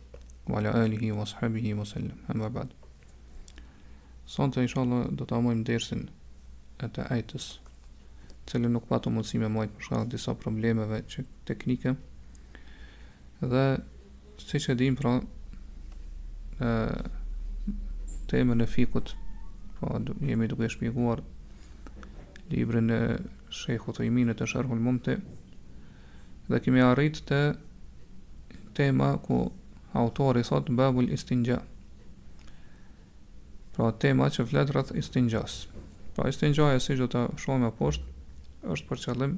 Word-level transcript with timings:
wa 0.47 0.59
ala 0.59 0.73
alihi 0.75 1.09
wa 1.11 1.25
sahbihi 1.25 1.73
wa 1.73 1.87
Amma 2.29 2.51
ba'd. 2.51 2.69
Sot 4.27 4.59
inshallah 4.59 5.09
do 5.17 5.25
ta 5.25 5.41
dersin 5.65 6.11
e 6.79 6.87
të 6.89 7.07
ajtës, 7.09 7.61
cilën 8.45 8.69
nuk 8.75 8.85
patëm 8.91 9.15
mundësime 9.17 9.49
majtë 9.49 9.73
për 9.75 9.87
shkak 9.87 10.09
disa 10.13 10.35
problemeve 10.35 11.01
që 11.09 11.25
teknike. 11.47 11.97
Dhe 13.41 13.65
siç 14.37 14.69
e 14.69 14.75
dim 14.75 14.97
pra 15.01 15.23
ë 16.61 17.09
temën 18.29 18.61
e 18.61 18.67
fikut, 18.67 19.15
po 19.81 19.97
jemi 20.21 20.47
duke 20.47 20.69
shpjeguar 20.69 21.25
librin 22.53 22.91
e 22.91 23.01
Shekhu 23.51 23.93
të 23.97 24.05
iminë 24.05 24.35
të 24.37 24.45
shërhu 24.47 24.77
lë 24.77 25.15
dhe 26.49 26.61
kemi 26.65 26.81
arrit 26.83 27.19
të 27.29 27.39
tema 28.77 29.13
ku 29.25 29.51
autori 29.97 30.45
sot 30.45 30.71
babul 30.73 31.11
istinja 31.13 31.59
pra 33.77 33.91
tema 34.03 34.31
që 34.33 34.47
flet 34.49 34.73
rrëth 34.73 34.95
istinjas 34.99 35.67
pra 36.17 36.29
e 36.31 36.33
si 36.33 36.49
gjithë 36.99 37.09
të 37.15 37.25
shumë 37.45 37.69
e 37.69 37.75
posht 37.79 38.09
është 38.73 38.89
për 38.89 39.03
qëllim 39.05 39.35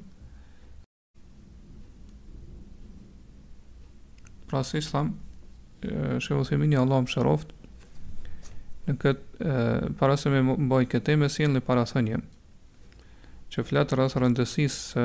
pra 4.50 4.62
si 4.64 4.78
islam 4.78 5.10
shëvë 5.82 6.44
thimi 6.48 6.70
një 6.70 6.84
Allah 6.84 7.02
më 7.04 7.14
shëroft 7.16 7.50
në 8.86 8.94
këtë 9.02 9.56
para 9.98 10.18
se 10.20 10.30
me 10.30 10.42
bëj 10.42 10.86
këtë 10.94 11.06
temë, 11.10 11.28
si 11.30 11.42
në 11.46 11.58
li 11.58 11.64
parathënje 11.66 12.22
që 13.50 13.66
flet 13.66 13.96
rrëth 13.96 14.16
rëndësis 14.22 14.78
së 14.92 15.04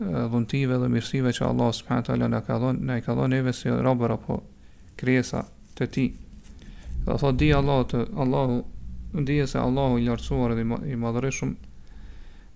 Eh, 0.00 0.30
dhuntive 0.32 0.78
dhe 0.80 0.86
mirësive 0.92 1.28
që 1.36 1.42
Allah 1.46 1.72
subhanahu 1.76 2.06
taala 2.08 2.26
na 2.32 2.38
ka 2.44 2.54
dhënë, 2.58 2.78
na 2.88 2.94
i 2.96 3.02
ka 3.04 3.12
dhënë 3.14 3.32
neve 3.34 3.52
si 3.52 3.68
robër 3.68 4.14
apo 4.14 4.36
krijesa 4.96 5.42
të 5.76 5.86
Tij. 5.96 6.08
Do 7.04 7.16
thotë 7.20 7.36
di 7.42 7.50
Allah 7.52 7.82
të 7.92 8.00
Allahu 8.24 8.54
ndije 9.20 9.46
se 9.52 9.58
Allahu 9.60 9.98
i 10.00 10.06
lartësuar 10.08 10.54
dhe 10.56 10.64
i 10.92 10.96
madhërisëm 11.02 11.50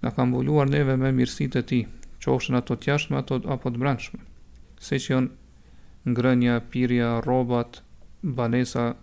na 0.03 0.11
ka 0.17 0.25
mbuluar 0.25 0.71
neve 0.73 0.97
me 0.97 1.11
mirësitë 1.19 1.61
e 1.61 1.67
Tij, 1.73 1.83
qofshin 2.25 2.57
ato 2.57 2.79
të 2.81 2.89
jashtme 2.93 3.21
ato 3.21 3.43
apo 3.57 3.75
të 3.77 3.83
brendshme. 3.85 4.23
Se 4.81 4.97
që 5.05 5.13
janë 5.13 6.15
ngrënja, 6.15 6.57
pirja, 6.71 7.11
robat, 7.29 7.83
banesa, 8.25 8.95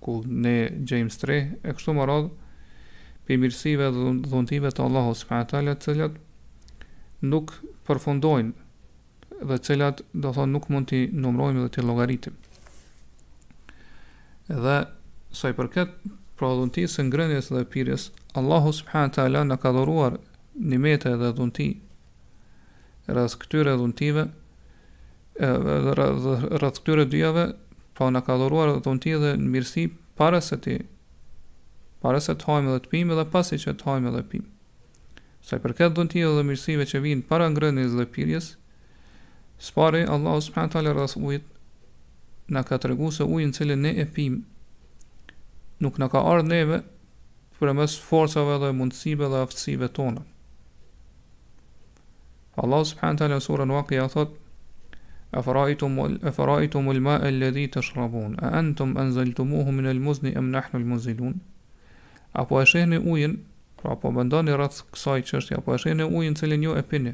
ku 0.00 0.22
ne 0.24 0.56
gjejmë 0.80 1.12
strehë, 1.12 1.60
e 1.60 1.76
kështu 1.76 1.94
më 1.98 2.08
radhë, 2.08 2.32
për 3.28 3.40
mirësive 3.44 3.92
dhe 3.92 4.08
dhuntive 4.32 4.72
të 4.72 4.86
Allahu 4.88 5.12
subhanahu 5.22 5.50
taala, 5.52 5.76
të 5.76 5.92
cilat 5.92 6.18
nuk 7.28 7.52
përfundojnë 7.86 9.40
dhe 9.48 9.56
cilat 9.64 10.00
do 10.12 10.32
thonë 10.36 10.52
nuk 10.52 10.66
mund 10.72 10.88
t'i 10.90 11.06
numrojmë 11.12 11.62
dhe 11.64 11.70
t'i 11.74 11.84
logaritim. 11.84 12.34
Dhe 14.48 14.78
sa 15.32 15.52
i 15.52 15.56
përket 15.56 15.94
prodhunti 16.40 16.86
së 16.88 17.04
ngrënjes 17.08 17.52
dhe 17.54 17.64
pirjes, 17.70 18.10
Allahu 18.36 18.72
subhanahu 18.72 19.12
taala 19.16 19.44
na 19.44 19.56
ka 19.60 19.72
dhuruar 19.76 20.18
nimete 20.54 21.12
dhe 21.20 21.32
dhunti 21.36 21.68
rreth 23.10 23.36
këtyre 23.42 23.74
dhuntive 23.80 24.26
rreth 25.40 26.80
këtyre 26.80 27.04
dyave, 27.10 27.46
pa 27.94 28.06
po 28.06 28.10
na 28.10 28.20
ka 28.24 28.36
dhuruar 28.40 28.80
dhunti 28.84 29.12
dhe 29.22 29.36
mirësi 29.38 29.88
para 30.16 30.40
se 30.40 30.56
ti 30.60 30.78
para 32.00 32.20
se 32.20 32.32
të 32.34 32.46
hajmë 32.48 32.74
dhe 32.74 32.80
të 32.84 32.90
pimë 32.92 33.16
dhe 33.18 33.26
pasi 33.32 33.58
që 33.60 33.76
të 33.76 33.84
hajmë 33.88 34.12
dhe 34.14 34.22
pimë. 34.32 34.48
Sa 35.42 35.56
i 35.56 35.60
përket 35.64 35.94
dhënë 35.96 36.12
tjë 36.12 36.30
dhe 36.36 36.44
mirësive 36.48 36.86
që 36.90 37.00
vinë 37.04 37.26
para 37.30 37.46
ngrënjës 37.52 37.94
dhe 37.96 38.06
pirjes, 38.12 38.50
spare, 39.68 40.02
Allah 40.16 40.36
subhanët 40.44 40.74
talë 40.76 40.92
rras 40.96 41.16
ujit, 41.16 41.46
në 42.52 42.62
ka 42.68 42.76
të 42.80 42.90
regu 42.92 43.08
se 43.16 43.24
ujnë 43.26 43.56
cilë 43.56 43.76
ne 43.80 43.92
e 44.02 44.06
pim, 44.16 44.40
nuk 45.84 45.98
në 46.02 46.10
ka 46.12 46.22
ardhë 46.34 46.48
neve 46.50 46.82
për 47.58 47.72
mes 47.78 47.96
forcave 48.10 48.58
dhe 48.62 48.72
mundësive 48.80 49.30
dhe 49.32 49.40
aftësive 49.46 49.88
tona. 49.96 50.26
Allah 52.60 52.84
subhanët 52.84 53.22
talë 53.24 53.40
surë 53.46 53.68
në 53.70 53.76
wakja 53.80 54.06
thot, 54.12 54.36
Afaraitum 55.38 56.88
ul 56.90 56.98
ma 57.04 57.12
alladhi 57.22 57.68
tashrabun 57.70 58.32
a 58.42 58.48
antum 58.60 58.96
anzaltumuhu 58.98 59.70
min 59.76 59.86
almuzni 59.86 60.32
am 60.34 60.48
nahnu 60.50 60.80
muzilun, 60.92 61.36
apo 62.40 62.58
a 62.58 62.64
shehni 62.66 62.98
ujin 62.98 63.36
Pra 63.80 63.96
po 63.96 64.10
bëndon 64.12 64.48
një 64.50 64.56
kësaj 64.92 65.22
që 65.28 65.38
është, 65.40 65.56
apo 65.60 65.74
është 65.74 65.90
e 65.92 65.94
në 65.98 66.06
ujnë 66.18 66.36
cilin 66.40 66.64
ju 66.66 66.74
e 66.76 66.82
pini. 66.90 67.12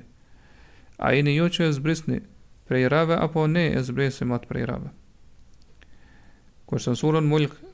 A 0.98 1.12
e 1.14 1.20
në 1.22 1.34
jo 1.36 1.46
që 1.52 1.66
e 1.68 1.74
zbrisni 1.76 2.20
prej 2.66 2.88
rave, 2.90 3.14
apo 3.22 3.44
ne 3.46 3.62
e 3.78 3.82
zbrisim 3.86 4.34
atë 4.36 4.50
prej 4.52 4.66
rave. 4.72 4.90
kështë 6.66 6.82
se 6.84 6.90
nësurën 6.96 7.26
mulkë, 7.30 7.72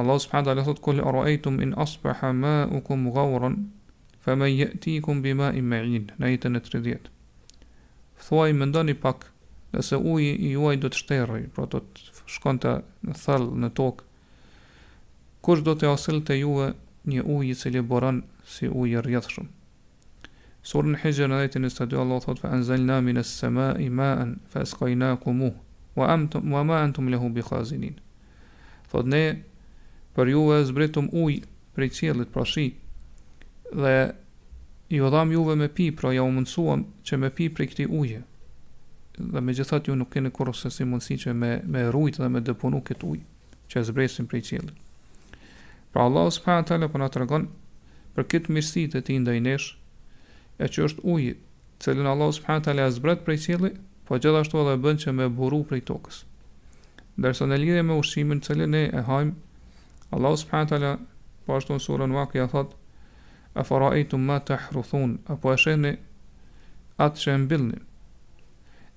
Allah 0.00 0.16
s.p. 0.22 0.32
a 0.38 0.62
thot 0.64 0.78
këllë 0.84 1.04
arrojtum 1.10 1.58
in 1.64 1.74
asbëha 1.82 2.30
ma 2.36 2.52
u 2.72 2.78
kum 2.80 3.02
gaurën, 3.12 3.58
fa 4.24 4.36
me 4.40 4.48
jëti 4.48 4.94
kum 5.04 5.20
bima 5.24 5.50
i 5.52 5.60
me 5.60 5.82
ujnë, 5.84 6.16
në 6.16 6.30
jetën 6.32 6.56
e 6.56 6.60
të 6.64 6.72
rridhjet. 6.72 7.10
Fëthuaj 8.22 8.52
më 8.56 8.70
ndoni 8.70 8.94
pak, 9.02 9.26
dhe 9.74 9.82
se 9.84 9.96
ujnë 10.00 10.38
i 10.48 10.54
juaj 10.54 10.78
do 10.82 10.88
të 10.88 11.02
shterëj, 11.02 11.44
pra 11.54 11.66
do 11.74 11.82
të 11.82 12.22
shkonte 12.38 12.72
në 13.04 13.18
thëllë 13.20 13.60
në 13.66 13.72
tokë, 13.80 14.04
do 15.66 15.74
të 15.74 15.90
asil 15.92 16.20
të 16.24 16.34
juve 16.40 16.66
një 17.08 17.22
ujë 17.24 17.50
i 17.50 17.54
cili 17.56 17.80
boron 17.80 18.20
si 18.44 18.68
ujë 18.68 18.92
i 18.98 19.02
rrjedhshëm. 19.02 19.46
Surën 20.68 20.98
Hijr 21.00 21.30
në 21.32 21.38
ajetin 21.40 21.64
22 21.64 21.96
Allah 22.02 22.20
thot 22.24 22.40
fa 22.42 22.50
anzalna 22.52 22.98
min 23.00 23.16
as-samai 23.20 23.86
ma'an 23.88 24.34
fa 24.52 24.60
asqaynakumu 24.66 25.48
wa 25.96 26.10
amtum 26.12 26.52
wa 26.52 26.64
ma 26.64 26.82
antum 26.84 27.08
lahu 27.08 27.30
bi 27.32 27.42
khazinin. 27.42 27.96
Thot 28.92 29.08
ne 29.08 29.24
për 30.14 30.34
ju 30.34 30.42
e 30.52 30.64
zbritëm 30.68 31.08
ujë 31.16 31.46
prej 31.76 31.92
qëllit, 31.96 32.28
pra 32.34 32.44
shi, 32.44 32.66
dhe 33.72 33.96
ju 34.92 35.10
dham 35.14 35.32
juve 35.32 35.54
me 35.56 35.68
pi, 35.68 35.88
pra 35.96 36.10
ja 36.12 36.24
u 36.26 36.32
mundësuam 36.34 36.82
që 37.06 37.20
me 37.22 37.30
pi 37.30 37.46
prej 37.48 37.68
këti 37.72 37.86
uje, 37.88 38.20
dhe 39.30 39.40
me 39.40 39.54
gjithat 39.54 39.88
ju 39.88 39.94
nuk 39.96 40.10
kene 40.12 40.30
kurse 40.34 40.66
se 40.68 40.76
si 40.82 40.90
mundësi 40.90 41.16
që 41.24 41.32
me, 41.32 41.52
me 41.64 41.86
rujt 41.94 42.18
dhe 42.20 42.28
me 42.28 42.42
dëpunu 42.42 42.82
këtë 42.90 43.08
ujë, 43.14 43.26
që 43.70 43.80
e 43.80 43.86
zbresim 43.88 44.26
prej 44.28 44.42
qëllit. 44.50 44.76
Pra 45.90 46.06
Allah 46.06 46.28
subhanahu 46.30 46.68
përnë 46.70 46.88
po 46.92 47.00
na 47.02 47.08
tregon 47.10 47.46
për 48.14 48.26
këtë 48.32 48.54
mirësi 48.54 48.84
të 48.92 49.00
ti 49.08 49.16
ndaj 49.24 49.38
nesh, 49.46 49.68
e 50.62 50.66
që 50.70 50.84
është 50.86 51.04
ujë, 51.14 51.32
cëllën 51.82 52.10
Allah 52.14 52.30
subhanahu 52.36 52.66
përnë 52.68 52.84
zbret 52.84 52.92
azbret 52.94 53.24
për 53.26 53.34
i 53.34 53.38
cili, 53.46 53.70
po 54.06 54.18
gjithashtu 54.22 54.60
edhe 54.62 54.76
bënd 54.84 55.02
që 55.04 55.14
me 55.18 55.26
buru 55.40 55.58
për 55.70 55.80
i 55.80 55.84
tokës. 55.90 56.20
Dersë 57.20 57.48
në 57.50 57.58
lidhe 57.62 57.82
me 57.86 57.96
ushqimin 58.02 58.42
cëllën 58.46 58.76
e 58.82 58.84
e 59.00 59.04
hajmë, 59.10 59.34
Allah 60.14 60.34
subhanahu 60.42 60.70
përnë 60.70 61.48
të 61.48 61.58
le 61.58 61.76
në 61.78 61.84
surën 61.86 62.14
vakë 62.18 62.46
thot, 62.54 62.70
e 63.58 63.62
fara 63.66 63.90
e 63.98 64.04
të 64.06 64.16
Apo 64.22 64.40
të 64.46 64.60
hruthun, 64.68 65.18
e 65.26 65.34
po 65.42 65.56
atë 67.00 67.18
që 67.22 67.30
e 67.32 67.36
mbilni, 67.42 67.78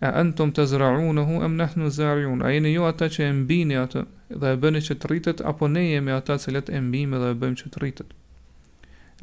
e 0.04 0.10
entëm 0.22 0.50
të 0.54 0.66
zraunë, 0.74 1.24
e 1.46 1.48
në 1.48 1.90
zariun, 1.98 2.42
e 2.46 2.50
jeni 2.54 2.74
ju 2.76 2.84
ata 2.84 3.08
që 3.10 3.28
e 3.30 3.34
mbini 3.38 3.78
atë, 3.80 4.04
dhe 4.40 4.50
e 4.54 4.60
bëni 4.62 4.82
që 4.84 4.96
të 5.02 5.10
rritet 5.10 5.42
apo 5.46 5.68
ne 5.70 5.84
jemi 5.90 6.12
ata 6.14 6.36
cilët 6.44 6.70
e 6.74 6.80
mbijmë 6.82 7.20
dhe 7.22 7.32
e 7.34 7.38
bëjmë 7.44 7.60
që 7.62 7.72
të 7.74 7.82
rritet. 7.82 8.14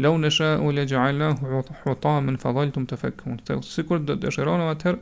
Law 0.00 0.15
sha 0.32 0.50
u 0.65 0.71
la 0.72 0.84
ja'ala 0.88 1.31
hutaman 1.82 2.38
fadhaltum 2.41 2.87
tafakkun. 2.88 3.41
Sikur 3.66 3.99
do 4.06 4.15
të 4.16 4.22
dëshironë 4.26 4.69
atëherë 4.75 5.00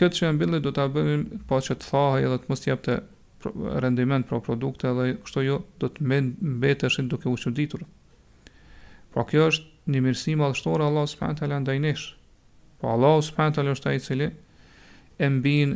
këtë 0.00 0.16
që 0.16 0.28
e 0.28 0.34
mbilli 0.36 0.60
do 0.64 0.72
ta 0.72 0.86
bëjmë 0.92 1.40
pa 1.48 1.56
po 1.58 1.62
që 1.66 1.74
të 1.80 1.90
thahaj 1.90 2.28
edhe 2.28 2.38
të 2.44 2.52
mos 2.52 2.64
të 2.64 2.98
rendiment 3.82 4.26
për 4.28 4.42
produkte 4.46 4.88
edhe 4.92 5.08
kështu 5.24 5.40
jo 5.46 5.56
do 5.80 5.88
të 5.90 6.06
mbeteshin 6.38 7.08
duke 7.10 7.28
u 7.32 7.36
çuditur. 7.40 7.82
Pra 9.14 9.24
kjo 9.26 9.48
është 9.50 9.90
një 9.90 10.00
mirësi 10.04 10.36
madhështore 10.38 10.84
Allah 10.86 11.08
subhanahu 11.10 11.34
wa 11.40 11.40
taala 11.40 11.60
ndaj 11.64 11.78
nesh. 11.88 12.04
Po 12.78 12.92
Allah 12.92 13.16
subhanahu 13.22 13.52
wa 13.52 13.56
taala 13.56 13.74
është 13.74 13.90
ai 13.94 14.00
cili 14.04 14.28
e 15.20 15.28
mbin 15.28 15.72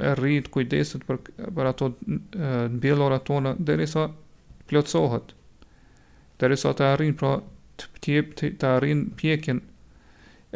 e 0.00 0.12
rrit 0.14 0.46
kujdeset 0.54 1.02
për 1.08 1.18
për 1.56 1.68
ato 1.72 1.88
mbjellora 2.06 3.18
tona 3.28 3.54
plëtsohet 3.58 4.14
plotësohet 4.70 5.32
derisa 6.42 6.72
të 6.78 6.86
arrin 6.92 7.16
pra 7.18 7.30
të 7.78 7.88
pëtjep 7.94 8.30
të, 8.38 8.50
të 8.60 8.68
arrin 8.70 9.00
pjekin 9.18 9.60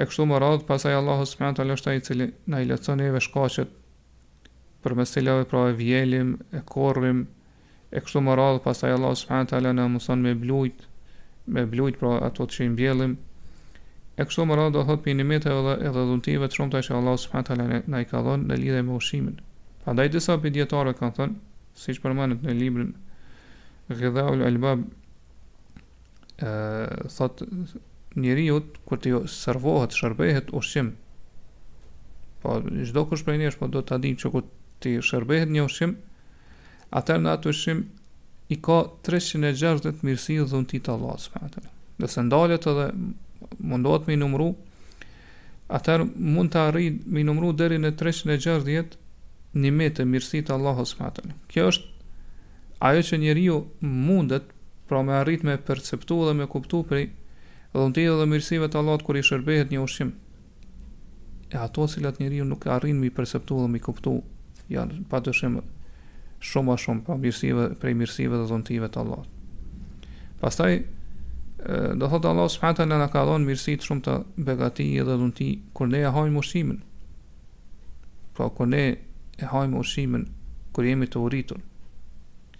e 0.00 0.06
kështu 0.06 0.28
më 0.30 0.38
radhë 0.44 0.66
pasaj 0.70 0.94
Allah 1.00 1.24
subhanahu 1.26 1.58
taala 1.60 1.78
është 1.78 1.92
ai 1.94 1.98
i 2.00 2.04
cili 2.08 2.28
na 2.54 2.60
i 2.64 2.70
e 2.70 2.96
neve 3.02 3.22
shkaqet 3.26 3.74
për 4.84 4.96
mes 5.00 5.16
pra 5.52 5.64
e 5.70 5.74
vjelim 5.82 6.28
e 6.58 6.62
korrim 6.74 7.24
e 7.90 8.00
kështu 8.04 8.22
më 8.28 8.38
radhë 8.42 8.64
pasaj 8.68 8.94
Allah 8.98 9.14
subhanahu 9.22 9.50
taala 9.54 9.74
na 9.80 9.88
mëson 9.96 10.22
me 10.28 10.36
blujt 10.44 10.86
me 11.54 11.66
blujt 11.72 11.98
pra 11.98 12.14
ato 12.30 12.46
që 12.52 12.64
i 12.64 12.70
mbjellim 12.76 13.18
E 14.20 14.24
kështu 14.28 14.44
më 14.50 14.56
radhë 14.58 14.72
do 14.74 14.80
thot 14.84 15.00
për 15.04 15.20
e 15.22 15.24
edhe, 15.24 15.52
edhe 15.88 16.02
dhuntive 16.10 16.48
të 16.52 16.56
shumë 16.58 16.72
të 16.74 16.80
ishe 16.84 16.94
Allah 16.96 17.14
subhanët 17.22 17.50
ala 17.54 17.68
na 17.94 18.00
i 18.04 18.08
ka 18.10 18.20
dhonë 18.26 18.50
në 18.50 18.56
lidhe 18.60 18.82
me 18.84 18.96
ushimin. 18.98 19.36
pa 19.84 19.94
da 19.96 20.04
i 20.04 20.10
disa 20.12 20.34
për 20.36 20.50
djetarët 20.56 20.98
kanë 21.00 21.14
thënë, 21.16 21.38
si 21.80 21.94
që 21.96 22.02
përmanët 22.04 22.42
në 22.44 22.52
librin 22.58 22.90
Gjithaul 23.88 24.42
Elbab, 24.48 24.82
thot 27.16 27.40
njeri 28.20 28.44
ju 28.50 28.58
të 28.66 28.82
kërë 28.90 29.02
të 29.06 29.30
servohet, 29.38 29.96
shërbehet 29.96 30.52
ushim. 30.60 30.92
Po, 32.42 32.58
gjdo 32.68 33.06
kush 33.08 33.24
për 33.24 33.40
njësh, 33.40 33.56
po 33.62 33.70
do 33.72 33.80
të 33.82 33.96
adim 33.96 34.20
që 34.20 34.32
kërë 34.36 34.52
të 34.84 34.94
shërbehet 35.08 35.56
një 35.56 35.64
ushim, 35.70 35.96
atër 37.00 37.24
në 37.24 37.32
atë 37.38 37.54
ushim 37.54 37.82
i 38.52 38.60
ka 38.68 38.78
360 39.08 40.04
mirësi 40.04 40.36
dhuntit 40.52 40.92
Allah 40.92 41.16
subhanët 41.24 41.62
Dhe 42.00 42.08
se 42.08 42.20
ndalet 42.24 42.66
edhe 42.66 42.90
mundohet 43.58 44.06
me 44.06 44.14
numru 44.16 44.54
atër 45.70 46.04
mund 46.16 46.50
të 46.54 46.60
arrit 46.70 47.06
me 47.06 47.22
numru 47.24 47.52
dheri 47.56 47.78
në 47.80 47.92
360 47.98 48.96
një 49.54 49.72
me 49.74 49.88
të 49.90 50.06
mirësit 50.06 50.50
Allahus 50.54 50.96
matën 51.00 51.34
kjo 51.50 51.68
është 51.72 52.78
ajo 52.90 53.04
që 53.08 53.20
njeriu 53.22 53.56
mundet 53.82 54.50
pra 54.88 55.02
me 55.06 55.14
arrit 55.18 55.42
me 55.46 55.56
perceptu 55.56 56.20
dhe 56.26 56.34
me 56.34 56.46
kuptu 56.50 56.82
prej 56.90 57.08
dhëndi 57.74 58.06
dhe 58.20 58.26
mirësive 58.30 58.70
të 58.72 58.80
Allahut 58.82 59.04
kër 59.06 59.20
i 59.20 59.26
shërbehet 59.26 59.70
një 59.74 59.82
ushim 59.86 60.14
e 61.50 61.58
ato 61.58 61.86
cilat 61.90 62.18
njeri 62.22 62.40
ju 62.42 62.46
nuk 62.48 62.66
arrin 62.66 62.98
me 62.98 63.10
i 63.10 63.14
perceptu 63.16 63.58
dhe 63.62 63.68
me 63.70 63.82
kuptu 63.82 64.18
janë 64.70 65.04
pa 65.10 65.22
të 65.22 65.34
shumë 65.40 65.64
shumë 66.40 66.72
a 66.74 66.78
shumë 66.78 67.02
pra 67.06 67.18
mirësive, 67.20 67.68
prej 67.82 67.94
mirësive 67.94 68.38
dhe 68.40 68.48
dhëndive 68.50 68.90
të 68.90 69.02
Allahut 69.04 70.08
pastaj 70.40 70.74
do 71.94 72.06
thotë 72.08 72.28
Allah 72.30 72.48
subhanahu 72.48 72.76
taala 72.78 72.98
na 72.98 73.08
ka 73.12 73.22
dhënë 73.28 73.48
mirësi 73.50 73.74
të 73.80 73.88
shumta 73.88 74.14
begati 74.36 74.86
edhe 75.00 75.16
dhunti 75.20 75.48
kur 75.76 75.88
ne 75.90 76.00
e 76.02 76.12
hajmë 76.14 76.38
ushimin. 76.38 76.82
pra 78.34 78.48
kur 78.50 78.66
ne 78.66 78.82
e 79.38 79.44
hajmë 79.52 79.78
ushimin 79.78 80.24
kur 80.72 80.84
jemi 80.84 81.06
të 81.06 81.18
urritur. 81.20 81.58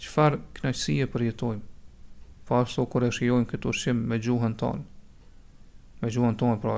Çfarë 0.01 0.39
kënaqësi 0.57 0.97
e 1.01 1.07
përjetojmë. 1.13 1.63
Po 2.45 2.59
ashtu 2.61 2.85
kur 2.91 3.05
e 3.07 3.11
shijojmë 3.15 3.47
këtë 3.53 3.69
ushim 3.71 3.97
me 4.09 4.19
gjuhën 4.19 4.55
tonë. 4.61 4.83
Me 6.03 6.09
gjuhën 6.11 6.37
tonë 6.41 6.59
pra 6.61 6.75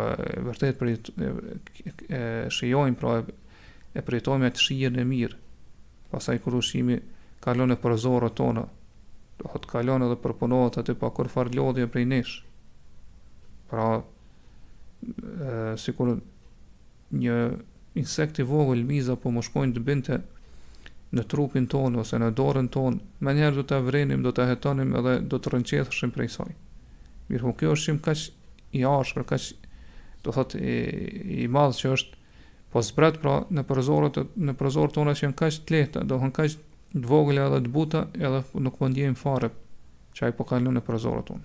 vërtet 0.46 0.78
për 0.78 0.92
e 0.92 2.22
shijojmë 2.54 2.98
pra 3.00 3.16
e 3.98 4.02
përjetojmë 4.06 4.50
atë 4.52 4.60
shijen 4.62 4.98
e 5.02 5.08
mirë. 5.08 5.38
Pastaj 6.12 6.38
kur 6.44 6.60
ushimi 6.60 7.00
kalon 7.42 7.72
e 7.74 7.80
përëzorët 7.80 8.36
tonë, 8.38 8.66
do 9.40 9.52
të 9.58 9.70
kalon 9.72 10.04
edhe 10.06 10.18
përpunohet 10.22 10.78
aty 10.82 10.94
pa 10.94 11.08
po 11.10 11.24
kur 11.24 11.48
lodhje 11.54 11.86
prej 11.88 12.04
nesh. 12.06 12.34
Pra, 13.70 14.02
e, 14.02 15.76
si 15.78 15.92
kur 15.92 16.18
një 17.12 17.36
insekt 17.94 18.38
i 18.40 18.44
vogël 18.48 18.84
miza 18.84 19.16
po 19.16 19.30
më 19.32 19.44
shkojnë 19.48 19.74
të 19.76 19.84
binte 19.84 20.20
në 21.12 21.24
trupin 21.28 21.66
tonë 21.68 21.98
ose 22.00 22.16
në 22.16 22.30
dorën 22.36 22.68
tonë, 22.72 22.98
me 23.20 23.34
njerë 23.36 23.56
do 23.56 23.62
të 23.68 23.82
vrenim, 23.84 24.22
do 24.24 24.32
të 24.32 24.46
hetonim 24.48 24.94
edhe 24.96 25.18
do 25.28 25.36
të 25.38 25.52
rënqethëshim 25.56 26.12
prej 26.14 26.28
soj. 26.38 26.54
Mirë, 27.28 27.44
po 27.44 27.52
kjo 27.60 27.74
është 27.76 27.88
shumë 27.90 28.00
kash 28.06 28.26
i 28.76 28.84
ashkër, 28.88 29.26
kash 29.28 29.50
do 30.24 30.32
thot 30.32 30.56
i, 30.56 30.76
i 31.44 31.48
madhë 31.52 31.76
që 31.82 31.92
është 31.98 32.18
po 32.72 32.80
zbret 32.80 33.18
pra 33.20 33.42
në 33.52 33.66
përzorët, 33.68 34.22
në 34.40 34.54
përzorët 34.56 34.94
tonë 34.96 35.12
që 35.18 35.26
janë 35.26 35.36
kash 35.42 35.60
të 35.68 35.76
lehta, 35.76 36.04
do 36.08 36.16
hën 36.22 36.32
kash 36.32 36.56
të 36.56 36.70
të 36.92 37.00
vogël 37.08 37.38
edhe 37.46 37.60
të 37.64 37.70
buta, 37.72 38.02
edhe 38.20 38.42
nuk 38.60 38.76
po 38.78 38.88
ndjejmë 38.92 39.16
fare 39.18 39.48
që 40.12 40.26
ajë 40.28 40.34
po 40.36 40.44
kalon 40.50 40.76
në 40.76 40.82
prozorët 40.84 41.30
unë. 41.34 41.44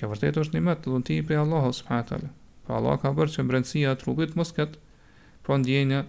Kjo 0.00 0.08
vërtet 0.10 0.38
është 0.40 0.56
një 0.56 0.62
mëtë 0.68 0.92
dhënti 0.94 1.16
i 1.20 1.24
prej 1.28 1.42
Allah 1.42 1.66
subhanahu 1.76 2.08
teala. 2.08 2.30
Pra 2.64 2.78
Allah 2.80 2.96
ka 3.02 3.10
bërë 3.16 3.34
që 3.36 3.44
mbrendësia 3.44 3.90
e 3.92 3.98
trupit 4.00 4.32
mos 4.38 4.52
sketë, 4.54 4.80
pra 5.44 5.58
ndjejnë, 5.60 6.00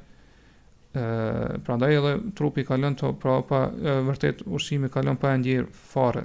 pra 0.94 1.58
prandaj 1.66 1.92
edhe 1.98 2.14
trupi 2.40 2.64
kalon 2.68 2.96
to 3.00 3.12
pra 3.20 3.38
pa 3.48 3.60
e, 3.72 3.92
vërtet 4.08 4.42
ushimi 4.48 4.90
kalon 4.92 5.20
pa 5.20 5.34
ndjer 5.40 5.68
fare. 5.72 6.24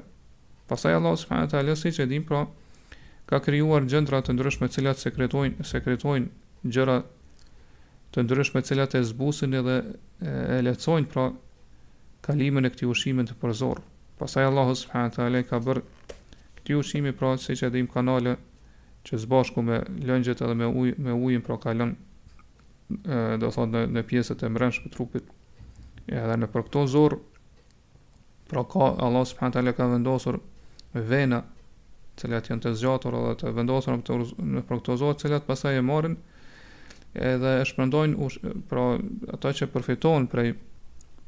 Pastaj 0.71 0.95
Allah 1.01 1.15
subhanahu 1.19 1.51
teala 1.51 1.77
si 1.79 1.93
që 1.95 2.07
din 2.11 2.25
pra 2.27 2.47
ka 3.31 3.41
krijuar 3.43 3.87
gjendra 3.91 4.23
të 4.27 4.35
ndryshme 4.35 4.67
cilat 4.75 4.99
sekretojnë 5.03 5.63
sekretojnë 5.67 6.67
gjëra 6.75 6.99
të 8.15 8.27
ndryshme 8.27 8.63
cilat 8.67 8.95
e 8.99 9.03
zbusin 9.07 9.55
edhe 9.59 9.77
e, 9.79 10.35
e 10.59 10.59
lecojnë 10.67 11.11
pra 11.15 11.29
kalimin 12.27 12.67
e 12.67 12.71
këtij 12.75 12.89
ushimi 12.91 13.25
të 13.29 13.35
përzor. 13.43 13.79
Pastaj 14.19 14.49
Allahu 14.51 14.75
subhanahu 14.81 15.15
teala 15.15 15.43
ka 15.47 15.61
bërë 15.63 15.83
këtë 16.59 16.77
ushim 16.81 17.07
pra 17.15 17.35
se 17.39 17.55
që 17.61 17.69
dim 17.75 17.87
kanale 17.87 18.33
që 19.07 19.21
së 19.23 19.29
bashku 19.31 19.63
me 19.63 19.79
lëngjet 20.09 20.41
edhe 20.43 20.57
me 20.59 20.67
ujë 20.67 20.97
me 21.07 21.15
ujin 21.15 21.45
pra 21.47 21.59
kalon 21.63 21.93
ë 22.91 23.39
do 23.43 23.51
thotë 23.55 23.73
në, 23.77 23.83
në 23.95 24.03
pjesët 24.11 24.43
e 24.43 24.51
mbrëmshme 24.51 24.91
të 24.91 24.95
trupit. 24.97 25.27
Edhe 26.07 26.39
në 26.41 26.51
për 26.55 26.67
këto 26.69 26.87
zor 26.91 27.19
pra 28.51 28.65
ka 28.73 28.89
Allah 29.07 29.27
subhanahu 29.29 29.55
teala 29.59 29.77
ka 29.79 29.89
vendosur 29.95 30.41
vena 30.95 31.43
të 32.17 32.25
cilat 32.25 32.49
janë 32.51 32.65
të 32.67 32.73
zgjatur 32.81 33.21
edhe 33.21 33.35
të 33.45 33.53
vendosur 33.61 34.01
në, 34.01 34.19
në 34.39 34.65
për 34.69 34.81
këto 34.81 34.97
zor 35.05 35.15
të 35.15 35.29
cilat 35.29 35.47
pastaj 35.51 35.79
e 35.79 35.87
marrin 35.91 36.17
edhe 37.15 37.59
e 37.61 37.69
shpërndojnë 37.69 38.65
pra 38.71 38.89
ato 39.39 39.55
që 39.61 39.71
përfitojnë 39.77 40.33
prej 40.33 40.55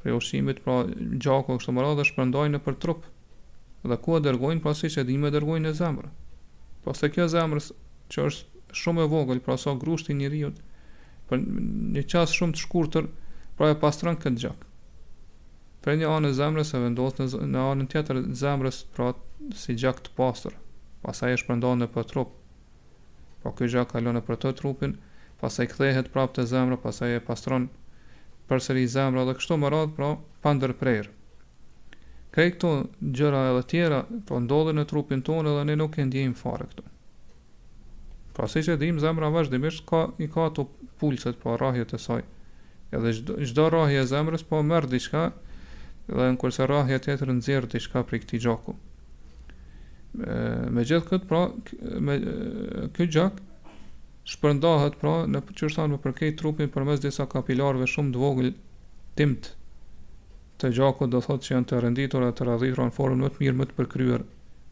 prej 0.03 0.15
ushimit, 0.17 0.59
pra 0.63 0.83
gjako 1.23 1.57
kështu 1.59 1.73
më 1.75 1.83
radhë, 1.85 2.05
shpërndajnë 2.09 2.55
në 2.57 2.61
për 2.65 2.77
trup. 2.83 3.03
Dhe 3.87 3.97
ku 4.03 4.15
e 4.17 4.21
dërgojnë, 4.23 4.61
pra 4.63 4.73
si 4.75 4.89
që 4.91 5.05
dhime 5.07 5.29
e 5.31 5.35
dërgojnë 5.35 5.67
në 5.69 5.75
zemrë. 5.79 6.11
Pra 6.85 6.95
se 6.95 7.09
kjo 7.11 7.27
zemrës 7.31 7.71
që 8.11 8.27
është 8.29 8.75
shumë 8.83 9.03
e 9.05 9.09
vogël, 9.11 9.41
pra 9.45 9.57
sa 9.59 9.73
grushti 9.81 10.15
një 10.19 10.31
riut, 10.33 10.61
për 11.29 11.43
një 11.95 12.03
qasë 12.11 12.37
shumë 12.39 12.55
të 12.57 12.63
shkurëtër, 12.63 13.09
pra 13.59 13.71
e 13.73 13.79
pastron 13.79 14.17
këtë 14.19 14.39
gjak. 14.45 14.65
Pra 15.83 15.95
një 15.99 16.07
anë 16.15 16.31
e 16.33 16.37
zemrës 16.39 16.73
e 16.75 16.81
vendos 16.85 17.15
në, 17.19 17.29
në 17.53 17.65
anën 17.73 17.91
tjetër 17.91 18.21
zemrës, 18.39 18.81
pra 18.95 19.13
si 19.55 19.75
gjak 19.79 19.99
të 20.05 20.13
pastër, 20.19 20.55
pasaj 21.03 21.35
e 21.35 21.39
shpërndajnë 21.43 21.85
në 21.85 21.89
për 21.95 22.09
trup. 22.13 22.33
Pra 23.43 23.53
kjo 23.55 23.69
gjak 23.73 23.93
kalonë 23.93 24.23
për 24.27 24.39
të 24.43 24.51
trupin, 24.59 24.97
pasaj 25.43 25.69
kthehet 25.71 26.09
prapë 26.15 26.39
të 26.41 26.47
zemrë, 26.53 26.81
pasaj 26.83 27.15
e 27.19 27.23
pastronë 27.23 27.69
përsëri 28.49 28.87
zemra 28.89 29.25
dhe 29.29 29.35
kështu 29.37 29.57
më 29.61 29.69
radhë, 29.73 29.93
pra 29.97 30.09
pa 30.43 30.53
ndërprer. 30.57 31.09
Kaj 32.33 32.47
këto 32.55 32.71
gjëra 33.17 33.43
edhe 33.53 33.63
tjera 33.69 34.01
pra 34.09 34.21
po 34.33 34.39
ndodhen 34.43 34.79
në 34.79 34.87
trupin 34.89 35.23
tonë 35.25 35.53
edhe 35.53 35.67
ne 35.69 35.77
nuk 35.79 35.97
e 36.01 36.07
ndjejmë 36.09 36.37
fare 36.39 36.67
këto. 36.71 36.85
Pra 38.35 38.47
si 38.47 38.63
që 38.65 38.77
dimë 38.79 39.03
zemra 39.03 39.29
vazhdimisht 39.33 39.85
ka 39.89 40.03
i 40.23 40.29
ka 40.31 40.47
ato 40.49 40.67
pulset 41.01 41.39
pra, 41.41 41.55
po, 41.55 41.57
rrahjet 41.59 41.93
e 41.97 42.01
saj. 42.01 42.23
Edhe 42.95 43.13
çdo 43.49 43.69
rrahje 43.69 44.01
e 44.03 44.07
zemrës 44.11 44.45
po 44.49 44.61
merr 44.65 44.87
diçka 44.89 45.27
dhe 46.09 46.29
në 46.33 46.39
kurse 46.41 46.65
rahje 46.69 46.97
të 47.03 47.13
jetër 47.13 47.33
në 47.35 47.45
zirë 47.45 47.67
të 47.73 47.81
për 48.09 48.15
i 48.17 48.19
këti 48.23 48.39
gjaku. 48.45 48.75
Pra, 50.09 50.37
me 50.73 50.85
gjithë 50.89 51.07
këtë, 51.11 51.27
pra, 51.29 51.43
me, 52.05 52.15
këtë 52.97 53.09
gjakë, 53.15 53.47
shpërndahet 54.29 54.97
pra 55.01 55.13
në 55.29 55.39
çështën 55.57 55.91
më 55.95 56.01
përkejt 56.03 56.37
trupin 56.41 56.69
përmes 56.73 57.01
disa 57.01 57.25
kapilarëve 57.31 57.87
shumë 57.89 58.13
të 58.15 58.21
vogël 58.21 58.51
timt 59.19 59.49
të 60.61 60.71
gjaku 60.77 61.07
do 61.09 61.21
thotë 61.23 61.47
që 61.47 61.55
janë 61.55 61.69
të 61.71 61.79
renditur 61.85 62.25
atë 62.27 62.47
radhitur 62.49 62.83
në 62.85 62.93
formë 62.99 63.19
më 63.23 63.31
të 63.33 63.41
mirë 63.43 63.59
më 63.61 63.67
të 63.71 63.77
përkryer 63.79 64.25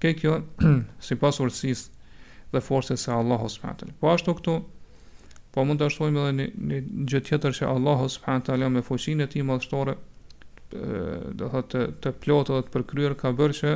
ke 0.04 0.12
kjo 0.20 0.36
sipas 1.08 1.40
urtësisë 1.44 2.54
dhe 2.54 2.62
forcës 2.64 3.08
së 3.08 3.16
Allahu 3.18 3.50
subhanahu 3.54 3.98
po 4.04 4.12
ashtu 4.14 4.36
këtu 4.42 4.58
po 5.56 5.66
mund 5.66 5.82
të 5.82 5.90
ashtojmë 5.90 6.26
edhe 6.26 6.36
një 6.42 6.48
një 6.74 6.82
gjë 7.14 7.24
tjetër 7.32 7.58
që 7.62 7.72
Allahu 7.72 8.12
subhanahu 8.18 8.70
me 8.78 8.86
fuqinë 8.92 9.26
e 9.26 9.32
tij 9.34 9.48
madhështore 9.50 9.98
do 11.40 11.50
thotë 11.50 11.74
të, 11.74 11.90
të 12.04 12.16
plotë 12.26 12.60
dhe 12.60 12.68
të 12.68 12.76
përkryer 12.78 13.18
ka 13.24 13.34
bërë 13.42 13.60
që 13.64 13.76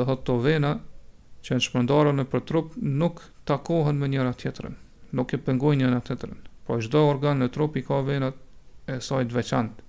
do 0.00 0.06
thot 0.08 0.26
të 0.30 0.40
vena 0.48 0.74
që 1.46 1.54
në 1.60 1.62
shpërndarën 1.62 2.18
në 2.18 2.24
për 2.30 2.42
trup 2.48 2.72
nuk 2.82 3.22
takohen 3.46 4.00
me 4.00 4.08
njëra 4.10 4.32
tjetërën, 4.40 4.72
nuk 5.14 5.30
e 5.30 5.38
pëngojnë 5.46 5.84
njëra 5.84 6.00
tjetërën, 6.08 6.38
po 6.66 6.80
çdo 6.82 7.04
organ 7.10 7.38
në 7.40 7.50
trup 7.54 7.76
i 7.78 7.84
ka 7.86 8.00
venat 8.06 8.38
e 8.90 8.98
saj 9.02 9.28
të 9.30 9.36
veçantë. 9.38 9.84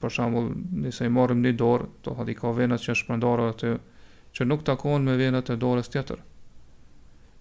Për 0.00 0.12
shembull, 0.14 0.50
nëse 0.84 1.08
i 1.08 1.12
marrim 1.12 1.40
një 1.44 1.54
dorë, 1.60 1.88
to 2.04 2.12
ha 2.18 2.24
di 2.28 2.36
ka 2.36 2.52
venat 2.56 2.84
që 2.84 2.90
janë 2.92 3.00
shpërndarë 3.02 3.48
të, 3.60 3.72
që 4.36 4.46
nuk 4.48 4.62
takohen 4.68 5.04
me 5.08 5.16
venat 5.20 5.50
e 5.52 5.56
dorës 5.60 5.88
tjetër. 5.92 6.20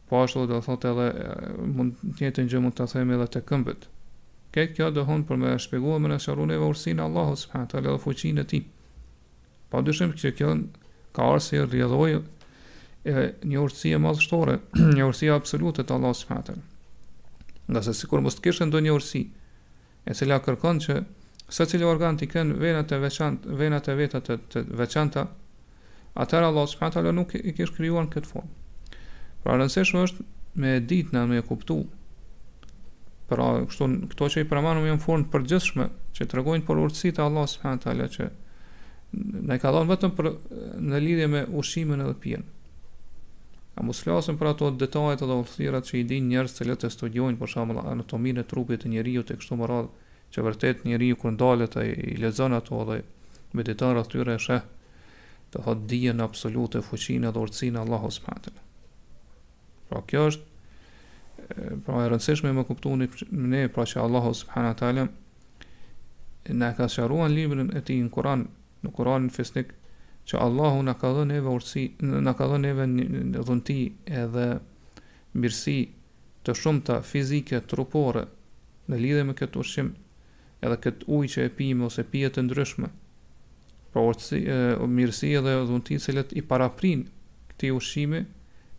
Po 0.10 0.22
ashtu 0.24 0.46
do 0.52 0.60
thotë 0.64 0.92
edhe 0.92 1.52
mund 1.78 2.00
një 2.20 2.48
gjë 2.48 2.62
mund 2.64 2.76
ta 2.80 2.88
them 2.92 3.12
edhe 3.16 3.28
te 3.38 3.42
këmbët. 3.48 3.88
Këtë 4.56 4.74
kjo 4.78 4.90
dohon 4.96 5.24
për 5.28 5.36
me 5.42 5.52
shpjeguar 5.60 6.00
me 6.04 6.12
nësharun 6.14 6.52
e 6.54 6.60
vërësin 6.62 7.00
Allahu 7.02 7.36
subhanët 7.44 7.74
ala 7.80 7.96
dhe 7.96 8.02
fuqinë 8.06 8.44
e 8.44 8.46
ti. 8.52 8.60
Pa 9.72 9.82
dyshim 9.82 10.12
që 10.14 10.34
kjo 10.38 10.50
ka 11.16 11.30
arsë 11.34 11.64
rrjedhojë 11.64 12.20
e 13.04 13.32
një 13.44 13.60
urtësi 13.66 13.92
e 13.94 14.00
madhështore, 14.02 14.58
një 14.96 15.08
urtësi 15.10 15.32
absolute 15.34 15.84
të 15.84 15.96
Allahu 15.98 16.16
subhanahu 16.16 16.44
wa 16.44 16.50
taala. 16.50 16.68
Nga 17.68 17.82
se 17.88 17.94
sikur 18.00 18.22
mos 18.24 18.38
të 18.38 18.46
kishën 18.48 18.72
ndonjë 18.72 18.94
urtësi, 18.98 19.24
e 20.08 20.16
cila 20.18 20.40
kërkon 20.44 20.80
që 20.84 21.00
secili 21.54 21.86
organ 21.88 22.16
të 22.18 22.30
kenë 22.32 22.58
venat 22.64 22.92
e 22.96 23.00
veçantë, 23.04 23.56
venat 23.60 23.90
e 23.92 23.98
veta 24.00 24.24
të, 24.24 24.40
të 24.52 24.64
veçanta, 24.80 25.26
atëherë 26.24 26.50
Allahu 26.52 26.72
subhanahu 26.72 26.92
wa 26.92 27.02
taala 27.02 27.16
nuk 27.18 27.36
i 27.40 27.54
kishte 27.58 27.78
krijuar 27.78 28.08
këtë 28.14 28.32
formë. 28.32 28.56
Pra 29.44 29.58
rëndësishme 29.58 30.06
është 30.08 30.30
me 30.64 30.78
ditë 30.88 31.16
na 31.18 31.26
më 31.28 31.42
e 31.42 31.46
kuptu. 31.50 31.82
Pra 33.28 33.50
kështu 33.68 33.88
këto 34.14 34.30
që 34.36 34.44
i 34.44 34.48
përmanu 34.48 34.84
më 34.86 34.96
në 34.98 35.04
formë 35.04 35.30
përgjithshme 35.34 35.90
që 36.16 36.28
tregojnë 36.32 36.64
për 36.68 36.82
urtësitë 36.86 37.20
e 37.24 37.28
Allahut 37.28 37.52
subhanahu 37.56 37.82
wa 37.82 37.86
taala 37.90 38.10
që 38.16 38.30
Në 39.14 39.60
ka 39.62 39.70
dhonë 39.70 39.86
vetëm 39.92 40.14
për 40.18 40.28
në 40.90 41.00
lidhje 41.06 41.26
me 41.30 41.42
ushimin 41.60 42.00
edhe 42.02 42.16
pijen. 42.24 42.48
A 43.76 43.82
mos 43.82 44.04
flasim 44.04 44.36
për 44.38 44.52
ato 44.52 44.68
detajet 44.78 45.24
edhe 45.26 45.36
ulthirat 45.42 45.88
që 45.90 45.96
i 46.02 46.06
din 46.10 46.28
njerëz 46.30 46.58
që 46.60 46.68
letë 46.70 46.92
studiojnë 46.94 47.40
për 47.40 47.52
shembull 47.56 47.80
anatominë 47.90 48.44
e 48.44 48.48
trupit 48.52 48.84
të 48.84 48.92
njeriu 48.94 49.24
të 49.26 49.38
kështu 49.40 49.58
më 49.62 49.70
radhë 49.72 50.22
që 50.36 50.44
vërtet 50.48 50.86
njeriu 50.90 51.18
kur 51.24 51.34
ndalet 51.34 51.78
i 51.82 52.14
lexon 52.22 52.54
ato 52.60 52.84
dhe 52.92 53.00
mediton 53.58 53.96
rreth 53.96 54.12
tyre 54.14 54.36
e 54.38 54.44
sheh 54.46 54.66
të 55.56 55.64
thot 55.66 55.84
dijen 55.94 56.22
absolute 56.28 56.84
fuqinë 56.86 57.34
dhe 57.34 57.46
urtsinë 57.48 57.82
Allahu 57.82 58.14
subhanahu 58.14 58.46
teala. 58.46 58.64
Pra 59.90 60.04
kjo 60.10 60.28
është 60.30 61.82
pra 61.88 62.06
e 62.06 62.10
rëndësishme 62.14 62.54
të 62.60 62.68
kuptoni 62.70 63.10
ne 63.50 63.64
pra 63.74 63.88
që 63.90 64.04
Allahu 64.06 64.36
subhanahu 64.44 64.80
teala 64.84 65.08
na 66.62 66.70
ka 66.78 66.86
shëruar 66.94 67.34
librin 67.34 67.74
e 67.78 67.82
tij 67.90 68.06
në 68.06 68.14
Kur'an 68.18 68.46
në 68.84 68.94
Kur'anin 68.98 69.34
fesnik 69.34 69.74
që 70.28 70.40
Allahu 70.40 70.84
na 70.88 70.94
ka 70.96 71.12
dhënë 71.16 71.32
neve 71.34 71.52
urtësi, 71.54 71.84
na 72.26 72.34
ka 72.38 72.48
dhënë 72.52 72.64
neve 72.64 72.88
dhunti 73.46 73.78
edhe 74.24 74.46
mirësi 75.36 75.78
të 76.44 76.56
shumta 76.60 77.02
fizike, 77.04 77.60
trupore 77.72 78.26
në 78.92 79.00
lidhje 79.04 79.26
me 79.30 79.36
këtë 79.40 79.60
ushqim, 79.64 79.94
edhe 80.64 80.80
kët 80.84 81.04
ujë 81.08 81.32
që 81.34 81.46
e 81.48 81.54
pijmë 81.58 81.88
ose 81.90 82.06
pije 82.12 82.30
të 82.36 82.46
ndryshme. 82.48 82.90
Pra 83.94 84.04
urtësi, 84.10 84.40
mirësi 84.90 85.34
edhe 85.40 85.58
dhunti 85.68 86.00
që 86.04 86.24
i 86.40 86.44
paraprin 86.52 87.06
këtij 87.52 87.74
ushqimi 87.78 88.24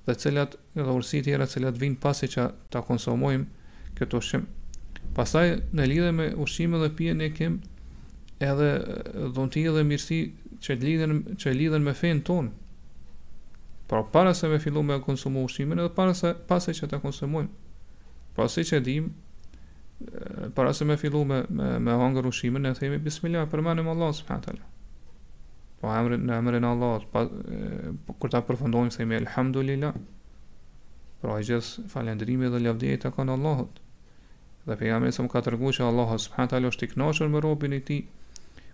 dhe 0.06 0.12
të 0.12 0.20
cilat 0.24 0.56
edhe 0.76 0.96
urtësi 0.96 1.20
të 1.22 1.28
tjera 1.28 1.46
që 1.48 1.74
vijnë 1.84 2.00
pasi 2.04 2.28
që 2.32 2.48
ta 2.72 2.80
konsumojmë 2.80 3.44
këtë 4.00 4.16
ushqim. 4.18 4.48
Pastaj 5.14 5.46
në 5.76 5.84
lidhje 5.92 6.14
me 6.16 6.30
ushqimin 6.44 6.80
dhe 6.82 6.90
pijen 6.98 7.20
e 7.20 7.30
kem 7.36 7.60
edhe 8.42 8.70
dhunti 9.36 9.62
edhe 9.70 9.84
mirësi 9.86 10.20
që 10.64 10.78
lidhen 10.80 11.14
që 11.40 11.52
lidhen 11.56 11.84
me 11.84 11.92
fen 11.94 12.22
ton. 12.24 12.48
Por 13.88 14.06
para 14.12 14.32
se 14.36 14.48
me 14.48 14.58
fillojmë 14.64 14.96
të 14.96 15.04
konsumojmë 15.04 15.50
ushqimin 15.50 15.82
edhe 15.82 15.92
para 15.96 16.14
se 16.16 16.30
pasi 16.48 16.72
që 16.78 16.88
ta 16.94 17.00
konsumojmë. 17.02 17.50
Para 18.36 18.48
si 18.48 18.64
që 18.64 18.80
dim 18.86 19.10
para 20.56 20.72
se 20.74 20.84
me 20.88 20.96
fillojmë 20.98 21.34
me 21.34 21.68
me, 21.80 21.82
me 21.86 21.98
hangër 22.00 22.28
ushqimin 22.30 22.64
ne 22.64 22.72
themi 22.78 22.98
bismillah 22.98 23.44
për 23.52 23.66
Allah 23.68 24.14
subhanahu 24.14 24.72
Po 25.80 25.90
amrin 25.92 26.22
në 26.24 26.32
amrin 26.38 26.64
Allah, 26.64 27.02
pa, 27.12 27.26
e, 27.28 27.92
po, 28.06 28.14
kur 28.18 28.30
ta 28.32 28.40
përfundojmë 28.46 28.94
themi 28.96 29.18
elhamdulillah. 29.20 29.92
Pra 31.20 31.34
i 31.40 31.44
gjithë 31.44 31.82
falendrimi 31.92 32.48
dhe 32.48 32.58
lavdjeja 32.64 33.12
ka 33.12 33.20
në 33.24 33.34
Allahut. 33.36 33.74
Dhe 34.64 34.78
pejgamberi 34.80 35.12
sa 35.12 35.26
më 35.26 35.28
ka 35.34 35.42
treguar 35.44 35.76
se 35.76 35.84
Allahu 35.84 36.16
subhanahu 36.24 36.72
është 36.72 36.88
i 36.88 36.90
kënaqur 36.94 37.28
me 37.34 37.42
robën 37.44 37.76
e 37.76 37.80
tij. 37.84 38.00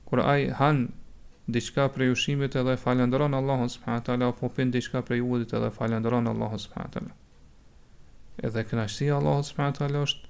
Kur 0.07 0.23
ai 0.23 0.53
han 0.61 0.87
diçka 1.55 1.89
prej 1.93 2.11
ushimit 2.13 2.57
edhe 2.57 2.77
falenderon 2.77 3.33
Allahun 3.35 3.69
subhanahu 3.69 4.05
teala 4.05 4.29
apo 4.35 4.49
pin 4.49 4.73
diçka 4.73 5.03
prej 5.03 5.21
udit 5.23 5.55
edhe 5.59 5.71
falenderon 5.71 6.27
Allahun 6.27 6.59
subhanahu 6.63 6.93
teala. 6.97 7.15
Edhe 8.43 8.65
kënaqësia 8.71 9.13
e 9.15 9.17
Allahut 9.19 9.47
subhanahu 9.51 9.79
teala 9.79 10.05
është 10.07 10.29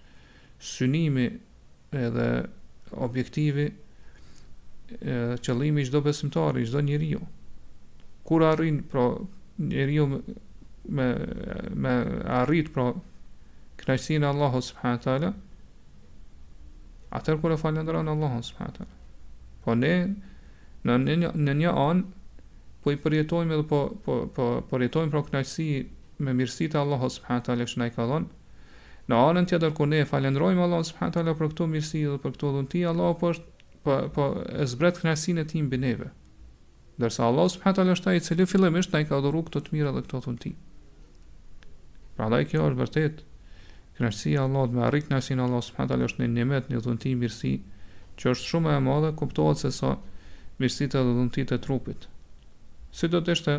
synimi 0.61 1.27
edhe 1.93 2.29
objektivi 3.07 3.67
e 5.01 5.19
qëllimi 5.47 5.83
i 5.85 5.91
çdo 5.91 6.01
besimtari, 6.07 6.65
çdo 6.67 6.81
njeriu. 6.83 7.21
Kur 8.25 8.41
arrin 8.43 8.83
pra 8.83 9.05
njeriu 9.59 10.09
me 10.97 11.09
me 11.85 11.95
arrit 12.41 12.73
pra 12.75 12.93
kënaqësinë 13.79 14.27
e 14.29 14.33
Allahut 14.35 14.65
subhanahu 14.73 15.05
teala 15.05 15.35
atë 17.11 17.39
kur 17.43 17.51
e 17.53 17.59
falenderon 17.67 18.07
Allahun 18.17 18.43
subhanahu 18.47 18.79
teala. 18.81 18.99
Po 19.65 19.75
ne 19.77 19.95
në 20.85 21.17
një, 21.21 21.31
në 21.37 21.55
një 21.61 21.73
anë 21.77 22.85
po 22.85 22.93
i 22.95 23.01
përjetojmë 23.01 23.55
edhe 23.59 23.67
po 23.69 23.81
po 24.05 24.15
po 24.37 24.47
përjetojmë 24.71 25.11
po 25.13 25.21
pra 25.21 25.27
kënaqësi 25.29 25.67
me 26.25 26.35
mirësitë 26.37 26.77
e 26.77 26.81
Allahut 26.81 27.13
subhanahu 27.13 27.45
teala 27.45 27.67
që 27.69 27.79
na 27.83 27.89
i 27.89 27.93
ka 27.93 28.07
dhënë. 28.09 28.31
Në 29.11 29.19
anën 29.29 29.49
tjetër 29.51 29.75
ku 29.77 29.89
ne 29.91 30.01
falenderojmë 30.09 30.65
Allahun 30.65 30.87
subhanahu 30.91 31.17
teala 31.19 31.35
për 31.37 31.51
këtë 31.53 31.67
mirësi 31.75 32.03
dhe 32.09 32.19
për 32.23 32.33
këtë 32.37 32.53
dhunti, 32.57 32.85
Allahu 32.93 33.19
po 33.23 33.33
është 33.35 33.65
po 33.81 33.95
po 34.13 34.25
e 34.61 34.67
zbret 34.69 34.99
kënaqësinë 35.01 35.45
e 35.45 35.49
tij 35.53 35.63
mbi 35.67 35.79
neve. 35.85 36.09
Dorsa 37.01 37.29
Allah 37.29 37.47
subhanahu 37.53 37.79
teala 37.81 37.95
është 37.97 38.11
ai 38.13 38.17
i 38.21 38.25
cili 38.25 38.47
fillimisht 38.49 38.93
na 38.93 39.01
i 39.05 39.09
ka 39.09 39.21
dhuruar 39.25 39.47
këtë 39.49 39.63
të 39.67 39.77
mirë 39.77 39.93
dhe 39.99 40.03
këto 40.09 40.23
dhunti. 40.25 40.55
Pra 42.17 42.31
kjo 42.31 42.71
është 42.71 42.81
vërtet 42.81 43.23
kënaqësia 44.01 44.39
e 44.39 44.43
Allahut 44.45 44.77
me 44.77 44.85
arritjen 44.89 45.19
e 45.19 45.21
kënaqësinë 45.21 45.45
e 45.45 45.45
Allahut 45.45 45.69
subhanahu 45.69 45.91
teala 45.93 46.09
është 46.11 46.25
një 46.25 46.35
nimet, 46.39 46.71
një 46.73 46.83
dhunti 46.87 47.15
mirësi 47.25 47.55
që 48.21 48.33
është 48.35 48.49
shumë 48.53 48.77
e 48.77 48.83
madhe, 48.89 49.15
kuptohet 49.21 49.61
se 49.65 49.71
sa 49.73 49.95
so, 49.97 49.99
mirësitë 50.61 51.01
dhe 51.07 51.15
dhëntit 51.19 51.53
e 51.53 51.59
trupit. 51.65 52.07
Si 52.99 53.09
do 53.15 53.21
të 53.25 53.35
ishte 53.37 53.55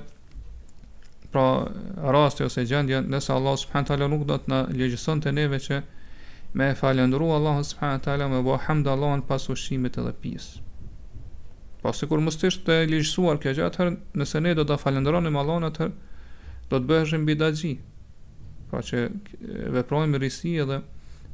pra 1.31 1.45
rasti 2.13 2.45
ose 2.45 2.65
gjendja 2.69 3.01
nëse 3.09 3.31
Allah 3.35 3.57
subhanahu 3.61 3.89
taala 3.91 4.09
nuk 4.11 4.25
do 4.31 4.37
të 4.41 4.51
na 4.53 4.61
lejson 4.77 5.23
të 5.23 5.33
neve 5.37 5.59
që 5.67 5.81
me 6.59 6.69
falëndru 6.81 7.31
Allah 7.37 7.59
subhanahu 7.71 8.05
taala 8.07 8.27
me 8.33 8.41
bo 8.47 8.57
hamd 8.67 8.91
Allah 8.93 9.21
pas 9.31 9.49
ushimit 9.53 9.97
edhe 10.01 10.13
pijes. 10.23 10.49
Po 11.81 11.93
sikur 11.97 12.21
mos 12.21 12.37
të 12.37 12.51
ishte 12.53 12.75
lejsuar 12.91 13.39
kjo 13.41 13.55
gjë 13.57 13.65
atëherë 13.69 13.95
nëse 14.21 14.43
ne 14.45 14.51
do 14.59 14.65
ta 14.69 14.77
falëndronim 14.83 15.39
Allah 15.41 15.69
atë 15.71 15.89
do 16.69 16.79
të 16.79 16.85
bëheshim 16.91 17.25
bidaxhi. 17.29 17.73
Pra 18.71 18.79
që 18.87 18.99
veprojmë 19.77 20.21
risi 20.21 20.53
edhe 20.65 20.77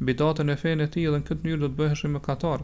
bidatën 0.08 0.50
e 0.54 0.56
fenë 0.58 0.88
e 0.88 0.92
tij 0.94 1.10
edhe 1.10 1.20
në 1.22 1.28
këtë 1.28 1.44
mënyrë 1.46 1.62
do 1.66 1.74
të 1.74 1.78
bëhesh 1.82 2.08
mëkatar. 2.14 2.64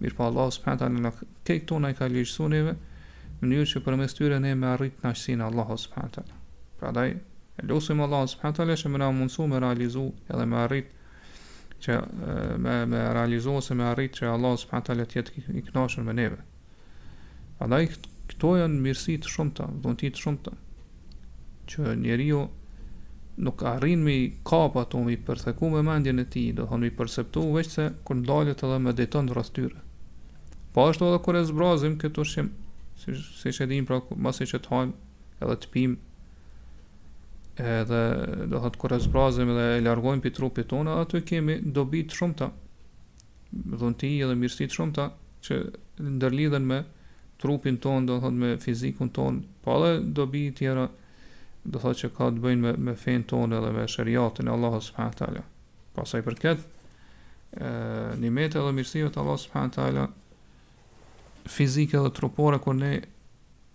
Mirë 0.00 0.12
pa 0.16 0.26
po, 0.26 0.30
Allah 0.30 0.50
subhanahu 0.52 0.80
taala 0.82 1.04
na 1.06 1.12
kek 1.48 1.62
tona 1.68 1.90
i 1.92 1.96
ka 1.96 2.04
lirësuar 2.10 2.50
neve 2.52 2.72
në 2.76 3.46
mënyrë 3.46 3.68
që 3.70 3.80
përmes 3.86 4.16
tyre 4.18 4.38
ne 4.44 4.50
me 4.56 4.68
arrit 4.68 4.98
kënaqësinë 5.00 5.46
Allah 5.46 5.70
subhanahu 5.80 6.14
taala. 6.18 6.40
Prandaj 6.80 7.14
lutim 7.70 8.02
Allah 8.04 8.26
subhanahu 8.28 8.58
taala 8.58 8.76
që 8.82 8.92
më 8.92 9.00
na 9.02 9.08
mundsu 9.20 9.46
me 9.48 9.60
realizu 9.64 10.04
edhe 10.28 10.46
me 10.50 10.58
arrit 10.64 10.92
që 11.86 11.96
me 12.60 12.74
me 12.92 13.00
realizu 13.16 13.56
ose 13.62 13.76
me 13.80 13.88
arrit 13.88 14.20
që 14.20 14.28
Allah 14.34 14.58
subhanahu 14.64 14.88
taala 14.90 15.08
të 15.14 15.18
jetë 15.20 15.48
i 15.62 15.64
kënaqur 15.70 16.04
me 16.10 16.16
neve. 16.20 16.42
Prandaj 17.56 17.88
këto 18.34 18.52
janë 18.60 18.82
mirësi 18.84 19.16
të 19.24 19.32
shumta, 19.32 19.70
dhunti 19.80 20.12
të 20.12 20.26
shumta 20.26 20.52
që 21.72 21.96
njeriu 22.04 22.42
nuk 23.46 23.64
arrin 23.72 24.04
me 24.04 24.18
kapa 24.48 24.84
ato 24.86 25.00
mi 25.08 25.16
përthekum 25.28 25.74
me 25.76 25.82
mendjen 25.88 26.20
e 26.22 26.26
tij, 26.32 26.52
do 26.58 26.68
thonë 26.68 26.84
mi 26.84 26.92
perceptu 26.98 27.42
veç 27.56 27.72
se 27.78 27.88
kur 28.06 28.16
ndalet 28.20 28.62
edhe 28.64 28.78
mediton 28.84 29.32
rreth 29.32 29.50
tyre. 29.56 29.80
Po 30.76 30.84
ashtu 30.84 31.06
edhe 31.08 31.18
kur 31.24 31.36
e 31.38 31.40
zbrazim 31.48 31.94
këtë 32.02 32.20
ushim, 32.20 32.50
si 33.00 33.14
si 33.36 33.52
që 33.56 33.66
dim 33.70 33.86
pra 33.88 33.96
mos 34.24 34.42
që 34.50 34.58
të 34.64 34.70
hajm 34.74 34.90
edhe 35.46 35.54
të 35.62 35.68
pim 35.72 35.94
edhe 37.76 38.00
do 38.52 38.60
thot 38.60 38.76
kur 38.82 38.92
e 38.92 38.98
zbrazim 39.00 39.54
dhe 39.56 39.64
e 39.78 39.78
largojmë 39.86 40.24
pi 40.26 40.32
trupit 40.36 40.68
tonë, 40.74 40.98
aty 41.06 41.22
kemi 41.30 41.56
dobi 41.78 42.02
të 42.10 42.18
shumta. 42.18 42.50
ti 44.02 44.10
edhe 44.26 44.34
mirësi 44.42 44.68
të 44.68 44.76
shumta 44.76 45.06
që 45.46 45.58
ndërlidhen 46.18 46.68
me 46.68 46.82
trupin 47.40 47.80
ton, 47.86 48.04
do 48.10 48.20
thot 48.20 48.36
me 48.44 48.52
fizikun 48.66 49.08
ton, 49.16 49.40
po 49.64 49.78
edhe 49.80 50.04
dobi 50.20 50.44
të 50.50 50.58
tjera 50.60 50.84
do 51.64 51.78
thot 51.86 51.96
që 52.02 52.12
ka 52.18 52.28
të 52.36 52.44
bëjnë 52.44 52.62
me 52.66 52.74
me 52.90 52.98
fen 53.06 53.24
tonë 53.32 53.62
edhe 53.62 53.72
me 53.78 53.88
shariatin 53.94 54.52
e 54.52 54.54
Allahut 54.58 54.84
subhanahu 54.90 55.14
wa 55.16 55.20
taala. 55.24 55.46
Pastaj 55.96 56.22
përket 56.30 56.68
ë 57.64 58.20
nimet 58.26 58.60
edhe 58.60 58.76
mirësive 58.78 59.08
të 59.16 59.24
Allahut 59.24 59.46
subhanahu 59.48 59.72
wa 59.74 59.82
taala, 59.82 60.06
fizike 61.48 61.98
dhe 61.98 62.10
trupore 62.14 62.58
kur 62.58 62.74
ne 62.74 62.92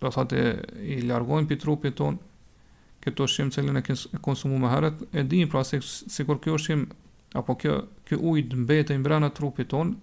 do 0.00 0.10
thotë 0.10 0.42
i 0.96 1.00
largojmë 1.08 1.48
pi 1.48 1.56
trupit 1.62 1.96
ton 1.96 2.16
këto 3.02 3.26
shim 3.28 3.50
që 3.54 3.64
ne 3.66 3.82
e 3.82 4.58
më 4.64 4.72
herët 4.74 5.00
e 5.12 5.22
dim 5.26 5.48
pra 5.50 5.62
se 5.64 5.80
sikur 5.84 6.40
kjo 6.42 6.58
shim 6.58 6.84
apo 7.38 7.54
kjo 7.56 7.76
ky 8.08 8.18
ujë 8.18 8.58
mbetej 8.64 9.00
brenda 9.02 9.30
trupit 9.30 9.70
ton 9.72 9.94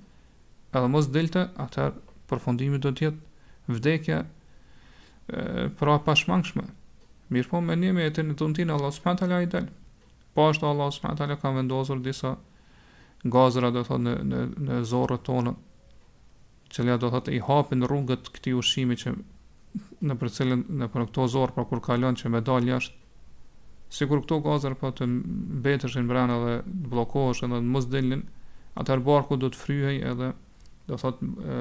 edhe 0.73 0.87
mos 0.87 1.09
delte 1.11 1.45
atëherë 1.65 1.95
përfundimi 2.29 2.79
do 2.79 2.91
të 2.91 3.07
jetë 3.09 3.75
vdekja 3.77 4.21
pra 5.79 5.99
pashmangshme 6.05 6.63
mirëpo 7.29 7.61
me 7.61 7.75
një 7.77 7.93
me 7.93 8.07
jetën 8.07 8.31
e 8.31 8.35
tontin 8.39 8.71
Allah 8.73 8.91
subhanahu 8.93 9.19
taala 9.21 9.41
i 9.43 9.49
dal 9.53 9.67
po 10.33 10.49
ashtu 10.49 10.65
Allah 10.65 10.89
subhanahu 10.93 11.17
taala 11.19 11.37
ka 11.37 11.51
vendosur 11.53 12.01
disa 12.01 12.35
gazra 13.23 13.69
do 13.71 13.83
thotë 13.85 14.03
në 14.07 14.15
në 14.31 14.41
në 14.69 14.83
zorrët 14.93 15.25
tonë 15.27 15.55
cila 16.73 16.97
do 17.01 17.09
thotë 17.11 17.33
i 17.35 17.39
hapin 17.45 17.83
rrugët 17.87 18.29
këtij 18.35 18.53
ushimi 18.57 18.97
që 19.01 19.13
në 20.09 20.15
për 20.21 20.31
cilën 20.35 20.63
në 20.81 20.87
për 20.93 21.07
këto 21.09 21.27
zorë 21.35 21.55
pra 21.55 21.65
kur 21.69 21.81
kalon 21.85 22.17
që 22.19 22.31
me 22.33 22.41
dal 22.45 22.67
jashtë 22.67 23.95
sikur 23.99 24.21
këto 24.25 24.37
gazër 24.45 24.75
po 24.79 24.91
të 24.93 25.07
mbeteshin 25.09 26.09
brenda 26.09 26.37
dhe 26.43 26.55
bllokohesh 26.89 27.41
edhe 27.47 27.61
mos 27.73 27.87
dilnin 27.89 28.21
atë 28.81 28.99
barku 29.07 29.37
do 29.41 29.49
të 29.49 29.61
fryhej 29.63 29.97
edhe 30.11 30.29
do 30.89 30.97
thot 30.97 31.17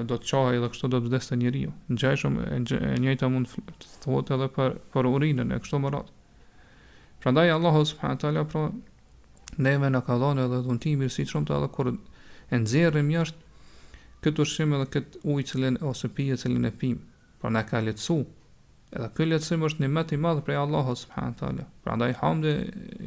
do 0.08 0.16
të 0.18 0.28
çohej 0.32 0.58
edhe 0.60 0.70
kështu 0.74 0.90
do 0.94 1.00
të 1.02 1.10
vdesë 1.10 1.38
njeriu 1.40 1.72
ngjajshëm 1.94 2.36
e 2.44 2.92
njëjta 3.00 3.30
mund 3.32 3.54
të 3.56 3.94
thotë 4.04 4.36
edhe 4.36 4.50
për 4.58 4.76
për 4.94 5.10
urinën 5.14 5.56
e 5.56 5.60
kështu 5.64 5.80
më 5.86 5.94
radh 5.96 6.12
prandaj 7.24 7.54
Allahu 7.56 7.84
subhanahu 7.92 8.22
taala 8.24 8.46
pra 8.52 8.66
neve 9.68 9.90
na 9.94 10.04
ka 10.04 10.20
dhënë 10.20 10.48
edhe 10.48 10.60
dhuntimin 10.68 11.10
si 11.12 11.26
shumë 11.32 11.48
të 11.50 11.58
edhe 11.60 11.72
kur 11.78 11.92
e 11.94 12.60
nxjerrim 12.62 13.12
jashtë 13.16 13.46
këtë 14.26 14.44
ushqim 14.44 14.72
edhe 14.76 14.86
këtë 14.94 15.20
ujë 15.34 15.44
cilën 15.52 15.76
ose 15.90 16.08
pije 16.18 16.38
cilën 16.42 16.68
e 16.68 16.72
pim. 16.80 16.96
Pra 17.40 17.50
na 17.54 17.64
ka 17.68 17.80
letësu, 17.84 18.18
Edhe 18.88 19.10
këtë 19.12 19.26
letësim 19.30 19.64
është 19.66 19.82
një 19.82 19.88
mëti 19.94 20.16
madhë 20.16 20.38
madh 20.38 20.44
prej 20.46 20.56
Allahut 20.62 20.96
subhanahu 20.96 21.34
wa 21.34 21.40
taala. 21.40 21.64
Prandaj 21.84 22.14
hamdi, 22.22 22.54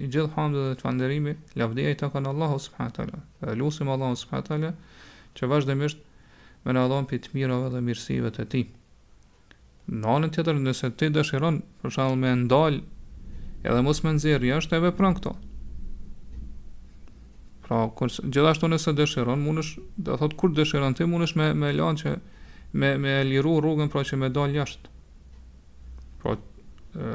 i 0.04 0.10
gjithë 0.14 0.34
hamdë 0.36 0.62
dhe 0.68 0.76
të 0.78 0.84
falënderimi, 0.86 1.34
lavdia 1.58 1.94
i 1.94 1.98
takon 1.98 2.28
Allahu 2.32 2.60
subhanahu 2.68 2.92
wa 2.94 2.98
taala. 3.00 3.22
Edhe 3.42 3.56
lusim 3.58 3.90
Allahun 3.90 4.20
subhanahu 4.22 4.68
wa 4.68 4.72
që 5.40 5.50
vazhdimisht 5.52 6.06
me 6.66 6.76
na 6.78 6.84
dhon 6.92 7.10
të 7.12 7.34
mirave 7.34 7.72
dhe 7.74 7.82
mirësive 7.88 8.30
të 8.36 8.46
tij. 8.54 8.66
Në 10.04 10.14
anën 10.18 10.36
tjetër, 10.36 10.62
nëse 10.68 10.92
ti 11.02 11.10
dëshiron, 11.18 11.58
për 11.82 11.96
shembull, 11.96 12.22
me 12.24 12.36
ndal 12.46 12.78
edhe 13.66 13.80
mos 13.88 14.04
më 14.06 14.14
nëzirë, 14.20 14.54
është 14.62 14.78
e 14.78 14.84
veprën 14.86 15.18
këto. 15.18 15.34
Pra, 17.72 17.86
gjithashtu 18.28 18.68
nëse 18.68 18.92
dëshiron, 18.98 19.40
mundesh, 19.48 19.78
do 19.96 20.18
thot 20.20 20.34
kur 20.36 20.52
dëshiron 20.58 20.98
ti, 21.00 21.06
mundesh 21.08 21.38
me 21.40 21.46
me 21.56 21.70
lanë 21.72 22.02
që 22.02 22.12
me 22.82 22.90
me 23.00 23.14
liru 23.30 23.54
rrugën 23.64 23.88
pra 23.94 24.02
që 24.10 24.20
me 24.20 24.28
dalë 24.36 24.58
jashtë. 24.60 24.90
Pra, 26.20 26.34
e, 26.36 27.14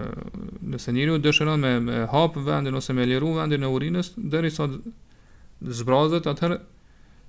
nëse 0.72 0.94
njëri 0.96 1.12
u 1.18 1.18
dëshiron 1.26 1.60
me, 1.60 1.74
me 1.90 1.98
hap 2.14 2.38
vendin 2.48 2.78
ose 2.80 2.96
me 2.96 3.04
liru 3.04 3.34
vendin 3.36 3.68
e 3.68 3.74
urinës, 3.76 4.14
deri 4.32 4.48
sa 4.56 4.64
zbrazët, 5.82 6.30
atëherë 6.32 6.58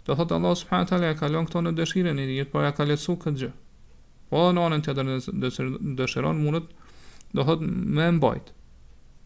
do 0.07 0.15
thot 0.21 0.31
Allah 0.37 0.55
subhanahu 0.63 0.87
wa 0.87 0.91
taala 0.95 1.11
ka 1.19 1.31
lënë 1.35 1.51
këto 1.51 1.65
në 1.67 1.75
dëshirën 1.83 2.15
e 2.23 2.29
njëjtë, 2.31 2.49
pra 2.55 2.63
ja 2.69 2.73
ka 2.79 2.87
letësu 2.87 3.17
këtë 3.27 3.37
gjë. 3.43 3.51
Po 4.31 4.45
në 4.55 4.67
anën 4.69 4.87
të 4.87 4.95
të 4.95 5.69
dëshiron 5.99 6.39
mundet 6.47 6.71
do 7.35 7.43
thot 7.51 7.59
me 7.67 8.07
mbajtë. 8.21 8.55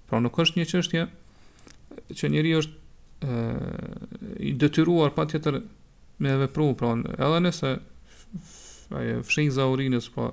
Pra 0.10 0.26
nuk 0.26 0.34
është 0.42 0.58
një 0.64 0.70
çështje 0.74 1.10
që 2.20 2.34
njeriu 2.38 2.66
është 2.66 2.80
i 4.40 4.54
detyruar 4.58 5.14
pa 5.14 5.28
tjetër 5.30 5.62
me 6.22 6.30
e 6.32 6.38
vepru, 6.46 6.72
pra, 6.78 6.96
edhe 7.18 7.42
nëse 7.46 7.72
aje 8.98 9.18
fshinë 9.28 9.54
za 9.58 9.68
urinës, 9.72 10.08
pra, 10.14 10.32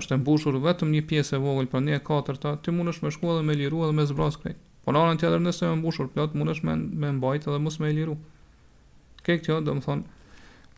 është 0.00 0.16
e 0.16 0.20
mbushur 0.20 0.58
vetëm 0.60 0.92
një 0.94 1.04
pjesë 1.10 1.38
e 1.38 1.42
vogël, 1.44 1.70
pra 1.72 1.80
ne 1.84 1.96
e 1.96 2.02
katërta, 2.04 2.56
ti 2.62 2.74
mund 2.74 2.92
është 2.92 3.06
me 3.06 3.12
shkua 3.16 3.38
dhe 3.38 3.46
me 3.48 3.56
liru 3.56 3.84
edhe 3.86 3.96
me 3.96 4.06
zbras 4.10 4.36
krejt. 4.42 4.58
Por 4.84 4.96
anën 4.96 5.20
tjetër 5.20 5.42
nëse 5.44 5.68
e 5.70 5.76
mbushur 5.80 6.08
plot, 6.12 6.36
mund 6.36 6.52
është 6.54 6.68
me, 6.68 6.74
me 7.04 7.12
mbajt 7.18 7.48
edhe 7.48 7.60
mos 7.64 7.78
me 7.80 7.92
liru. 7.96 8.16
Kë 9.24 9.38
kjo, 9.44 9.58
do 9.64 9.74
thonë, 9.84 10.04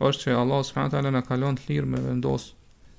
është 0.07 0.23
që 0.29 0.39
Allah 0.39 0.63
subhanahu 0.67 0.93
teala 0.95 1.11
na 1.15 1.21
ka 1.23 1.37
lënë 1.39 1.59
të 1.63 1.69
lirë 1.71 1.91
me 1.93 2.01
vendos 2.03 2.49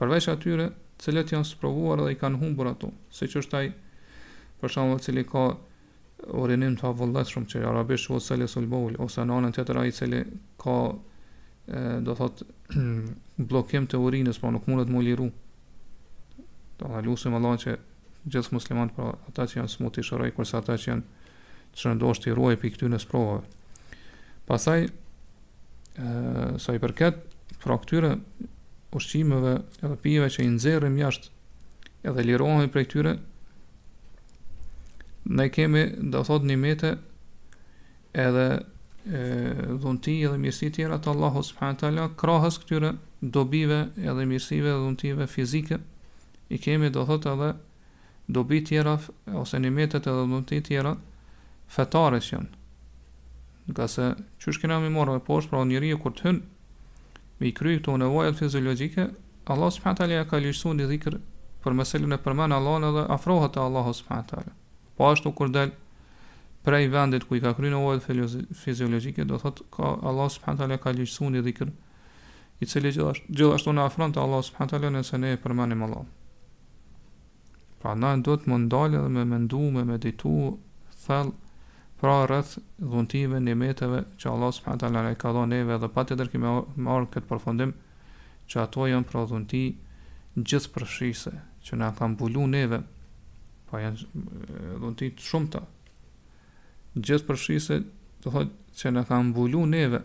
përveç 0.00 0.30
atyre 0.32 0.70
cilët 0.98 1.34
janë 1.34 1.44
sprovuar 1.52 2.00
dhe 2.06 2.14
i 2.14 2.16
kanë 2.22 2.40
humbur 2.40 2.72
ato 2.72 2.88
se 3.12 3.26
që 3.28 3.42
është 3.42 3.52
taj 3.52 3.66
për 4.62 4.72
shumë 4.74 4.98
cili 5.04 5.26
ka 5.28 5.44
orinim 6.40 6.76
të 6.78 6.88
avullet 6.88 7.28
shumë 7.28 7.50
që 7.52 7.60
i 7.60 7.68
arabisht 7.68 8.08
ose 8.16 8.36
në 9.26 9.32
anën 9.36 9.52
të 9.54 9.64
të 9.68 9.76
të 9.76 9.88
cili 9.98 10.24
të 10.62 10.78
do 12.00 12.14
thot 12.18 12.42
blokim 13.50 13.86
të 13.88 13.98
urinës, 13.98 14.38
po 14.40 14.50
nuk 14.52 14.66
mundet 14.68 14.90
më 14.92 15.02
liru. 15.06 15.30
Do 16.78 16.86
të 16.90 17.02
lusim 17.06 17.34
Allah 17.34 17.56
që 17.64 17.76
gjithë 18.30 18.54
muslimanët 18.54 18.94
pra 18.96 19.12
ata 19.30 19.46
që 19.48 19.58
janë 19.60 19.72
smuti 19.72 20.04
shëroj, 20.06 20.32
kërsa 20.36 20.60
ata 20.60 20.76
që 20.78 20.90
janë 20.90 21.20
të 21.72 21.82
shëndosht 21.82 22.28
i 22.28 22.34
ruaj 22.36 22.56
për 22.60 22.84
i 22.88 22.92
në 22.92 22.98
sprova. 23.02 23.38
Pasaj, 24.46 24.84
e, 24.84 24.90
sa 26.60 26.74
i 26.76 26.80
përket, 26.82 27.22
pra 27.62 27.76
këtyre 27.80 28.12
ushqimeve 28.98 29.54
edhe 29.80 29.96
pive 30.04 30.28
që 30.28 30.44
i 30.44 30.50
nxerrim 30.54 30.98
jashtë 31.00 31.30
edhe 32.10 32.24
lirohemi 32.26 32.68
prej 32.74 32.84
këtyre 32.90 33.12
ne 35.38 35.46
kemi 35.54 35.86
do 36.12 36.20
thot 36.26 36.44
një 36.44 36.56
mete 36.58 36.90
edhe 38.18 38.46
dhunti 39.04 40.14
dhe 40.26 40.36
mirësi 40.38 40.68
tjera 40.74 40.98
të 41.02 41.10
Allahu 41.10 41.40
subhanahu 41.42 41.78
teala, 41.80 42.04
krahas 42.16 42.58
këtyre 42.62 42.92
dobive 43.20 43.80
edhe 43.98 44.26
mirësive 44.30 44.70
dhe 44.70 44.78
dhuntive 44.84 45.26
fizike, 45.26 45.78
i 46.50 46.58
kemi 46.58 46.90
do 46.90 47.04
thot 47.06 47.26
edhe 47.26 47.48
dobi 48.28 48.62
tjera 48.64 48.98
ose 49.32 49.58
nimetet 49.58 50.06
edhe 50.06 50.26
dhunti 50.28 50.60
tjera 50.64 50.94
fetare 51.68 52.20
që 52.20 52.34
janë. 52.36 52.48
Nga 53.72 53.86
se 53.88 54.06
çush 54.38 54.60
kena 54.62 54.78
më 54.82 54.90
morë 54.94 55.18
poshtë 55.26 55.50
pra 55.50 55.64
njeriu 55.64 55.98
kur 56.02 56.12
të 56.14 56.28
hyn 56.28 56.40
me 57.40 57.50
kryqëto 57.54 57.94
në 57.98 58.08
vajt 58.14 58.38
fiziologjike, 58.38 59.06
Allah 59.50 59.70
subhanahu 59.74 59.98
teala 59.98 60.26
ka 60.30 60.38
një 60.38 60.86
dhikr 60.92 61.18
për 61.62 61.72
mëselin 61.78 62.14
e 62.14 62.18
përmend 62.22 62.52
Allahun 62.54 62.86
edhe 62.90 63.04
afrohet 63.14 63.54
te 63.54 63.60
Allahu 63.60 63.92
subhanahu 63.94 64.28
teala. 64.28 64.52
Po 64.96 65.10
ashtu 65.10 65.32
kur 65.34 65.48
dalë 65.50 65.72
prej 66.62 66.88
vendit 66.88 67.24
ku 67.24 67.34
i 67.36 67.40
ka 67.40 67.54
kryer 67.54 67.72
nevojat 67.74 68.04
fiziologjike, 68.54 69.24
do 69.24 69.38
thot 69.38 69.62
ka 69.70 69.96
Allah 70.02 70.30
subhanahu 70.30 70.58
taala 70.62 70.78
ka 70.78 70.92
lëshuar 70.94 71.42
dhikr, 71.42 71.70
i 72.62 72.66
cili 72.70 72.92
gjithashtu 72.94 73.26
gjithashtu 73.34 73.72
na 73.74 73.86
afronte 73.88 74.20
Allah 74.20 74.42
subhanahu 74.46 74.70
taala 74.70 74.90
nëse 74.94 75.18
ne 75.18 75.32
përmendim 75.42 75.82
Allah. 75.82 76.04
Pra 77.82 77.94
na 77.98 78.12
do 78.16 78.36
të 78.38 78.46
mund 78.46 78.70
dalë 78.70 78.98
dhe 79.02 79.08
me 79.10 79.24
menduar, 79.26 79.72
me 79.74 79.82
meditu 79.94 80.30
thall 81.04 81.32
pra 82.00 82.20
rreth 82.30 82.54
dhuntive 82.78 83.40
në 83.40 83.72
që 83.80 84.30
Allah 84.30 84.52
subhanahu 84.54 84.82
taala 84.86 85.14
ka 85.18 85.34
dhënë 85.34 85.50
neve 85.56 85.78
dhe 85.82 85.88
patjetër 85.96 86.30
që 86.36 86.42
me 86.44 86.54
marr 86.86 87.10
këtë 87.10 87.26
përfundim 87.32 87.74
që 88.50 88.60
ato 88.62 88.86
janë 88.86 89.08
pra 89.10 89.26
dhunti 89.26 89.64
gjithë 90.38 90.72
përshise 90.76 91.34
që 91.66 91.76
na 91.82 91.90
ka 91.98 92.06
mbulu 92.14 92.46
neve 92.54 92.78
pa 93.66 93.70
po 93.70 93.82
janë 93.82 93.98
dhuntit 94.82 95.18
shumëta 95.22 95.64
gjithë 96.94 97.26
përshise 97.28 97.76
të 98.22 98.32
thotë 98.32 98.76
që 98.80 98.90
në 98.92 99.02
ka 99.08 99.18
mbulu 99.28 99.62
neve 99.70 100.00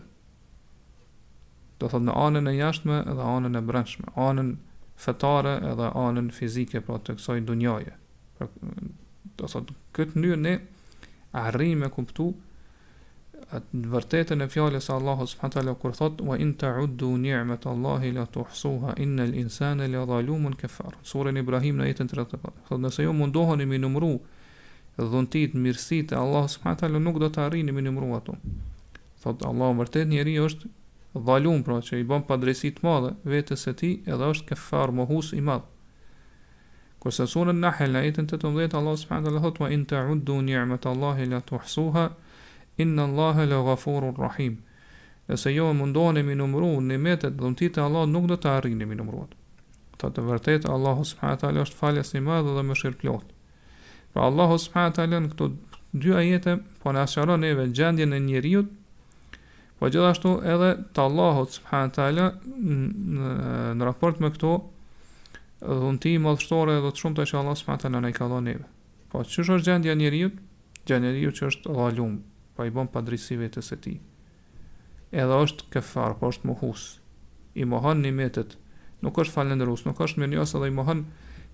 të 1.80 1.90
thotë 1.92 2.00
në 2.08 2.14
anën 2.24 2.48
e 2.52 2.56
jashtme 2.56 3.02
edhe 3.04 3.26
anën 3.34 3.58
e 3.60 3.62
brendshme 3.68 4.12
anën 4.28 4.52
fetare 4.98 5.52
edhe 5.72 5.90
anën 6.06 6.30
fizike 6.34 6.80
pra 6.86 6.96
të 6.98 7.18
kësoj 7.18 7.38
dunjaje 7.50 7.92
pra, 8.38 8.48
të 8.48 9.52
thotë 9.54 9.76
këtë 9.98 10.22
njërë 10.24 10.42
ne 10.46 10.54
arri 11.44 11.68
me 11.78 11.90
kuptu 11.92 12.30
atë 13.52 13.82
vërtetën 13.92 14.42
e 14.44 14.48
fjalës 14.52 14.88
së 14.88 14.96
Allahut 14.98 15.30
subhanahu 15.30 15.76
kur 15.80 15.94
thot 15.96 16.20
wa 16.26 16.36
in 16.40 16.56
uddu 16.82 17.12
ni'mat 17.22 17.66
Allah 17.66 18.02
la 18.12 18.26
tuhsuha 18.26 18.96
innal 19.04 19.34
insana 19.44 19.86
la 19.88 20.02
zalumun 20.08 20.52
kafar 20.64 20.96
sura 21.02 21.30
ibrahim 21.36 21.80
ayat 21.80 22.00
33 22.00 22.38
thot 22.68 22.80
nëse 22.80 23.02
ju 23.06 23.12
mundoheni 23.12 23.66
mi 23.66 23.78
numru 23.78 24.10
dhuntit, 25.06 25.54
mirësit 25.54 26.12
e 26.12 26.16
Allah 26.18 26.48
subhanahu 26.50 26.80
taala 26.80 26.98
nuk 27.02 27.18
do 27.22 27.28
të 27.30 27.42
arrini 27.46 27.72
me 27.72 27.82
numëru 27.86 28.16
ato. 28.16 28.34
thotë 29.22 29.46
Allah 29.46 29.70
vërtet 29.78 30.08
njeri 30.10 30.34
është 30.42 30.70
dhalum 31.28 31.62
pra 31.66 31.76
që 31.82 31.98
i 32.00 32.04
bën 32.06 32.22
padrejsi 32.26 32.70
të 32.74 32.82
madhe 32.86 33.10
vetes 33.32 33.64
së 33.66 33.72
tij 33.80 33.94
edhe 34.14 34.28
është 34.32 34.46
kefar 34.50 34.90
mohus 34.94 35.32
i 35.32 35.40
madh. 35.40 35.64
Kur 37.02 37.12
sa 37.12 37.26
sura 37.26 37.50
An-Nahl 37.50 37.96
ayatin 38.00 38.26
18 38.30 38.74
Allah 38.78 38.96
subhanahu 38.98 39.26
taala 39.26 39.42
thot 39.46 39.58
wa 39.60 39.68
in 39.70 39.86
ta'uddu 39.86 40.40
ni'mat 40.42 40.86
Allahi 40.86 41.26
la 41.26 41.40
tuhsuha 41.40 42.04
inna 42.76 43.04
Allaha 43.04 43.44
la 43.46 43.62
ghafurur 43.68 44.18
rahim. 44.18 44.58
Nëse 45.28 45.54
jo 45.54 45.72
mundoni 45.74 46.22
me 46.22 46.34
numëru 46.34 46.80
nimetet 46.80 47.36
dhuntit 47.38 47.76
e 47.78 47.80
Allah 47.80 48.06
nuk 48.06 48.26
do 48.26 48.34
të 48.36 48.48
arrini 48.50 48.86
me 48.86 48.94
numëru 48.94 49.22
ato. 49.24 49.36
Thot 49.98 50.18
Allahu 50.18 50.72
Allah 50.74 51.02
subhanahu 51.04 51.40
taala 51.40 51.66
është 51.66 51.76
falës 51.82 52.14
i 52.14 52.20
madh 52.22 52.54
dhe 52.56 52.62
mëshirë 52.70 53.20
Pra 54.12 54.22
Allahu 54.28 54.56
subhanahu 54.58 54.96
teala 54.96 55.20
në 55.20 55.30
këto 55.34 55.48
dy 56.04 56.14
ajete 56.22 56.54
po 56.82 56.92
na 56.96 57.04
sqaron 57.08 57.42
neve 57.44 57.66
gjendjen 57.72 58.12
e 58.12 58.20
njeriu 58.24 58.64
Po 59.78 59.86
gjithashtu 59.94 60.30
edhe 60.50 60.68
të 60.96 61.02
Allahot 61.04 61.52
subhanahu 61.54 61.92
teala 62.00 62.24
në, 63.76 63.84
raport 63.86 64.18
me 64.24 64.30
këto 64.34 64.48
dhunti 65.60 66.16
më 66.24 66.32
dhështore 66.34 66.80
dhe 66.82 66.90
të 66.96 67.02
shumë 67.02 67.18
të 67.18 67.26
që 67.30 67.38
Allahu 67.42 67.60
subhanët 67.60 67.86
në 67.94 68.10
i 68.10 68.16
kalon 68.16 68.48
neve. 68.50 68.64
Po 69.12 69.22
që 69.22 69.44
është 69.44 69.60
gjendja 69.68 69.94
njeriut? 70.00 70.32
Gjendja 70.82 71.12
njeriut 71.14 71.38
që 71.38 71.46
është 71.52 71.76
dhalum, 71.78 72.16
po 72.58 72.66
i 72.66 72.74
bon 72.74 72.90
padrisive 72.96 73.52
të 73.54 73.62
se 73.68 73.78
tij. 73.84 74.00
Edhe 75.14 75.38
është 75.44 75.68
kefar, 75.76 76.18
po 76.18 76.32
është 76.34 76.50
muhus. 76.50 76.88
I 77.54 77.62
mohon 77.74 78.02
një 78.02 78.12
metet, 78.18 78.58
nuk 79.06 79.22
është 79.22 79.36
falendrus, 79.38 79.86
nuk 79.86 80.02
është 80.08 80.18
mirë 80.24 80.32
njës 80.34 80.58
edhe 80.58 80.72
i 80.72 80.74
mohon 80.80 81.06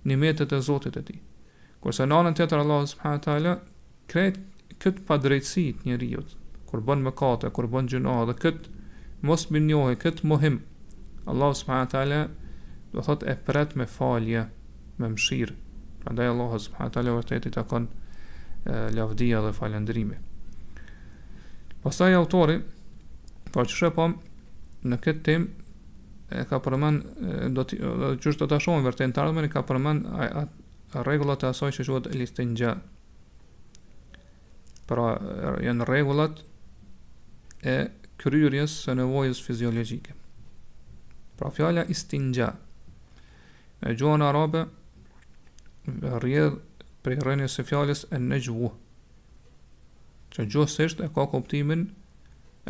nimetet 0.09 0.57
e 0.57 0.65
zotit 0.73 0.97
e 0.97 1.05
tij. 1.11 1.21
Kurse 1.85 2.07
në 2.09 2.17
anën 2.17 2.33
tjetër 2.39 2.63
Allah 2.65 2.87
subhanahu 2.89 3.23
teala 3.27 3.51
kret 4.09 4.39
kët 4.81 5.03
pa 5.05 5.19
drejtësit 5.21 5.83
njeriu 5.85 6.23
kur 6.71 6.81
bën 6.87 7.03
mëkate, 7.05 7.51
kur 7.55 7.69
bën 7.71 7.91
gjuna 7.93 8.15
dhe 8.31 8.37
kët 8.41 8.71
mos 9.29 9.45
binjohet 9.53 10.01
kët 10.01 10.23
mohim. 10.31 10.57
Allah 11.29 11.53
subhanahu 11.55 11.93
teala 11.93 12.23
do 12.95 13.05
thot 13.05 13.27
e 13.29 13.37
pret 13.47 13.77
me 13.77 13.85
falje, 13.85 14.47
me 14.97 15.13
mëshirë. 15.13 15.59
Prandaj 16.07 16.33
Allah 16.33 16.57
subhanahu 16.65 16.97
teala 16.97 17.19
vërtet 17.19 17.51
i 17.53 17.55
takon 17.59 17.91
lavdia 18.97 19.45
dhe 19.45 19.53
falëndrimi. 19.61 20.17
Pastaj 21.85 22.15
autori 22.17 22.57
po 23.53 23.61
që 23.69 23.81
shë 23.83 23.93
po, 24.01 24.09
në 24.89 25.03
këtë 25.05 25.25
tim 25.29 25.49
e 26.33 26.49
ka 26.49 26.63
përmen 26.65 27.03
do 27.53 27.63
të, 27.63 27.77
do 27.77 28.13
të 28.13 28.21
qështë 28.25 28.45
vërtet 28.89 29.19
të 29.21 29.29
të 29.37 29.49
e 29.53 29.57
ka 29.59 29.67
përmen 29.73 30.03
rregullat 31.03 31.43
e 31.43 31.49
asaj 31.49 31.73
që 31.81 31.87
quhet 31.89 32.09
listinga. 32.15 32.75
Por 34.87 35.01
janë 35.65 35.87
rregullat 35.89 36.43
e 37.67 37.77
kryerjes 38.21 38.77
së 38.85 38.95
nevojës 39.01 39.41
fiziologjike. 39.45 40.15
Pra 41.39 41.51
fjala 41.51 41.85
istinga. 41.91 42.53
Në 43.85 43.95
gjuhën 44.01 44.23
arabe 44.25 44.67
rrjedh 46.21 46.61
prej 47.05 47.19
rënies 47.27 47.53
së 47.59 47.65
fjalës 47.69 48.07
enjwu. 48.17 48.71
Që 50.35 50.47
gjithsesi 50.51 51.03
e 51.05 51.09
ka 51.15 51.27
kuptimin 51.31 51.85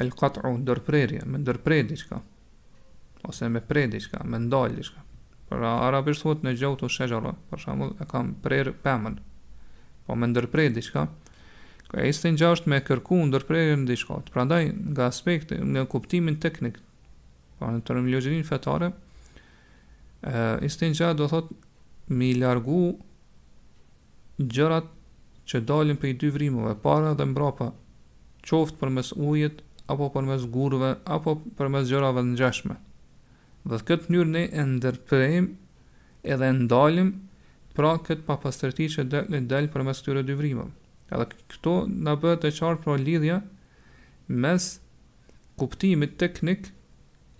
el 0.00 0.10
qat'u 0.12 0.50
ndërprerje, 0.62 1.22
me 1.24 1.38
ndërprerje 1.40 1.86
diçka 1.92 2.18
ose 3.24 3.46
me 3.48 3.62
prerje 3.64 3.92
diçka, 3.98 4.18
me 4.28 4.36
ndalje 4.42 4.76
diçka. 4.80 5.00
Pra 5.54 5.70
arabisht 5.86 6.24
thuhet 6.24 6.40
në 6.44 6.52
gjau 6.58 6.72
të 6.80 6.88
shëgjara, 6.94 7.30
për 7.50 7.60
shambull 7.64 7.92
e 8.02 8.06
kam 8.10 8.32
prerë 8.44 8.72
pëmën, 8.84 9.18
po 10.06 10.16
me 10.18 10.28
ndërprej 10.30 10.70
diqka. 10.76 11.04
Ka 11.90 12.00
e 12.02 12.08
istin 12.10 12.38
gjasht 12.40 12.66
me 12.70 12.80
kërku 12.88 13.20
ndërprejrë 13.28 13.76
në 13.82 13.86
diqka, 13.92 14.16
të 14.26 14.34
prandaj 14.34 14.64
nga 14.74 15.06
aspekt, 15.12 15.54
nga 15.70 15.84
kuptimin 15.92 16.40
teknik, 16.42 16.80
pra 17.60 17.70
në 17.76 17.84
terminologjinin 17.88 18.46
fetare, 18.48 18.88
e, 18.92 20.36
istin 20.70 20.96
gjasht 20.98 21.20
do 21.22 21.28
thot 21.30 21.52
mi 22.18 22.32
largu 22.42 22.80
gjërat 24.56 24.90
që 25.52 25.60
dalin 25.70 26.00
për 26.02 26.10
i 26.10 26.16
dy 26.24 26.32
vrimove, 26.34 26.74
para 26.82 27.14
dhe 27.14 27.28
mbrapa, 27.30 27.70
qoft 28.50 28.80
për 28.82 28.90
mes 28.98 29.12
ujit, 29.30 29.62
apo 29.92 30.10
për 30.16 30.26
mes 30.32 30.48
gurve, 30.58 30.90
apo 31.18 31.36
për 31.60 31.72
mes 31.76 31.88
gjërave 31.92 32.26
në 32.32 32.40
gjashme. 32.42 32.78
Dhe 33.64 33.78
këtë 33.88 34.12
njërë 34.12 34.30
ne 34.30 34.40
e 34.60 34.64
ndërprejmë 34.74 35.52
edhe 36.34 36.48
ndalim 36.60 37.10
pra 37.76 37.94
këtë 38.04 38.26
papastërti 38.28 38.88
që 38.92 39.04
dhe 39.08 39.42
dhe 39.52 39.60
për 39.76 39.84
mes 39.88 40.02
këtyre 40.02 40.24
dy 40.28 40.36
vrimëm. 40.40 40.70
Edhe 41.08 41.26
këto 41.54 41.72
në 42.04 42.14
bëhet 42.24 42.44
e 42.44 42.52
qarë 42.58 42.80
pra 42.84 42.96
lidhja 43.00 43.38
mes 44.44 44.66
kuptimit 45.62 46.18
teknik 46.20 46.68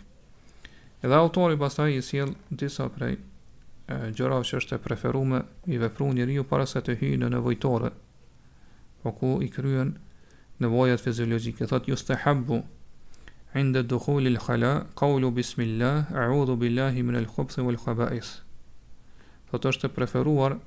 Edhe 1.01 1.17
autori 1.17 1.57
pastaj 1.59 1.95
i 1.97 2.03
sjell 2.05 2.35
disa 2.51 2.89
prej 2.93 3.17
gjërave 3.91 4.45
që 4.47 4.59
është 4.61 4.77
e 4.77 4.83
preferuar 4.85 5.47
i 5.73 5.79
vepru 5.81 6.11
njeriu 6.15 6.45
para 6.47 6.67
se 6.71 6.83
të 6.85 6.99
hyjë 7.01 7.23
në 7.25 7.31
nevojtore, 7.37 7.91
po 9.03 9.15
ku 9.17 9.31
i 9.43 9.49
kryen 9.55 9.95
nevojat 10.61 11.01
fiziologjike. 11.01 11.65
Thotë 11.67 11.91
yustahabu 11.95 12.61
inda 13.59 13.83
dukhul 13.83 14.29
al-khala 14.35 14.75
qawlu 15.01 15.33
bismillah 15.35 16.13
a'udhu 16.13 16.59
billahi 16.61 17.03
min 17.03 17.17
al-khubth 17.25 17.59
wal-khaba'is. 17.59 18.37
Thotë 19.51 19.73
është 19.73 19.89
e 19.91 19.95
preferuar 19.97 20.59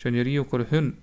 që 0.00 0.14
njeriu 0.14 0.46
kur 0.46 0.62
hyn 0.70 0.94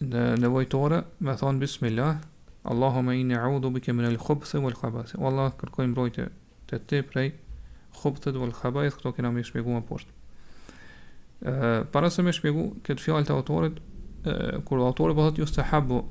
nevojtore 0.00 1.02
me 1.20 1.36
thon 1.36 1.58
bismillah 1.58 2.16
Allahumma 2.64 3.14
inni 3.14 3.34
a'udhu 3.34 3.70
bika 3.72 3.92
min 3.92 4.04
al 4.04 4.18
khubthi 4.18 4.58
wal-khabath. 4.60 5.14
Wallah 5.16 5.52
kërkoj 5.56 5.86
mbrojtje 5.88 6.28
te 6.66 6.78
ti 6.78 7.00
prej 7.02 7.32
khubthit 8.02 8.34
wal-khabath, 8.36 8.98
këto 8.98 9.12
kena 9.16 9.30
më 9.32 9.42
shpjeguar 9.46 9.80
poshtë. 9.88 10.12
Ë 11.42 11.84
para 11.92 12.10
se 12.10 12.20
më 12.26 12.34
shpjegoj 12.36 12.66
këtë 12.84 13.04
fjalë 13.06 13.26
të 13.30 13.36
autorit, 13.38 13.78
ë 14.28 14.60
kur 14.68 14.82
autori 14.84 15.16
po 15.16 15.24
thotë 15.28 15.40
yustahabu 15.44 16.02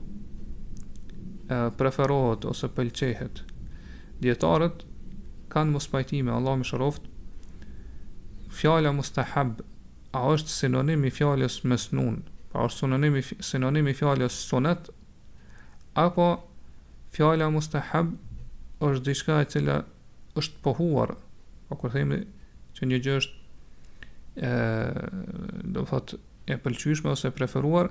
ë 1.51 1.59
preferohet 1.77 2.47
ose 2.49 2.71
pëlqehet. 2.73 3.43
Dietarët 4.23 4.81
kanë 5.53 5.75
mos 5.77 5.87
pajtime, 5.91 6.33
Allah 6.33 6.57
më 6.57 6.67
shëroft. 6.71 7.05
Fjala 8.49 8.95
mustahab 8.97 9.61
a 10.15 10.25
është 10.33 10.55
sinonim 10.57 11.05
i 11.05 11.13
fjalës 11.13 11.61
mesnun? 11.69 12.23
pa 12.51 12.63
është 12.67 12.79
sunonimi 12.85 13.21
sinonimi 13.43 13.93
fjalës 13.97 14.37
sunet 14.47 14.89
apo 15.99 16.27
fjala 17.15 17.49
mustahab 17.51 18.13
është 18.87 19.03
diçka 19.07 19.39
e 19.41 19.47
cila 19.51 19.77
është 20.37 20.61
pohuar 20.63 21.15
pa 21.17 21.75
po 21.75 21.79
kur 21.81 21.91
themi 21.95 22.21
që 22.77 22.89
një 22.91 22.99
gjë 23.05 23.15
është 23.21 24.47
ë 24.47 25.07
do 25.75 25.83
të 25.83 25.87
thotë 25.91 26.19
e 26.53 26.57
pëlqyeshme 26.63 27.11
ose 27.11 27.31
preferuar 27.35 27.89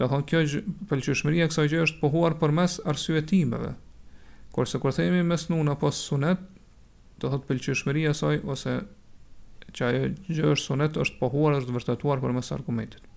do 0.00 0.02
të 0.04 0.10
thonë 0.12 0.28
kjo 0.32 0.42
pëlqyeshmëri 0.90 1.44
e 1.44 1.48
kësaj 1.52 1.68
gjë 1.72 1.84
është 1.86 2.02
pohuar 2.02 2.36
përmes 2.40 2.80
arsyetimeve 2.90 3.70
kurse 4.54 4.80
kur 4.82 4.92
themi 4.94 5.22
mes 5.26 5.48
nun 5.50 5.72
apo 5.72 5.90
sunet 5.94 6.42
do 7.22 7.30
të 7.30 7.38
thotë 7.38 8.14
saj 8.18 8.42
ose 8.56 8.76
që 9.74 9.86
ajo 9.86 10.08
gjë 10.28 10.50
është 10.52 10.66
sunet 10.66 10.98
është 11.04 11.18
pohuar 11.22 11.56
është 11.62 11.78
vërtetuar 11.78 12.20
përmes 12.22 12.50
argumentit 12.54 13.08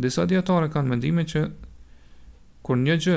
Disa 0.00 0.24
djetare 0.26 0.70
kanë 0.72 0.88
mendime 0.88 1.24
që 1.28 1.42
Kër 2.64 2.78
një 2.82 2.94
gjë 3.04 3.16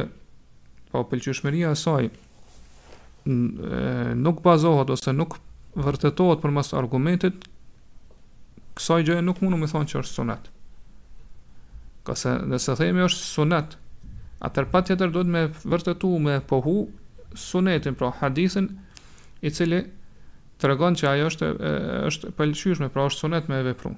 Pa 0.91 1.03
o 1.03 1.07
pëlqyshmeria 1.09 1.71
e 1.71 1.79
saj 1.79 2.09
Nuk 4.21 4.41
bazohet 4.45 4.91
Ose 4.93 5.13
nuk 5.15 5.37
vërtetohet 5.79 6.43
Për 6.43 6.55
mas 6.57 6.73
argumentit 6.77 7.47
Kësaj 8.75 9.01
gjë 9.07 9.19
e 9.21 9.25
nuk 9.25 9.39
mundu 9.43 9.59
me 9.61 9.69
thonë 9.71 9.93
që 9.93 10.01
është 10.03 10.17
sunet 10.19 10.51
Këse 12.05 12.35
nëse 12.51 12.75
themi 12.81 13.05
është 13.07 13.23
sunet 13.23 13.75
Atër 14.45 14.65
tërpa 14.65 14.81
tjetër 14.85 15.13
do 15.15 15.23
të 15.25 15.31
me 15.35 15.45
vërtetu 15.75 16.11
Me 16.27 16.39
pohu 16.51 16.77
sunetin 17.47 17.95
Pra 17.99 18.11
hadithin 18.19 18.69
I 19.45 19.51
cili 19.55 19.79
të 20.55 20.69
regon 20.71 20.95
që 20.95 21.07
ajo 21.09 21.23
është, 21.27 21.47
është 22.07 22.29
pëllëshyshme, 22.37 22.87
pra 22.93 23.03
është 23.09 23.25
sunet 23.25 23.49
me 23.51 23.57
e 23.59 23.63
veprun. 23.67 23.97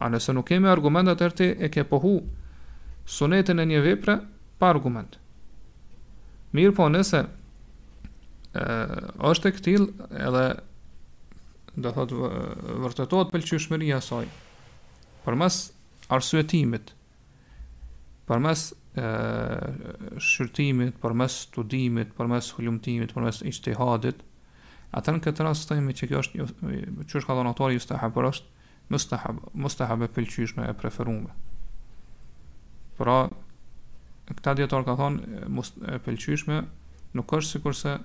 A 0.00 0.08
nëse 0.08 0.32
nuk 0.32 0.48
kemi 0.48 0.68
argumentat 0.70 1.20
të 1.36 1.46
e 1.60 1.68
ke 1.72 1.84
pohu 1.88 2.14
sunetin 3.14 3.60
e 3.60 3.66
një 3.68 3.82
vepre 3.84 4.14
pa 4.60 4.70
argument. 4.72 5.18
Mirë 6.56 6.72
po 6.78 6.86
nëse 6.90 7.20
e, 7.20 7.26
është 9.30 9.50
e 9.50 9.56
këtil 9.58 9.84
edhe 10.08 10.46
dhe 11.84 11.92
thot 11.96 12.14
vërtetot 12.84 13.28
për 13.30 13.44
saj 14.02 14.30
për 15.26 15.34
mes 15.38 15.56
arsuetimit 16.16 16.92
për 18.30 18.38
mes 18.42 18.62
shqyrtimit 20.18 20.96
për 21.04 21.12
mes 21.20 21.36
studimit 21.46 22.10
për 22.16 22.26
mes 22.32 22.48
hulumtimit 22.56 23.12
për 23.14 23.22
mes 23.28 23.42
ishtihadit 23.46 24.24
atër 24.98 25.14
në 25.18 25.22
këtë 25.28 25.44
rast 25.46 25.68
të 25.70 25.78
që 26.00 26.08
kjo 26.10 26.22
është 26.24 26.46
që 27.06 27.18
është 27.20 27.26
ka 27.28 27.36
dhonatuar 27.38 27.76
just 27.76 27.92
e 27.94 28.00
hapër 28.02 28.30
është 28.32 28.49
mustahab, 28.90 29.36
mustahabe 29.64 30.04
e 30.04 30.10
pëlqyshme 30.12 30.66
e 30.66 30.74
preferume. 30.76 31.30
Pra, 32.98 33.16
këta 34.30 34.56
djetarë 34.58 34.86
ka 34.88 34.96
thonë 34.98 35.48
must, 35.54 35.78
e 35.88 36.00
pëlqyshme, 36.04 36.58
nuk 37.16 37.36
është 37.38 37.56
sikurse 37.56 37.96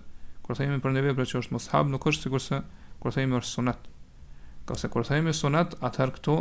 kur 0.45 0.57
themi 0.59 0.77
për 0.81 0.93
një 0.93 1.25
që 1.31 1.41
është 1.41 1.55
mustahab, 1.57 1.89
nuk 1.91 2.05
është 2.11 2.27
sikurse 2.29 2.61
kur 3.01 3.13
themi 3.15 3.37
është 3.39 3.51
sunet. 3.57 3.89
Ka 4.65 4.77
se 4.77 4.89
kërë 4.93 5.09
thejmë 5.11 5.33
sunet, 5.37 5.73
atëherë 5.85 6.13
këto, 6.19 6.35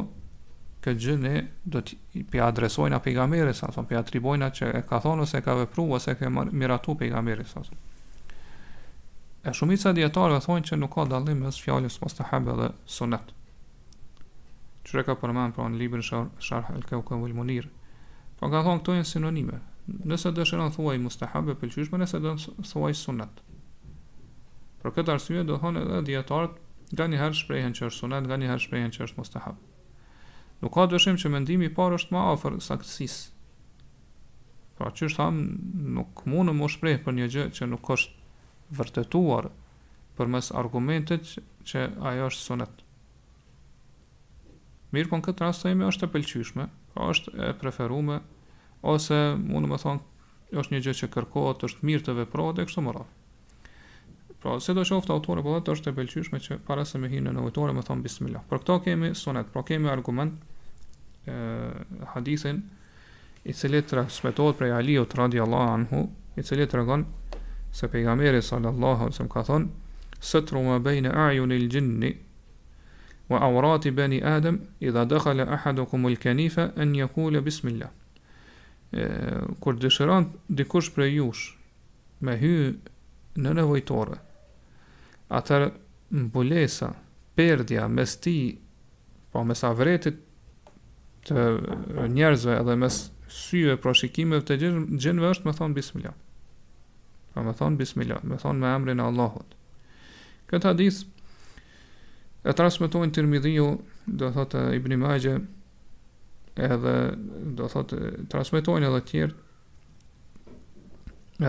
këtë 0.85 1.00
gjë 1.04 1.16
ne 1.20 1.35
do 1.74 1.80
të 1.80 2.24
pi 2.33 2.40
adresojnë 2.44 2.98
apo 3.00 3.52
sa 3.59 3.70
thon 3.72 3.88
pi 3.88 3.96
atribojnë 3.96 4.44
atë 4.46 4.57
që 4.59 4.66
e 4.80 4.83
ka 4.88 5.00
thonë 5.04 5.22
ose 5.24 5.38
e 5.40 5.44
ka 5.44 5.54
vepruar 5.57 5.96
ose 5.98 6.11
e 6.11 6.16
ka 6.20 6.28
miratu 6.30 6.94
pejgamberi 7.00 7.44
sa 7.48 7.62
thon. 7.64 7.78
E 9.44 9.52
shumica 9.52 9.92
dietarëve 9.92 10.40
thonë 10.44 10.66
që 10.68 10.76
nuk 10.80 10.92
ka 10.96 11.04
dallim 11.11 11.40
mes 11.44 11.59
fjalës 11.64 11.98
mustahab 12.04 12.48
dhe 12.61 12.68
sunet 12.87 13.33
që 14.84 15.02
ka 15.08 15.14
përmend 15.18 15.54
pra 15.56 15.66
në 15.72 15.78
librin 15.80 16.04
Sharh 16.04 16.68
al-Kawkab 16.76 17.24
al-Munir. 17.24 17.68
Po 18.36 18.48
pra 18.48 18.50
ka 18.52 18.60
thonë 18.66 18.82
këto 18.82 18.96
janë 18.98 19.08
sinonime. 19.08 19.60
Nëse 20.10 20.32
dëshiron 20.36 20.72
thuaj 20.76 20.98
mustahab 21.00 21.48
e 21.52 21.56
pëlqyeshme, 21.60 22.00
nëse 22.02 22.20
do 22.24 22.34
thuaj 22.60 22.94
sunnet. 23.00 23.40
Për 24.82 24.94
këtë 24.98 25.14
arsye 25.16 25.44
do 25.48 25.56
thonë 25.60 25.84
edhe 25.88 26.02
dietarët 26.10 26.58
nga 26.94 27.06
një 27.08 27.20
herë 27.22 27.38
shprehen 27.40 27.72
që 27.76 27.88
është 27.88 28.02
sunat, 28.04 28.28
nga 28.28 28.36
një 28.40 28.50
herë 28.52 28.64
shprehen 28.66 28.92
që 28.92 29.06
është 29.08 29.20
mustahab. 29.22 29.56
Nuk 30.60 30.74
ka 30.76 30.84
dëshim 30.92 31.16
që 31.20 31.32
mendimi 31.32 31.70
i 31.70 31.74
parë 31.76 31.98
është 32.00 32.14
më 32.16 32.24
afër 32.34 32.58
saktësisë. 32.68 33.40
Pra 34.78 34.90
që 34.92 35.08
është 35.08 35.20
thamë, 35.20 35.44
nuk 35.96 36.24
mund 36.28 36.52
më 36.58 36.68
shprejhë 36.76 37.02
për 37.06 37.16
një 37.20 37.30
gjë 37.34 37.46
që 37.56 37.70
nuk 37.72 37.92
është 37.96 38.76
vërtetuar 38.78 39.50
për 40.18 40.30
mes 40.32 40.50
argumentet 40.60 41.36
që, 41.68 41.88
ajo 42.12 42.28
është 42.32 42.44
sunet. 42.48 42.83
Mirë, 44.94 45.09
po 45.11 45.18
në 45.18 45.24
këtë 45.26 45.42
rast 45.44 45.64
thejme 45.64 45.88
është 45.90 46.07
e 46.07 46.12
pëlqyshme, 46.14 46.64
pra 46.94 47.09
është 47.11 47.33
e 47.35 47.50
preferume, 47.59 48.20
ose 48.87 49.16
mundë 49.42 49.70
me 49.72 49.78
thonë, 49.83 50.04
është 50.61 50.74
një 50.76 50.80
gjë 50.87 50.94
që 51.00 51.09
kërkohet, 51.16 51.64
është 51.66 51.87
mirë 51.88 52.04
të 52.07 52.14
veprohet 52.20 52.59
dhe 52.61 52.66
kështë 52.68 52.85
më 52.87 52.94
rrath. 52.94 53.20
Pra, 54.44 54.54
se 54.62 54.74
do 54.76 54.85
qoftë 54.87 55.14
autore, 55.14 55.42
po 55.46 55.57
dhe 55.57 55.64
të 55.66 55.74
është 55.78 55.90
e 55.92 55.96
pëlqyshme 55.98 56.40
që 56.44 56.61
para 56.68 56.85
se 56.87 57.00
me 57.00 57.11
hinë 57.11 57.33
në 57.35 57.42
autore, 57.48 57.74
me 57.74 57.83
thonë 57.87 58.04
bismillah. 58.07 58.44
Për 58.50 58.62
këto 58.62 58.76
kemi 58.87 59.11
sunet, 59.18 59.50
pra 59.54 59.64
kemi 59.66 59.90
argument 59.90 60.37
e, 61.26 61.37
hadithin, 62.14 62.62
i 63.44 63.52
cili 63.57 63.80
të 63.85 63.98
rëspetohet 64.02 64.61
prej 64.61 64.76
Aliut, 64.78 65.16
radi 65.18 65.42
Allah 65.42 65.72
anhu, 65.78 66.04
i 66.40 66.44
cili 66.44 66.68
të 66.68 66.78
rëgon 66.83 67.07
se 67.74 67.88
pejgamberi 67.92 68.42
sallallahu, 68.46 69.11
se 69.16 69.26
më 69.26 69.33
ka 69.35 69.42
thonë, 69.48 70.20
sëtru 70.24 70.62
më 70.70 70.78
bejnë 70.87 71.16
ajun 71.24 71.57
il 71.57 71.66
gjinni, 71.72 72.12
wa 73.28 73.40
awrati 73.42 73.90
bani 73.90 74.20
adam 74.22 74.58
idha 74.80 75.04
dakhala 75.04 75.44
ahadukum 75.48 76.06
al-kanifa 76.06 76.72
an 76.76 76.94
yaqula 76.94 77.40
bismillah 77.40 77.90
kur 79.60 79.76
dëshiron 79.80 80.28
dikush 80.48 80.90
për 80.94 81.08
jush 81.16 81.54
me 82.20 82.37
hy 82.38 82.50
në 83.37 83.54
nevojtore 83.60 84.18
atër 85.34 85.70
mbulesa 86.14 86.90
perdja 87.34 87.88
mes 87.90 88.16
ti 88.22 88.37
po 89.32 89.42
mes 89.48 89.64
avretit 89.66 90.20
të 91.24 91.46
njerëzve 92.14 92.58
edhe 92.60 92.76
mes 92.76 93.00
syve 93.34 93.78
proshikimeve 93.82 94.44
të 94.52 94.60
gjenve 95.02 95.32
është 95.32 95.48
me 95.48 95.56
thonë 95.58 95.78
bismillah 95.80 96.12
pa 97.34 97.40
po 97.40 97.48
me 97.48 97.56
thonë 97.58 97.80
bismillah 97.80 98.22
me 98.22 98.37
thonë 98.38 98.60
me 98.62 98.74
emrin 98.76 99.00
Allahot 99.02 99.56
këtë 100.52 100.70
hadith 100.74 101.02
e 102.44 102.52
transmetojnë 102.52 103.14
të 103.14 103.22
rëmidhiju, 103.24 103.66
do 104.20 104.28
thotë 104.35 104.62
Ibn 104.76 104.94
Majë, 105.00 105.33
edhe 106.66 106.92
do 107.57 107.68
thotë 107.72 108.00
transmetojnë 108.35 108.90
edhe 108.90 109.00
tjertë, 109.11 109.37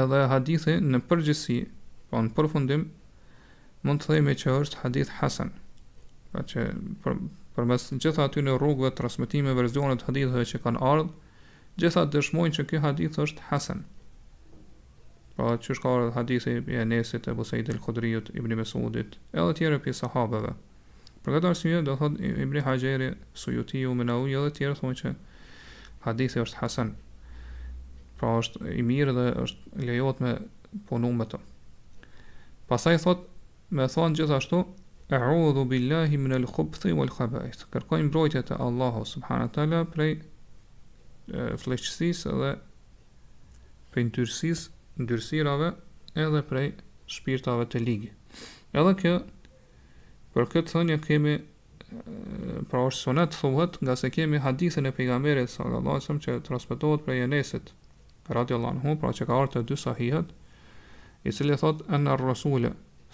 edhe 0.01 0.21
hadithi 0.31 0.77
në 0.85 1.01
përgjësi, 1.09 1.57
po 2.13 2.21
në 2.23 2.31
përfundim, 2.37 2.85
mund 3.85 4.01
të 4.05 4.13
thejme 4.15 4.35
që 4.39 4.53
është 4.61 4.79
hadith 4.85 5.11
Hasan, 5.19 5.51
pa 6.31 6.45
që 6.47 6.69
për, 7.03 7.17
për 7.59 7.67
mes 7.73 7.89
gjitha 7.99 8.25
aty 8.29 8.41
në 8.47 8.55
rrugëve 8.57 8.93
transmitime 8.97 9.51
verzionet 9.59 10.05
hadithëve 10.07 10.45
që 10.53 10.61
kanë 10.63 10.83
ardhë, 10.93 11.09
gjitha 11.83 12.05
dëshmojnë 12.15 12.55
që 12.57 12.65
kjo 12.71 12.81
hadith 12.87 13.19
është 13.25 13.49
Hasan. 13.51 13.83
Pra 15.35 15.57
që 15.59 15.75
shkarë 15.75 16.11
hadithi 16.15 16.55
e 16.71 16.83
nesit 16.87 17.27
e 17.27 17.33
Busejt 17.35 17.67
el 17.73 17.81
Kodriut, 17.83 18.31
Ibni 18.39 18.55
Mesudit, 18.55 19.19
edhe 19.35 19.57
tjere 19.59 19.81
për 19.83 19.97
sahabeve. 19.99 20.55
Për 21.25 21.33
këtë 21.39 21.47
arsye 21.49 21.79
do 21.85 21.93
thot 21.97 22.19
Ibn 22.21 22.59
Hajeri 22.67 23.07
Suyuti 23.43 23.79
u 23.89 23.95
menau 23.97 24.27
edhe 24.29 24.51
të 24.53 24.57
tjerë 24.59 24.75
thonë 24.79 24.97
që 24.99 25.11
hadithi 26.05 26.37
është 26.41 26.59
hasan. 26.59 26.91
Pra 28.19 28.35
është 28.43 28.61
i 28.77 28.83
mirë 28.85 29.15
dhe 29.17 29.23
është 29.45 29.85
lejohet 29.89 30.21
me 30.25 30.35
punu 30.89 31.09
me 31.17 31.25
të. 31.31 31.39
Pastaj 32.69 32.99
thot 33.07 33.25
me 33.79 33.89
thon 33.97 34.17
gjithashtu 34.19 34.61
E'udhu 35.15 35.63
billahi 35.69 36.17
min 36.21 36.33
al-khubthi 36.37 36.93
wal 36.97 37.09
khaba'ith. 37.13 37.65
Kërkoj 37.73 38.05
mbrojtje 38.07 38.41
te 38.51 38.55
Allahu 38.67 39.03
subhanahu 39.09 39.51
teala 39.57 39.83
prej 39.93 40.13
fleshtisë 41.61 42.31
dhe 42.41 42.49
prej 43.93 44.05
ndyrësisë, 44.09 44.71
ndyrësirave 45.05 45.69
edhe 46.25 46.41
prej 46.49 46.67
shpirtave 47.17 47.65
të 47.73 47.81
ligë. 47.85 48.09
Edhe 48.77 48.95
kjo 49.03 49.19
Për 50.35 50.49
këtë 50.51 50.71
thënje 50.73 50.95
kemi 51.03 51.33
pra 52.71 52.81
është 52.89 53.01
sunet 53.05 53.35
thuhet 53.39 53.77
nga 53.87 53.93
se 53.99 54.09
kemi 54.11 54.41
hadithin 54.43 54.89
e 54.89 54.91
pejgamberit 54.97 55.47
sallallahu 55.53 55.93
alajhi 55.95 56.01
wasallam 56.01 56.23
që 56.25 56.33
transmetohet 56.47 57.05
prej 57.05 57.21
Enesit 57.25 57.69
radiuallahu 58.37 58.73
anhu, 58.75 58.95
pra 58.99 59.13
që 59.15 59.27
ka 59.29 59.37
ardhur 59.45 59.63
dy 59.69 59.77
sahihat, 59.79 60.33
i 61.23 61.31
cili 61.37 61.55
thot 61.61 61.85
an 61.97 62.09
rasul 62.23 62.67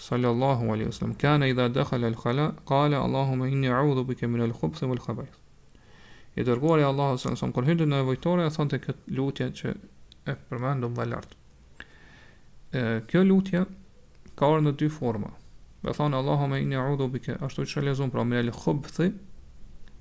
sallallahu 0.07 0.71
alaihi 0.75 0.89
wasallam 0.89 1.13
kana 1.25 1.51
idha 1.53 1.67
dakhala 1.77 2.10
al-khala 2.10 2.47
qala 2.71 3.03
allahumma 3.05 3.51
inni 3.53 3.69
a'udhu 3.69 4.07
bika 4.13 4.25
min 4.36 4.41
al 4.47 4.55
khubthi 4.62 4.89
wal 4.89 5.01
khabais 5.03 5.38
i 6.41 6.45
dërguar 6.47 6.79
i 6.79 6.88
allahut 6.88 7.21
sallallahu 7.21 7.27
alaihi 7.27 7.38
wasallam 7.38 7.55
kur 7.60 7.67
hyrën 7.69 7.91
në 7.93 7.99
vojtore 8.10 8.47
thonte 8.57 8.79
kët 8.88 9.03
lutje 9.19 9.47
që 9.62 9.75
e 10.25 10.36
përmendëm 10.49 10.95
më 10.97 11.07
lart 11.12 11.38
kjo 13.12 13.23
lutje 13.29 13.62
ka 13.62 14.49
ardhur 14.51 14.65
në 14.69 14.75
dy 14.81 14.89
forma 14.97 15.34
me 15.84 15.91
thonë, 15.96 16.13
Allah 16.20 16.46
a'udhu 16.84 17.10
bika 17.13 17.38
ashtu 17.41 17.65
që 17.72 17.84
lezun, 17.88 18.12
pra, 18.13 18.24
me 18.24 18.44
khobthi, 18.54 19.08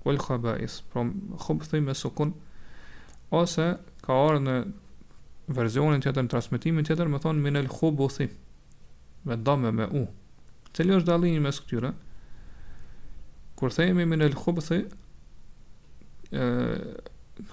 u 0.04 0.10
el 0.10 0.18
khabais, 0.20 0.80
pra, 0.92 1.04
khubthi 1.46 1.80
me 1.80 1.94
sukun, 1.96 2.34
ose, 3.30 3.66
ka 4.04 4.18
arë 4.26 4.42
në 4.44 4.56
verzionin 5.56 6.00
tjetër, 6.04 6.26
në 6.26 6.32
transmitimin 6.34 6.86
tjetër, 6.88 7.08
me 7.08 7.20
thonë, 7.22 7.40
minel 7.44 7.70
khobothi, 7.72 8.28
me 9.28 9.36
dame 9.36 9.72
me 9.72 9.86
u. 9.98 10.04
Këtë 10.70 10.98
është 11.00 11.08
dallimi 11.10 11.40
me 11.46 11.52
së 11.52 11.64
këtyre, 11.64 11.92
kur 13.58 13.72
thejemi 13.74 14.04
minel 14.08 14.36
khobthi, 14.38 14.82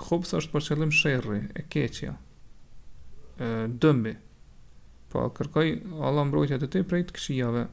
khobthi 0.08 0.38
është 0.42 0.54
për 0.54 0.68
qëllim 0.68 0.94
shërri, 0.94 1.40
e 1.56 1.66
keqja, 1.74 2.14
dëmbi, 3.40 4.16
po, 5.12 5.28
kërkoj, 5.38 5.74
Allah 6.04 6.28
mbrojtja 6.28 6.60
të 6.62 6.72
ti 6.76 6.84
prej 6.88 7.06
të 7.10 7.16
këshijave, 7.18 7.66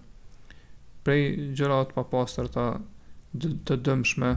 prej 1.04 1.52
gjërat 1.56 1.92
pa 1.94 2.04
pasër 2.08 2.48
ta 2.54 2.64
të 3.64 3.76
dëmshme 3.86 4.30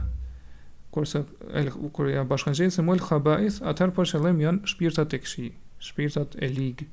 kurse 0.92 1.22
el, 1.56 1.68
kur 1.94 2.08
ja 2.10 2.24
bashkan 2.28 2.56
gjenë 2.58 2.74
se 2.74 2.84
mëllë 2.84 3.08
khabais 3.08 3.58
atëherë 3.72 3.94
për 3.98 4.08
që 4.12 4.20
janë 4.44 4.70
shpirtat 4.72 5.14
e 5.14 5.20
këshi 5.24 5.48
shpirtat 5.90 6.36
e 6.44 6.48
lig 6.52 6.86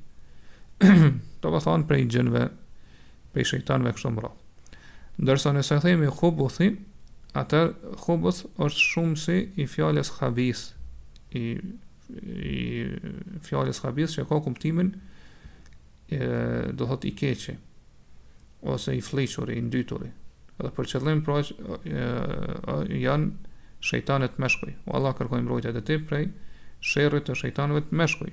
të 1.42 1.52
vë 1.52 1.62
thonë 1.66 1.88
prej 1.88 2.04
gjënve 2.16 2.44
prej 3.32 3.48
shëjtanve 3.52 3.94
kështë 3.96 4.14
mëra 4.16 4.32
ndërsa 5.24 5.54
nëse 5.56 5.78
themi 5.84 6.10
khubuthi 6.18 6.70
atër 7.40 7.74
khubuth 8.04 8.42
është 8.66 8.86
shumë 8.94 9.20
si 9.22 9.36
i 9.64 9.68
fjales 9.74 10.12
khabis 10.18 10.66
i, 11.40 11.44
i 11.56 12.56
fjales 13.48 13.80
khabis 13.84 14.16
që 14.18 14.26
ka 14.30 14.40
kumptimin 14.44 14.94
do 16.76 16.86
thot 16.86 17.04
i 17.10 17.14
keqe 17.18 17.56
ose 18.62 18.94
i 18.96 19.00
flishuri, 19.00 19.56
i 19.58 19.62
ndyturi. 19.66 20.10
Dhe 20.64 20.70
për 20.72 20.88
qëllim 20.92 21.18
pra 21.26 21.36
janë 21.84 23.52
shejtanet 23.84 24.38
me 24.40 24.48
shkuj. 24.50 24.72
O 24.88 24.96
Allah 24.96 25.12
kërkoj 25.18 25.42
mbrojtja 25.44 25.72
të 25.76 25.82
ti 25.90 25.98
prej 26.08 26.24
shërët 26.90 27.28
të 27.28 27.36
shejtanëve 27.42 27.82
të 27.90 27.98
me 28.00 28.06
shkuj. 28.10 28.32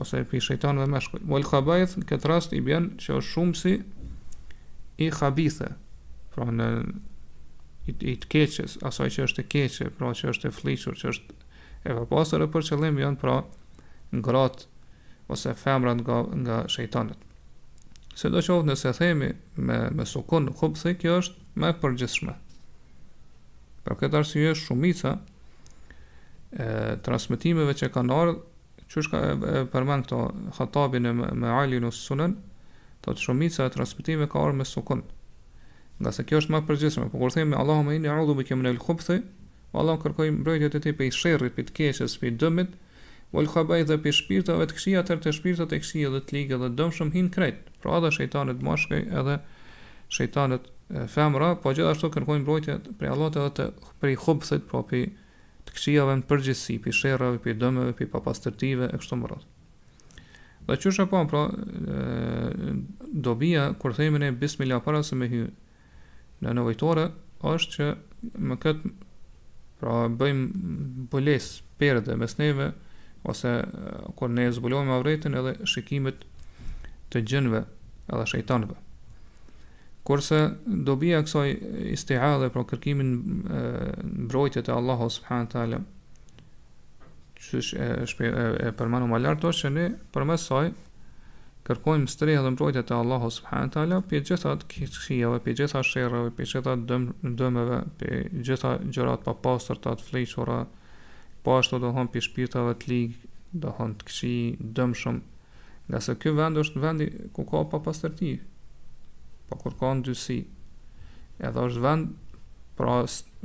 Ose 0.00 0.22
për 0.30 0.44
shejtanëve 0.48 0.88
me 0.94 1.00
shkuj. 1.04 1.42
khabajth 1.50 1.98
në 2.00 2.08
këtë 2.08 2.28
rast 2.32 2.52
i 2.56 2.60
bjenë 2.64 2.96
që 3.04 3.16
është 3.20 3.30
shumë 3.34 3.54
si 3.60 3.74
i 5.04 5.10
khabithë. 5.18 5.70
Pra 6.34 6.44
në 6.48 6.70
i, 7.86 7.92
i 8.12 8.16
të 8.16 8.28
keqës, 8.32 8.78
asaj 8.88 9.08
që 9.16 9.22
është 9.28 9.42
të 9.42 9.48
keqë, 9.52 9.90
pra 9.98 10.12
që 10.16 10.28
është 10.32 10.48
e 10.48 10.50
flishur, 10.56 10.96
që 10.96 11.08
është 11.12 11.38
e 11.90 11.96
vëpasër 11.98 12.44
e 12.46 12.50
për 12.52 12.66
qëllim 12.70 13.00
janë 13.04 13.20
pra 13.20 13.36
në 14.12 14.48
ose 15.30 15.52
femrat 15.54 16.00
nga, 16.02 16.16
nga 16.42 16.56
shejtanët. 16.66 17.28
Se 18.20 18.28
do 18.28 18.40
qovë 18.44 18.66
nëse 18.68 18.90
themi 18.98 19.30
me, 19.64 19.76
me 19.96 20.04
sukun 20.10 20.44
në 20.50 20.54
kubësi, 20.60 20.90
kjo 21.00 21.14
është 21.22 21.60
me 21.62 21.70
përgjithshme. 21.80 22.34
Për 23.86 23.96
këtë 24.02 24.18
arsye 24.20 24.50
shumica 24.60 25.12
e 26.60 26.66
transmetimeve 27.06 27.72
që 27.80 27.88
kanë 27.94 28.16
ardhë, 28.18 28.34
çush 28.92 29.08
ka 29.14 29.22
përmend 29.72 30.04
këto 30.04 30.18
Khatabin 30.58 31.06
e 31.08 31.14
Ma'alin 31.14 31.86
us 31.88 32.02
sunen, 32.10 32.34
të 33.06 33.16
shumica 33.24 33.70
e 33.70 33.72
transmetimeve 33.78 34.28
ka 34.34 34.42
ardhur 34.44 34.58
me 34.60 34.68
sukun. 34.68 35.00
Nga 36.02 36.12
se 36.18 36.26
kjo 36.28 36.42
është 36.44 36.52
më 36.52 36.60
e 36.60 36.68
përgjithshme, 36.68 37.08
por 37.14 37.24
kur 37.24 37.32
themi 37.38 37.56
Allahumma 37.56 37.96
inni 37.96 38.10
a'udhu 38.12 38.36
bika 38.42 38.56
min 38.60 38.68
al-khubthi, 38.74 39.22
Allah 39.72 39.96
kërkojmë 40.02 40.42
mbrojtjen 40.42 40.76
e 40.76 40.84
tij 40.90 40.98
pe 41.00 41.06
i 41.08 41.14
sherrit, 41.22 41.56
pe 41.56 41.64
të 41.70 41.76
keqes, 41.80 42.20
pe 42.20 42.34
dëmit, 42.44 42.76
Vol 43.30 43.46
khabaj 43.52 43.84
dhe 43.86 43.96
për 44.02 44.16
shpirtave 44.16 44.66
të 44.66 44.76
këshia 44.78 45.02
tërë 45.06 45.22
të 45.24 45.32
shpirtat 45.36 45.70
të 45.70 45.78
këshia 45.84 46.08
dhe 46.10 46.20
të 46.26 46.36
ligë 46.36 46.56
dhe 46.62 46.70
dëmë 46.78 46.94
shumë 46.96 47.14
hinë 47.16 47.32
krejt, 47.36 47.60
pra 47.84 48.00
dhe 48.02 48.10
shejtanet 48.16 48.64
mashkej 48.66 49.02
edhe 49.20 49.36
shejtanet 50.16 50.64
femra, 51.14 51.52
po 51.62 51.70
gjithashtu 51.78 52.10
kërkojnë 52.16 52.44
brojtje 52.48 52.74
prej 52.98 53.12
Allah 53.12 53.30
edhe 53.30 53.44
të 53.60 53.66
prej 54.02 54.16
hubësit, 54.26 54.66
pra 54.72 54.82
për 54.82 55.12
të 55.70 55.78
dhe 55.78 56.18
në 56.18 56.26
përgjithsi, 56.32 56.78
për 56.86 56.98
shërave, 57.02 57.38
për 57.46 57.60
dëmëve, 57.62 57.94
për 58.00 58.10
papastërtive, 58.16 58.90
e 58.90 58.98
kështu 58.98 59.20
më 59.22 59.30
rrët. 59.30 59.48
Dhe 60.70 60.80
që 60.82 60.92
shë 60.98 61.06
po, 61.14 61.22
pra, 61.30 61.44
dobija, 63.30 63.68
kur 63.80 63.94
themin 63.96 64.26
e 64.26 64.32
bismila 64.42 64.82
para 64.88 65.04
se 65.06 65.14
me 65.20 65.30
hy 65.30 65.44
në 66.42 66.58
nëvejtore, 66.58 67.06
është 67.52 67.76
që 67.78 67.90
më 68.50 68.58
këtë, 68.66 68.92
pra, 69.80 69.98
bëjmë 70.10 70.70
bëles, 71.14 71.52
perde, 71.80 72.18
mes 72.24 72.38
ose 73.22 73.48
eh, 73.48 74.04
kur 74.16 74.30
ne 74.34 74.46
zbulojmë 74.52 74.94
avretin 74.96 75.34
edhe 75.40 75.52
shikimet 75.68 76.24
të 77.12 77.22
gjënve 77.32 77.64
edhe 78.08 78.26
shejtanëve. 78.32 78.76
Kurse 80.06 80.40
dobija 80.90 81.20
kësaj 81.26 81.48
istihadhe 81.96 82.50
për 82.54 82.68
kërkimin 82.72 83.10
eh, 83.14 83.96
mbrojtje 84.26 84.64
të 84.68 84.76
Allahu 84.76 85.10
subhanahu 85.16 85.48
wa 85.48 85.54
taala 85.56 85.82
që 87.40 87.58
është 88.06 88.30
eh, 88.30 88.70
e, 88.70 89.10
më 89.10 89.18
lartë 89.24 89.50
është 89.52 89.64
që 89.68 89.74
ne 89.76 89.84
përmes 90.14 90.42
saj 90.50 90.70
kërkojmë 91.70 92.08
strehë 92.10 92.42
dhe 92.44 92.52
mbrojtje 92.56 92.82
e 92.88 92.96
Allahu 92.96 93.30
subhanahu 93.36 94.00
wa 94.00 94.02
për 94.10 94.24
gjitha 94.30 94.56
të 94.60 94.68
këqijave, 94.74 95.38
për 95.44 95.58
gjitha 95.62 95.84
sherrave, 95.84 96.32
për 96.36 96.48
gjitha 96.54 96.74
dëmëve, 96.88 97.32
dëmeve, 97.40 97.78
për 98.00 98.44
gjitha 98.48 98.74
gjërat 98.96 99.24
papastërta, 99.28 99.92
të 100.00 100.08
fllëshura, 100.08 100.58
po 101.42 101.56
ashtu 101.58 101.78
do 101.80 101.90
thonë 101.96 102.10
për 102.12 102.24
shpirtave 102.26 102.72
të 102.80 102.90
ligë, 102.90 103.28
do 103.62 103.70
thonë 103.76 103.98
të 104.00 104.08
këshi, 104.08 104.32
dëmë 104.78 104.98
shumë, 105.02 105.20
nga 105.90 106.00
se 106.04 106.16
ky 106.22 106.32
vend 106.36 106.60
është 106.60 106.82
vendi 106.82 107.06
ku 107.36 107.44
ka 107.48 107.62
pa 107.72 107.80
pastërti, 107.86 108.34
pa 109.48 109.56
po 109.56 109.62
kur 109.64 109.78
ka 109.80 109.92
në 109.98 110.04
dysi, 110.10 110.36
edhe 111.48 111.64
është 111.68 111.84
vend, 111.86 112.10
pra 112.78 112.98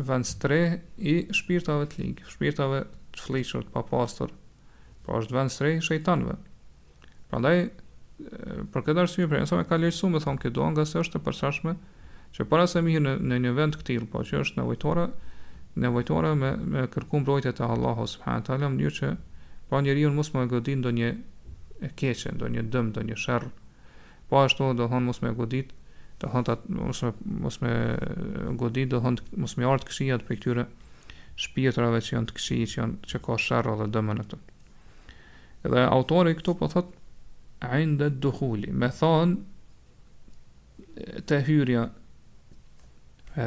vend 0.09 0.27
stre 0.29 0.59
i 0.97 1.15
shpirtave 1.39 1.87
të 1.91 2.01
ligë, 2.01 2.27
shpirtave 2.33 2.83
të 3.15 3.23
fllishur 3.27 3.65
të 3.71 3.83
pastër, 3.89 4.35
pra 5.05 5.21
është 5.21 5.37
vend 5.39 5.53
stre 5.55 5.73
i 5.77 5.81
shëjtanve, 5.87 6.35
pra 7.31 7.41
ndaj, 7.41 7.57
për 8.73 8.83
këtë 8.87 9.01
arsye 9.05 9.25
për 9.31 9.41
njësa 9.43 9.57
me 9.59 9.63
ka 9.69 9.75
lejësu 9.79 10.07
me 10.11 10.21
thonë 10.23 10.39
këtë 10.43 10.55
do 10.59 10.65
nga 10.73 10.85
se 10.87 11.01
është 11.01 11.15
të 11.17 11.23
përshashme, 11.29 11.75
që 12.35 12.45
para 12.51 12.67
se 12.67 12.81
mihë 12.83 13.01
në, 13.07 13.15
në 13.31 13.41
një 13.45 13.51
vend 13.57 13.77
këtil, 13.79 14.05
po 14.11 14.23
që 14.27 14.43
është 14.43 14.59
në 14.59 14.67
nevojtore 15.79 16.33
me, 16.35 16.55
me 16.67 16.85
kërkum 16.91 17.21
mbrojtje 17.25 17.51
të 17.57 17.65
Allahu 17.67 18.05
subhanahu 18.07 18.41
wa 18.43 18.47
taala 18.47 18.69
mënyrë 18.71 18.95
që 18.99 19.09
pa 19.69 19.81
njeriu 19.83 20.11
mos 20.15 20.29
më 20.33 20.45
godit 20.51 20.79
ndonjë 20.79 21.07
e 21.83 21.89
keqe, 21.99 22.31
ndonjë 22.35 22.63
dëm, 22.71 22.91
ndonjë 22.93 23.17
sherr. 23.25 23.49
Po 24.29 24.41
ashtu 24.45 24.69
do 24.79 24.87
thon 24.89 25.05
mos 25.09 25.19
më 25.23 25.33
godit, 25.39 25.73
do 26.21 26.29
thon 26.31 26.45
mos 26.79 27.01
më 27.03 27.13
mos 27.43 27.59
më 27.63 27.73
godit, 28.59 28.91
do 28.93 29.01
thon 29.03 29.19
mos 29.41 29.57
më 29.59 29.67
art 29.69 29.87
këshia 29.89 30.19
të 30.23 30.27
këtyre 30.31 30.65
shpirtrave 31.35 31.99
që 32.01 32.13
janë 32.15 32.29
të 32.31 32.37
këshij, 32.39 32.67
që 32.73 32.77
janë 32.79 33.09
që 33.11 33.21
ka 33.25 33.37
sherr 33.47 33.71
edhe 33.75 33.89
dëm 33.97 34.13
në 34.19 34.25
të. 34.31 34.39
Dhe 35.73 35.83
autori 35.89 36.37
këtu 36.39 36.55
po 36.61 36.69
thot 36.71 36.93
inda 37.75 38.07
dukhuli, 38.23 38.71
me 38.71 38.87
thon 38.95 39.35
të 41.27 41.41
hyrja 41.49 41.83
e, 43.41 43.45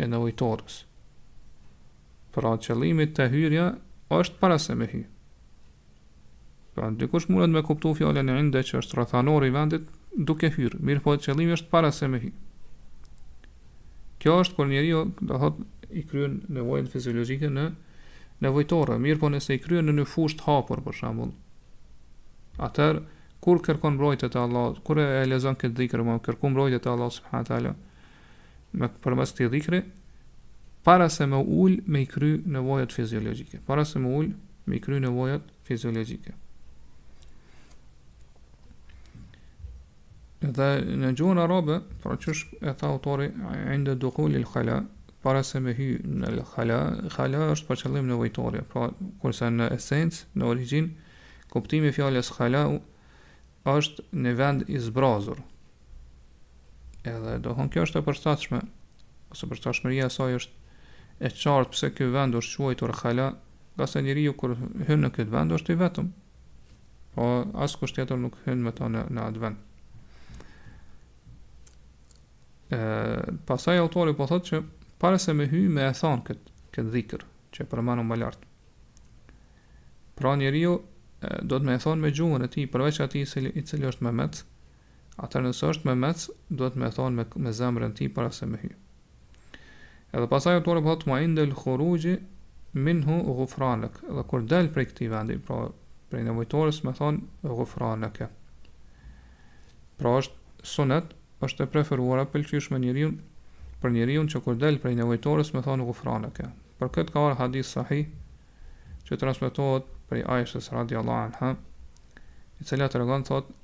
e 0.00 0.08
nevojtorës. 0.08 0.80
Pra 2.32 2.52
qëllimit 2.64 3.10
të 3.16 3.26
hyrja 3.32 3.64
është 4.16 4.38
para 4.42 4.56
se 4.66 4.74
me 4.82 4.86
hy 4.92 5.02
Pra 6.72 6.86
në 6.88 7.00
dikush 7.02 7.26
mundet 7.28 7.52
me 7.52 7.62
kuptu 7.68 7.92
fjallën 7.98 8.30
e 8.32 8.36
inde 8.42 8.62
që 8.68 8.80
është 8.80 8.98
rëthanor 9.02 9.44
i 9.48 9.52
vendit 9.52 9.90
duke 10.30 10.48
hyrë 10.54 10.80
Mirë 10.88 11.04
po 11.04 11.16
të 11.16 11.28
qëllimit 11.28 11.58
është 11.60 11.70
para 11.74 11.90
se 11.96 12.08
me 12.14 12.22
hy 12.22 12.30
Kjo 14.24 14.38
është 14.46 14.58
kër 14.58 14.70
njeri 14.72 14.92
o 14.96 15.02
thot 15.32 15.60
i 15.90 16.04
kryen 16.08 16.38
në 16.56 16.62
vojnë 16.70 16.92
fiziologike 16.94 17.52
në 17.52 17.66
nevojtore 18.46 18.96
Mirë 19.04 19.20
po 19.24 19.32
nëse 19.34 19.58
i 19.58 19.60
kryen 19.66 19.90
në 19.90 19.96
në 20.00 20.08
fusht 20.16 20.46
hapor 20.48 20.80
për 20.86 20.98
shambull 21.02 21.34
Atër 22.68 23.02
kur 23.44 23.60
kërkon 23.66 24.00
brojtë 24.00 24.32
të 24.32 24.40
Allah 24.46 24.78
Kur 24.86 25.04
e 25.04 25.08
lezon 25.28 25.58
këtë 25.60 25.76
dhikrë 25.82 26.08
më 26.08 26.16
kërkon 26.28 26.56
brojtë 26.56 26.80
të 26.84 26.94
Allah 26.96 27.12
subhanët 27.12 27.90
Me 28.82 28.88
përmes 29.04 29.36
të 29.36 29.50
dhikrë 29.52 29.82
para 30.82 31.08
se 31.08 31.26
me 31.26 31.38
ullë 31.38 31.82
me 31.86 32.00
i 32.02 32.06
kry 32.10 32.36
nevojat 32.46 32.90
fiziologike. 32.94 33.60
Para 33.66 33.84
se 33.86 33.98
me 34.02 34.10
ullë 34.18 34.34
me 34.66 34.78
i 34.78 34.80
kry 34.82 34.98
nevojat 35.02 35.44
fiziologike. 35.66 36.34
Dhe 40.42 40.70
në 40.98 41.12
gjuhën 41.14 41.38
arabe, 41.38 41.76
pra 42.02 42.16
që 42.18 42.32
është 42.34 42.58
e 42.66 42.72
tha 42.78 42.88
autori, 42.90 43.28
ndë 43.30 43.94
dukulli 44.02 44.40
l'khala, 44.42 44.80
para 45.22 45.44
se 45.46 45.60
me 45.62 45.70
hy 45.78 45.92
në 46.02 46.32
l'khala, 46.40 46.80
khala 47.14 47.44
është 47.52 47.68
për 47.68 47.80
qëllim 47.84 48.08
në 48.10 48.16
vojtoria, 48.18 48.64
pra 48.72 48.88
kurse 49.22 49.52
në 49.54 49.68
esenës, 49.76 50.24
në 50.34 50.48
origin, 50.50 50.88
koptimi 51.52 51.92
fjales 51.94 52.32
khala 52.34 52.64
është 53.70 54.08
në 54.24 54.34
vend 54.40 54.66
i 54.66 54.82
zbrazur. 54.82 55.38
Edhe 57.06 57.38
dohon 57.46 57.70
kjo 57.70 57.86
është 57.86 58.02
e 58.02 58.06
përstashme, 58.10 58.60
ose 59.32 59.46
përstashmeria 59.46 60.10
saj 60.10 60.40
është 60.40 60.60
e 61.22 61.30
qartë 61.30 61.70
pse 61.70 61.88
ky 61.94 62.06
vend 62.10 62.34
është 62.38 62.58
quajtur 62.60 62.92
Hala, 63.02 63.28
nga 63.76 63.86
sa 63.86 64.00
ju 64.02 64.32
kur 64.38 64.56
hyn 64.88 65.04
në 65.06 65.10
këtë 65.14 65.30
vend 65.30 65.54
është 65.56 65.74
i 65.76 65.80
vetëm. 65.82 66.08
Po 67.14 67.26
asë 67.64 67.78
kështë 67.78 67.96
tjetër 67.98 68.18
nuk 68.24 68.38
hyn 68.46 68.64
me 68.64 68.72
ta 68.74 68.88
në, 68.90 69.04
në 69.14 69.22
atë 69.28 69.42
vend. 69.44 69.68
E, 72.74 72.80
pasaj 73.46 73.78
autori 73.84 74.16
po 74.18 74.26
thotë 74.32 74.48
që 74.50 74.62
pare 75.02 75.20
se 75.22 75.34
me 75.38 75.46
hyjë 75.52 75.70
me 75.76 75.86
e 75.86 75.92
thanë 75.94 76.26
këtë, 76.28 76.56
këtë 76.74 76.92
dhikër, 76.96 77.24
që 77.54 77.66
e 77.66 77.70
përmanu 77.70 78.04
më 78.10 78.18
lartë. 78.24 78.48
Pra 80.18 80.34
njeri 80.40 80.64
ju 80.66 80.74
do 81.46 81.58
të 81.60 81.68
me 81.68 81.76
e 81.78 81.82
thonë 81.86 82.02
me 82.02 82.10
gjuhën 82.16 82.48
e 82.48 82.54
ti, 82.56 82.66
përveç 82.66 82.98
ati 83.06 83.22
i 83.22 83.30
cili, 83.30 83.54
i 83.54 83.62
cili 83.62 83.86
është 83.92 84.08
me 84.08 84.16
mecë, 84.24 84.42
atër 85.22 85.46
nësë 85.46 85.70
është 85.76 85.90
me 85.92 85.98
mecë, 86.06 86.34
do 86.50 86.70
të 86.72 86.82
me 86.82 86.88
e 86.90 86.96
thanë 86.98 87.18
me, 87.20 87.28
me 87.46 87.52
zemrën 87.54 87.94
ti 87.94 88.10
para 88.10 88.32
se 88.34 88.48
me 88.50 88.58
hyjë. 88.64 88.78
Edhe 90.12 90.28
pasaj 90.28 90.58
autori 90.58 90.82
po 90.84 90.92
thotë 90.92 91.08
ma 91.08 91.18
indel 91.24 91.54
khuruji 91.56 92.12
minhu 92.86 93.14
ghufranak. 93.40 93.94
Edhe 94.08 94.24
kur 94.32 94.42
dal 94.50 94.68
prej 94.74 94.90
këtij 94.90 95.08
vendi, 95.12 95.38
pra 95.46 95.62
prej 96.12 96.24
nevojtorës 96.26 96.80
më 96.86 96.92
thon 96.98 97.20
ghufranak. 97.46 98.20
Pra 100.00 100.12
është 100.20 100.68
sunet 100.74 101.14
është 101.46 101.64
e 101.64 101.70
preferuar 101.76 102.22
apo 102.24 102.34
pëlqyeshme 102.36 102.80
njeriu 102.84 103.14
për 103.82 103.94
njeriu 103.96 104.26
që 104.34 104.42
kur 104.44 104.60
dal 104.64 104.76
prej 104.84 104.92
nevojtorës 105.00 105.54
më 105.56 105.64
thon 105.68 105.86
ghufranak. 105.88 106.42
Për 106.78 106.92
këtë 106.98 107.16
ka 107.16 107.24
një 107.30 107.40
hadith 107.40 107.70
sahih 107.72 108.04
që 109.08 109.18
transmetohet 109.24 109.88
prej 110.12 110.26
Aishës 110.36 110.68
radhiyallahu 110.76 111.32
anha, 111.32 111.54
i 112.60 112.68
cila 112.68 112.90
tregon 112.92 113.24
thotë 113.28 113.61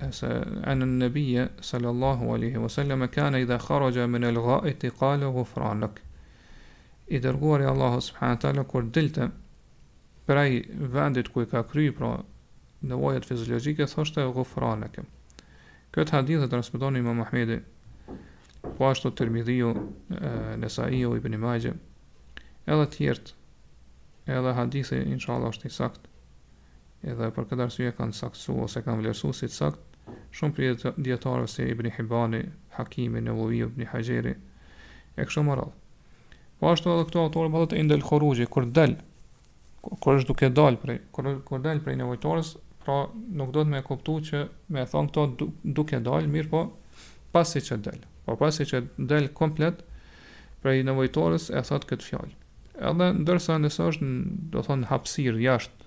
Asa 0.00 0.28
anë 0.72 0.86
në 0.86 0.98
nëbija 1.02 1.42
Sallallahu 1.68 2.32
alihi 2.34 2.60
wasallam 2.62 3.02
E 3.06 3.10
kana 3.16 3.38
i 3.42 3.46
dhe 3.50 3.58
kharaja 3.66 4.06
me 4.12 4.18
në 4.18 4.30
ghait 4.36 4.66
E 4.70 4.78
ti 4.80 4.90
kale 4.98 5.26
gufranak 5.34 6.00
I 7.16 7.20
dërguar 7.20 7.62
e 7.62 7.66
Allah 7.72 7.98
taala 8.44 8.64
Kër 8.72 8.88
dilte 8.96 9.28
Prej 10.26 10.60
vendit 10.94 11.28
ku 11.34 11.42
i 11.42 11.46
ka 11.50 11.62
kry 11.64 11.90
Pra 11.92 12.12
në 12.82 12.98
vajet 13.02 13.28
Thoshte 13.90 14.26
gufranak 14.38 14.98
Këtë 15.92 16.16
hadithë 16.16 16.48
të 16.48 16.60
rësbëdoni 16.62 17.04
Ma 17.06 17.14
Mahmedi 17.20 17.60
Po 18.62 18.88
ashtu 18.88 19.10
të 19.10 19.22
tërmidhiju 19.24 19.74
Nesai 20.62 21.00
ju 21.02 21.14
i 21.16 21.20
bëni 21.20 21.38
majgje 21.42 21.76
Edhe 22.66 22.88
tjertë 22.96 23.38
Edhe 24.38 24.54
hadithi 24.58 25.02
inshallah 25.04 25.50
është 25.54 25.66
i 25.70 25.74
sakt 25.76 26.08
edhe 27.06 27.28
për 27.34 27.46
këtë 27.50 27.64
arsye 27.66 27.92
kanë 27.98 28.14
saktësu 28.14 28.54
ose 28.64 28.82
kanë 28.84 29.00
vlerësu 29.02 29.32
si 29.34 29.48
të 29.50 29.56
sakt 29.56 29.80
shumë 30.38 30.54
prije 30.54 30.92
djetarëve 31.02 31.48
si 31.50 31.64
Ibn 31.72 31.88
Hibani, 31.96 32.42
Hakimi, 32.76 33.20
Nevovi, 33.22 33.60
Ibn 33.66 33.86
Hajeri, 33.92 34.32
e 35.18 35.26
kështë 35.26 35.44
më 35.48 35.56
rallë. 35.58 35.80
Po 36.60 36.70
ashtu 36.72 36.90
edhe 36.92 37.06
këto 37.08 37.24
autorë 37.28 37.50
më 37.50 37.60
po 37.62 37.68
të 37.72 37.78
indel 37.82 38.04
khorugji, 38.06 38.46
kur 38.50 38.66
del, 38.66 38.94
kur 39.82 40.18
është 40.20 40.30
duke 40.30 40.50
dal 40.54 40.78
prej, 40.82 40.98
kur, 41.14 41.28
kur 41.48 41.62
dal 41.64 41.82
prej 41.84 41.96
nevojtorës, 42.00 42.54
pra 42.82 42.96
nuk 43.40 43.52
do 43.54 43.62
të 43.64 43.72
me 43.72 43.82
kuptu 43.86 44.16
që 44.28 44.42
me 44.74 44.86
thonë 44.90 45.12
këto 45.14 45.48
duke 45.80 46.00
dal, 46.06 46.26
mirë 46.30 46.50
po 46.54 46.64
pasi 47.34 47.62
që 47.62 47.78
del, 47.86 48.00
po 48.26 48.36
pasi 48.40 48.66
që 48.68 48.82
del 48.98 49.30
komplet 49.38 49.82
prej 50.64 50.80
nevojtorës 50.88 51.50
e 51.58 51.62
thot 51.66 51.86
këtë 51.90 52.08
fjalë. 52.10 52.32
Edhe 52.82 53.10
ndërsa 53.22 53.58
nësë 53.60 53.88
është, 53.90 54.10
do 54.54 54.62
thon 54.66 54.86
hapësir 54.90 55.38
jashtë 55.44 55.81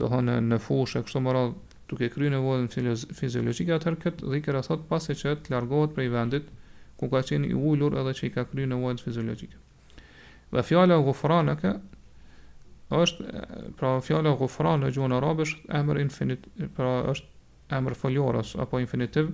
do 0.00 0.08
thonë 0.12 0.34
në 0.46 0.58
fushë 0.64 1.02
kështu 1.06 1.22
më 1.26 1.34
radh 1.36 1.52
duke 1.90 2.08
kry 2.14 2.30
nevojën 2.32 2.68
fiziologjike 3.12 3.74
atëherë 3.76 4.00
kët 4.04 4.22
dhikra 4.24 4.62
thot 4.64 4.86
pasi 4.88 5.16
që 5.18 5.34
të 5.44 5.52
largohet 5.52 5.92
prej 5.96 6.08
vendit 6.14 6.46
ku 7.00 7.08
ka 7.12 7.20
qenë 7.28 7.50
i 7.50 7.56
ulur 7.58 7.96
edhe 8.00 8.14
që 8.18 8.28
i 8.28 8.32
ka 8.36 8.46
kry 8.48 8.64
nevojën 8.70 9.02
fiziologjike 9.02 9.60
dhe 10.52 10.62
fjala 10.68 10.96
gufranaka 11.04 11.74
është 12.92 13.44
pra 13.78 13.92
fjala 14.04 14.32
gufran 14.40 14.82
në 14.84 14.92
gjuhën 14.96 15.16
arabe 15.16 15.46
është 15.46 15.76
emër 15.80 16.00
infinit 16.06 16.48
pra 16.76 16.94
është 17.12 17.74
emër 17.76 17.96
foljorës 18.02 18.54
apo 18.64 18.80
infinitiv 18.82 19.30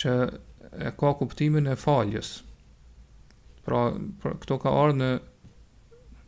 që 0.00 0.14
e 0.76 0.92
ka 1.00 1.10
kuptimin 1.16 1.68
e 1.72 1.76
faljes 1.80 2.34
pra, 3.64 3.88
pra 4.20 4.34
këto 4.42 4.58
ka 4.60 4.72
ardhur 4.82 5.00
në 5.00 5.10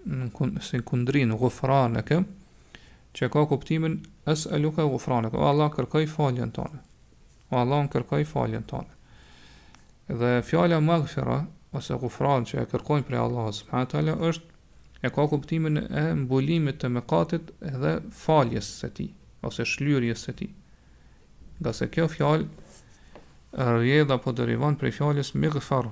në 0.08 0.28
kundri, 0.88 1.24
në 1.28 1.36
gufranë 1.40 2.02
e 2.10 2.18
që 3.18 3.28
ka 3.32 3.42
kuptimin 3.50 3.96
es 4.30 4.46
e 4.48 4.58
luka 4.60 4.84
gufranë 4.88 5.30
o 5.36 5.42
Allah 5.48 5.70
kërkaj 5.74 6.04
faljen 6.12 6.52
tonë. 6.56 6.80
O 7.52 7.58
Allah 7.60 7.82
në 7.86 7.90
kërkaj 7.92 8.22
faljen 8.28 8.64
tonë. 8.68 8.90
Dhe 10.20 10.30
fjala 10.44 10.78
maghfira, 10.84 11.38
ose 11.72 11.94
gufranë 12.00 12.46
që 12.50 12.60
e 12.62 12.66
kërkojnë 12.70 13.06
prej 13.08 13.20
Allah, 13.22 13.48
subhanë 13.56 14.14
është 14.30 15.02
e 15.02 15.10
ka 15.14 15.26
kuptimin 15.32 15.78
e 15.82 16.04
mbulimit 16.22 16.78
të 16.82 16.90
mekatit 16.98 17.52
dhe 17.64 17.94
faljes 18.22 18.70
së 18.80 18.88
ti, 18.98 19.08
ose 19.44 19.64
shlyrjes 19.66 20.24
së 20.28 20.32
ti. 20.40 20.48
Nga 21.60 21.72
se 21.80 21.88
kjo 21.90 22.08
fjallë 22.08 23.72
rjedha 23.80 24.18
po 24.22 24.32
dërivan 24.36 24.76
prej 24.78 24.92
fjallës 25.00 25.32
migfarë, 25.40 25.90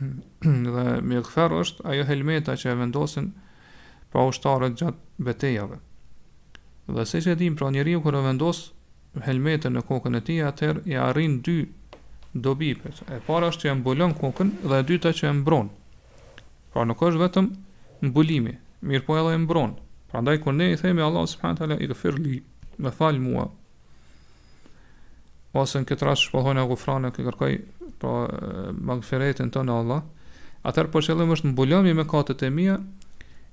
dhe 0.74 0.84
mirëkëfer 1.08 1.54
është 1.60 1.84
ajo 1.92 2.06
helmeta 2.08 2.54
që 2.60 2.72
e 2.72 2.78
vendosin 2.80 3.28
pra 4.12 4.24
ushtarët 4.30 4.76
gjatë 4.80 5.24
betejave. 5.26 5.78
Dhe 6.94 7.04
se 7.08 7.22
që 7.24 7.36
dim, 7.40 7.56
pra 7.58 7.70
njeri 7.72 7.94
u 7.96 8.02
kërë 8.04 8.24
vendos 8.26 8.64
helmetën 9.28 9.74
në 9.76 9.84
kokën 9.88 10.18
e 10.18 10.22
ti, 10.26 10.38
atër 10.44 10.82
i 10.90 10.96
arrin 10.98 11.38
dy 11.46 11.58
dobi 12.34 12.72
E 12.74 13.20
para 13.26 13.48
është 13.52 13.62
që 13.66 13.70
e 13.70 13.74
mbulon 13.80 14.14
kokën 14.18 14.50
dhe 14.66 14.80
e 14.82 14.86
dyta 14.90 15.12
që 15.14 15.28
e 15.30 15.34
mbron. 15.40 15.70
Pra 16.74 16.84
nuk 16.84 16.98
është 17.06 17.20
vetëm 17.22 17.52
mbulimi, 18.08 18.56
mirë 18.82 19.04
po 19.06 19.18
edhe 19.20 19.34
e 19.34 19.38
mbron. 19.44 19.76
Pra 20.10 20.20
ndaj 20.22 20.38
kërë 20.42 20.56
ne 20.58 20.72
i 20.72 20.78
themi 20.80 21.02
Allah 21.06 21.26
subhanët 21.30 21.78
i 21.84 21.88
këfir 21.92 22.18
li, 22.18 22.40
me 22.78 22.90
fal 22.90 23.18
mua. 23.22 23.46
Ose 25.54 25.78
në 25.78 25.86
këtë 25.86 26.06
rash 26.08 26.26
shpohon 26.28 26.58
e 26.58 26.66
gufrane, 26.66 27.12
kërkaj 27.14 27.52
pra 28.04 28.04
po, 28.04 28.74
magfiretin 28.80 29.50
të 29.54 29.62
në 29.68 29.76
Allah, 29.80 30.02
atër 30.66 30.88
për 30.88 30.92
po 30.94 31.02
qëllim 31.06 31.34
është 31.34 31.52
mbulëmi 31.54 31.94
me 31.98 32.06
katët 32.08 32.44
e 32.44 32.50
mija, 32.50 32.78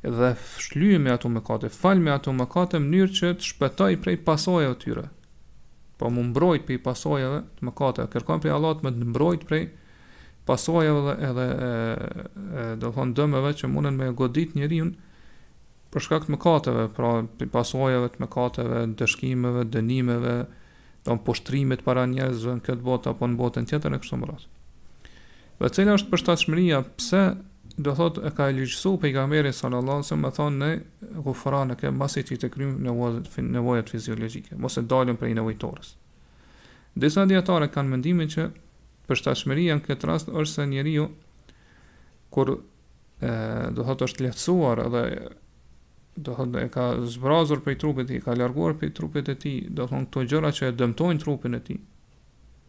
dhe 0.04 0.32
shlyme 0.68 1.12
ato 1.14 1.30
me 1.30 1.42
katët, 1.46 1.74
falme 1.76 2.12
ato 2.14 2.34
me 2.34 2.48
katët, 2.50 2.82
mënyrë 2.86 3.16
që 3.20 3.34
të 3.40 3.52
shpetaj 3.52 3.92
prej 4.04 4.18
pasoja 4.26 4.74
të 4.74 4.86
tyre, 4.86 5.06
po 6.00 6.10
më 6.10 6.28
mbrojt 6.32 6.66
prej 6.70 6.80
pasoja 6.86 7.34
dhe 7.36 7.42
të 7.58 7.68
me 7.68 7.76
katët, 7.82 8.10
kërkom 8.16 8.42
prej 8.42 8.56
Allah 8.56 8.76
të 8.80 8.88
më 8.88 8.94
të 9.00 9.12
mbrojt 9.12 9.48
prej 9.50 9.64
pasoja 10.50 10.96
dhe 10.98 11.16
edhe 11.28 11.48
do 12.82 12.90
thonë 12.96 13.16
dëmëve 13.20 13.52
që 13.60 13.70
mundën 13.72 13.98
me 14.00 14.08
godit 14.18 14.56
njëri 14.58 14.80
unë, 14.88 14.98
për 15.92 16.04
shkakt 16.06 16.30
mëkateve, 16.32 16.88
pra 16.96 17.12
pasojave 17.54 18.08
të 18.14 18.22
mëkateve, 18.24 18.82
dëshkimeve, 19.00 19.66
dënimeve, 19.76 20.36
don 21.06 21.18
postrimet 21.26 21.82
para 21.86 22.06
njerëzve 22.08 22.58
në 22.60 22.66
këtë 22.66 22.86
botë 22.86 23.12
apo 23.12 23.28
në 23.28 23.40
botën 23.40 23.68
tjetër 23.70 23.96
e 23.96 24.00
kështu 24.04 24.20
me 24.22 24.28
radhë. 24.30 24.50
Dhe 25.62 25.72
cila 25.76 25.96
është 25.98 26.12
përshtatshmëria 26.12 26.82
pse 26.98 27.22
do 27.82 27.94
thotë 27.98 28.24
e 28.28 28.32
ka 28.38 28.50
lëshuar 28.54 29.00
pejgamberi 29.02 29.52
sallallahu 29.56 30.02
alajhi 30.02 30.08
wasallam 30.08 30.26
me 30.26 30.34
thonë 30.38 30.60
në 30.62 31.24
gufran 31.28 31.72
e 31.74 31.78
ke 31.82 31.92
masi 31.98 32.24
ti 32.28 32.38
të 32.42 32.50
krym 32.54 32.76
në 32.86 33.46
nevojat 33.58 33.90
fiziologjike, 33.94 34.58
mos 34.58 34.78
e 34.78 34.84
dalim 34.86 35.18
prej 35.18 35.34
nevojtorës. 35.38 35.94
Disa 36.96 37.26
dietarë 37.30 37.72
kanë 37.74 37.94
mendimin 37.96 38.30
që 38.34 38.50
përshtatshmëria 39.10 39.80
në 39.80 39.86
këtë 39.88 40.12
rast 40.12 40.30
është 40.34 40.54
se 40.54 40.68
njeriu 40.74 41.08
kur 42.34 42.58
do 43.22 43.86
thotë 43.88 44.08
është 44.10 44.28
lehtësuar 44.30 44.84
edhe 44.86 45.06
do 46.16 46.34
thot 46.36 46.56
e 46.60 46.68
ka 46.70 46.96
zbrazur 47.06 47.62
i 47.72 47.78
trupit 47.78 48.10
i 48.10 48.20
ka 48.20 48.34
larguar 48.34 48.76
i 48.84 48.90
trupit 48.94 49.30
e 49.30 49.36
tij 49.36 49.64
do 49.70 49.88
thon 49.88 50.06
këto 50.06 50.24
gjëra 50.28 50.50
që 50.52 50.68
e 50.68 50.72
dëmtojnë 50.82 51.20
trupin 51.24 51.56
e 51.56 51.60
tij 51.60 51.78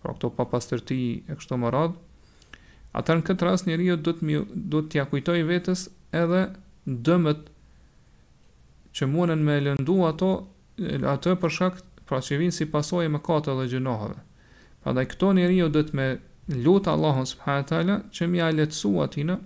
pra 0.03 0.15
këto 0.15 0.31
papastërti 0.37 0.99
e 1.31 1.37
kështu 1.41 1.59
me 1.59 1.71
radh 1.75 1.97
atë 2.99 3.17
në 3.19 3.25
këtë 3.27 3.47
rast 3.49 3.67
njeriu 3.67 3.97
do 3.99 4.13
të 4.13 4.23
t'ja 4.23 5.07
t'i 5.07 5.09
kujtoj 5.11 5.43
vetes 5.51 5.89
edhe 6.23 6.43
dëmët 6.87 7.49
që 8.95 9.09
mundën 9.11 9.43
me 9.47 9.59
lëndu 9.65 9.99
ato 10.11 10.33
atë 11.17 11.35
për 11.43 11.55
shkak 11.57 11.83
pra 12.07 12.23
që 12.23 12.39
vinë 12.41 12.57
si 12.59 12.67
pasojë 12.71 13.11
më 13.15 13.21
katë 13.27 13.55
dhe 13.59 13.67
gjënohëve. 13.73 14.19
Pra 14.83 14.93
dhe 14.93 15.05
këto 15.09 15.33
njeri 15.39 15.61
do 15.65 15.71
dhëtë 15.75 15.97
me 15.97 16.07
lutë 16.67 16.93
Allahun 16.93 17.27
s.a. 17.27 17.83
që 18.13 18.29
mi 18.29 18.43
a 18.43 18.51
letësu 18.53 18.93
atina 19.05 19.39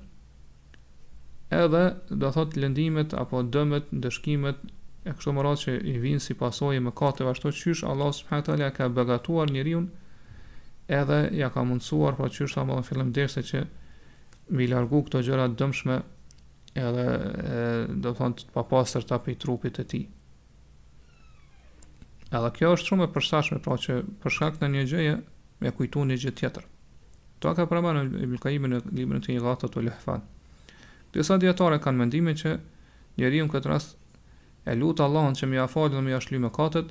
edhe 1.51 1.95
do 2.11 2.31
thot 2.33 2.57
lëndimet 2.57 3.15
apo 3.15 3.43
dëmet 3.43 3.93
ndëshkimet 3.95 4.59
e 5.07 5.13
kështu 5.15 5.35
më 5.37 5.45
radhë 5.47 5.63
që 5.63 5.75
i 5.93 5.95
vinë 6.03 6.23
si 6.25 6.35
pasoj 6.39 6.75
e 6.79 6.83
më 6.83 6.93
kate 6.99 7.23
vashto 7.27 7.53
qysh 7.55 7.85
Allah 7.87 8.11
subhanët 8.17 8.49
alja 8.55 8.73
ka 8.75 8.89
begatuar 8.89 9.51
një 9.55 9.67
edhe 10.97 11.21
ja 11.35 11.49
ka 11.51 11.63
mundësuar 11.67 12.15
pra 12.19 12.27
qysh 12.31 12.55
sa 12.57 12.65
më 12.67 12.79
dhe 12.79 12.83
fillim 12.89 13.13
dërse 13.15 13.43
që 13.47 13.63
mi 14.59 14.67
largu 14.71 15.03
këto 15.07 15.23
gjërat 15.27 15.55
dëmshme 15.59 16.01
edhe 16.79 17.07
e, 17.07 17.57
do 17.95 18.11
thonë 18.19 18.35
të 18.41 18.51
papasër 18.55 19.07
të 19.07 19.15
api 19.17 19.35
trupit 19.47 19.79
e 19.79 19.85
ti 19.93 20.03
edhe 22.35 22.51
kjo 22.59 22.75
është 22.75 22.91
shumë 22.91 23.07
e 23.07 23.13
përstashme 23.17 23.63
pra 23.63 23.79
që 23.87 24.01
përshak 24.27 24.59
në 24.63 24.71
një 24.75 24.85
gjëje 24.91 25.15
me 25.63 25.75
kujtu 25.79 26.07
një 26.11 26.19
gjë 26.25 26.35
tjetër 26.43 26.67
to 27.41 27.55
ka 27.55 27.67
prama 27.71 27.95
në 28.01 28.09
ibn 28.27 28.43
kaimin 28.43 28.75
në 28.79 28.83
libnë 28.99 29.23
të 29.27 29.37
një 29.39 29.45
gata 29.47 29.71
të 29.71 29.87
lehfanë 29.87 30.35
Disa 31.17 31.39
dietare 31.41 31.79
kanë 31.81 32.03
mendimin 32.03 32.37
që 32.37 32.51
njeriu 33.17 33.47
në 33.47 33.53
këtë 33.55 33.71
rast 33.73 33.95
e 34.69 34.75
lut 34.77 35.01
Allahun 35.01 35.37
që 35.39 35.49
më 35.49 35.61
afal 35.65 35.89
dhe 35.95 36.03
më 36.05 36.13
jashtë 36.13 36.41
mëkatet, 36.45 36.91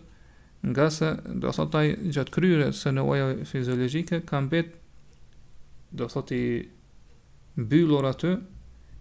ngasë 0.72 1.10
do 1.44 1.52
të 1.58 1.80
ai 1.84 1.92
gjatë 2.16 2.34
kryerjes 2.34 2.80
së 2.86 2.94
nevojave 2.98 3.46
fiziologjike 3.52 4.24
ka 4.30 4.40
mbet 4.48 4.72
do 6.00 6.08
të 6.08 6.14
thotë 6.16 6.40
i 6.40 6.48
mbyllur 7.66 8.08
aty, 8.10 8.32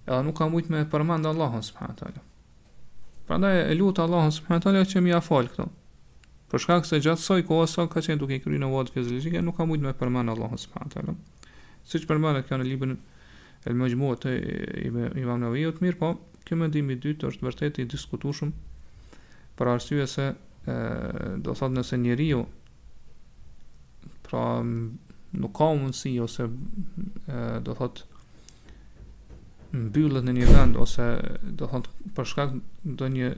edhe 0.04 0.26
nuk 0.26 0.36
ka 0.42 0.50
mujt 0.52 0.68
me 0.74 0.82
përmend 0.92 1.30
Allahun 1.30 1.64
subhanallahu 1.64 2.00
teala. 2.02 2.20
Prandaj 3.28 3.54
e 3.72 3.78
lut 3.80 4.02
Allahun 4.04 4.34
subhanallahu 4.36 4.68
teala 4.68 4.84
që 4.92 5.04
më 5.08 5.16
afal 5.22 5.48
këto. 5.54 5.70
Për 6.52 6.64
shkak 6.66 6.90
se 6.90 7.00
gjatë 7.06 7.22
soj 7.24 7.40
kohës 7.48 7.78
sa 7.78 7.88
ka 7.88 8.04
qenë 8.04 8.20
duke 8.20 8.42
kryer 8.44 8.60
nevojat 8.66 8.92
fiziologjike, 8.98 9.40
nuk 9.48 9.56
ka 9.56 9.64
mujt 9.72 9.86
me 9.88 9.96
përmend 10.02 10.34
Allahun 10.34 10.60
subhanallahu 10.60 10.98
teala. 10.98 11.16
Siç 11.94 12.04
përmendet 12.12 12.52
në 12.52 12.68
librin 12.68 12.98
el 13.68 13.76
më 13.80 13.90
gjmua 13.94 14.16
të 14.20 14.32
imam 15.20 15.38
në 15.40 15.50
vijot 15.54 15.78
mirë, 15.84 15.96
po 16.00 16.10
kjo 16.44 16.58
mendim 16.60 16.90
i 16.92 16.98
dytë 17.00 17.30
është 17.30 17.46
vërtet 17.46 17.78
i 17.80 17.86
diskutushëm 17.88 18.50
për 19.58 19.70
arsye 19.74 20.06
se 20.10 20.26
e, 20.32 20.76
do 21.40 21.54
thotë 21.56 21.78
nëse 21.78 21.98
njeri 22.02 22.26
ju 22.34 22.42
pra 24.26 24.42
nuk 24.64 25.54
ka 25.56 25.70
mundësi 25.78 26.16
ose 26.24 26.48
e, 26.48 27.38
do 27.64 27.76
thotë 27.78 28.10
mbyllët 29.80 30.26
në 30.28 30.34
një 30.36 30.50
vend 30.52 30.76
ose 30.78 31.06
do 31.58 31.66
thot, 31.72 31.88
për 32.14 32.28
shkak 32.30 32.52
do 33.00 33.08
një 33.16 33.32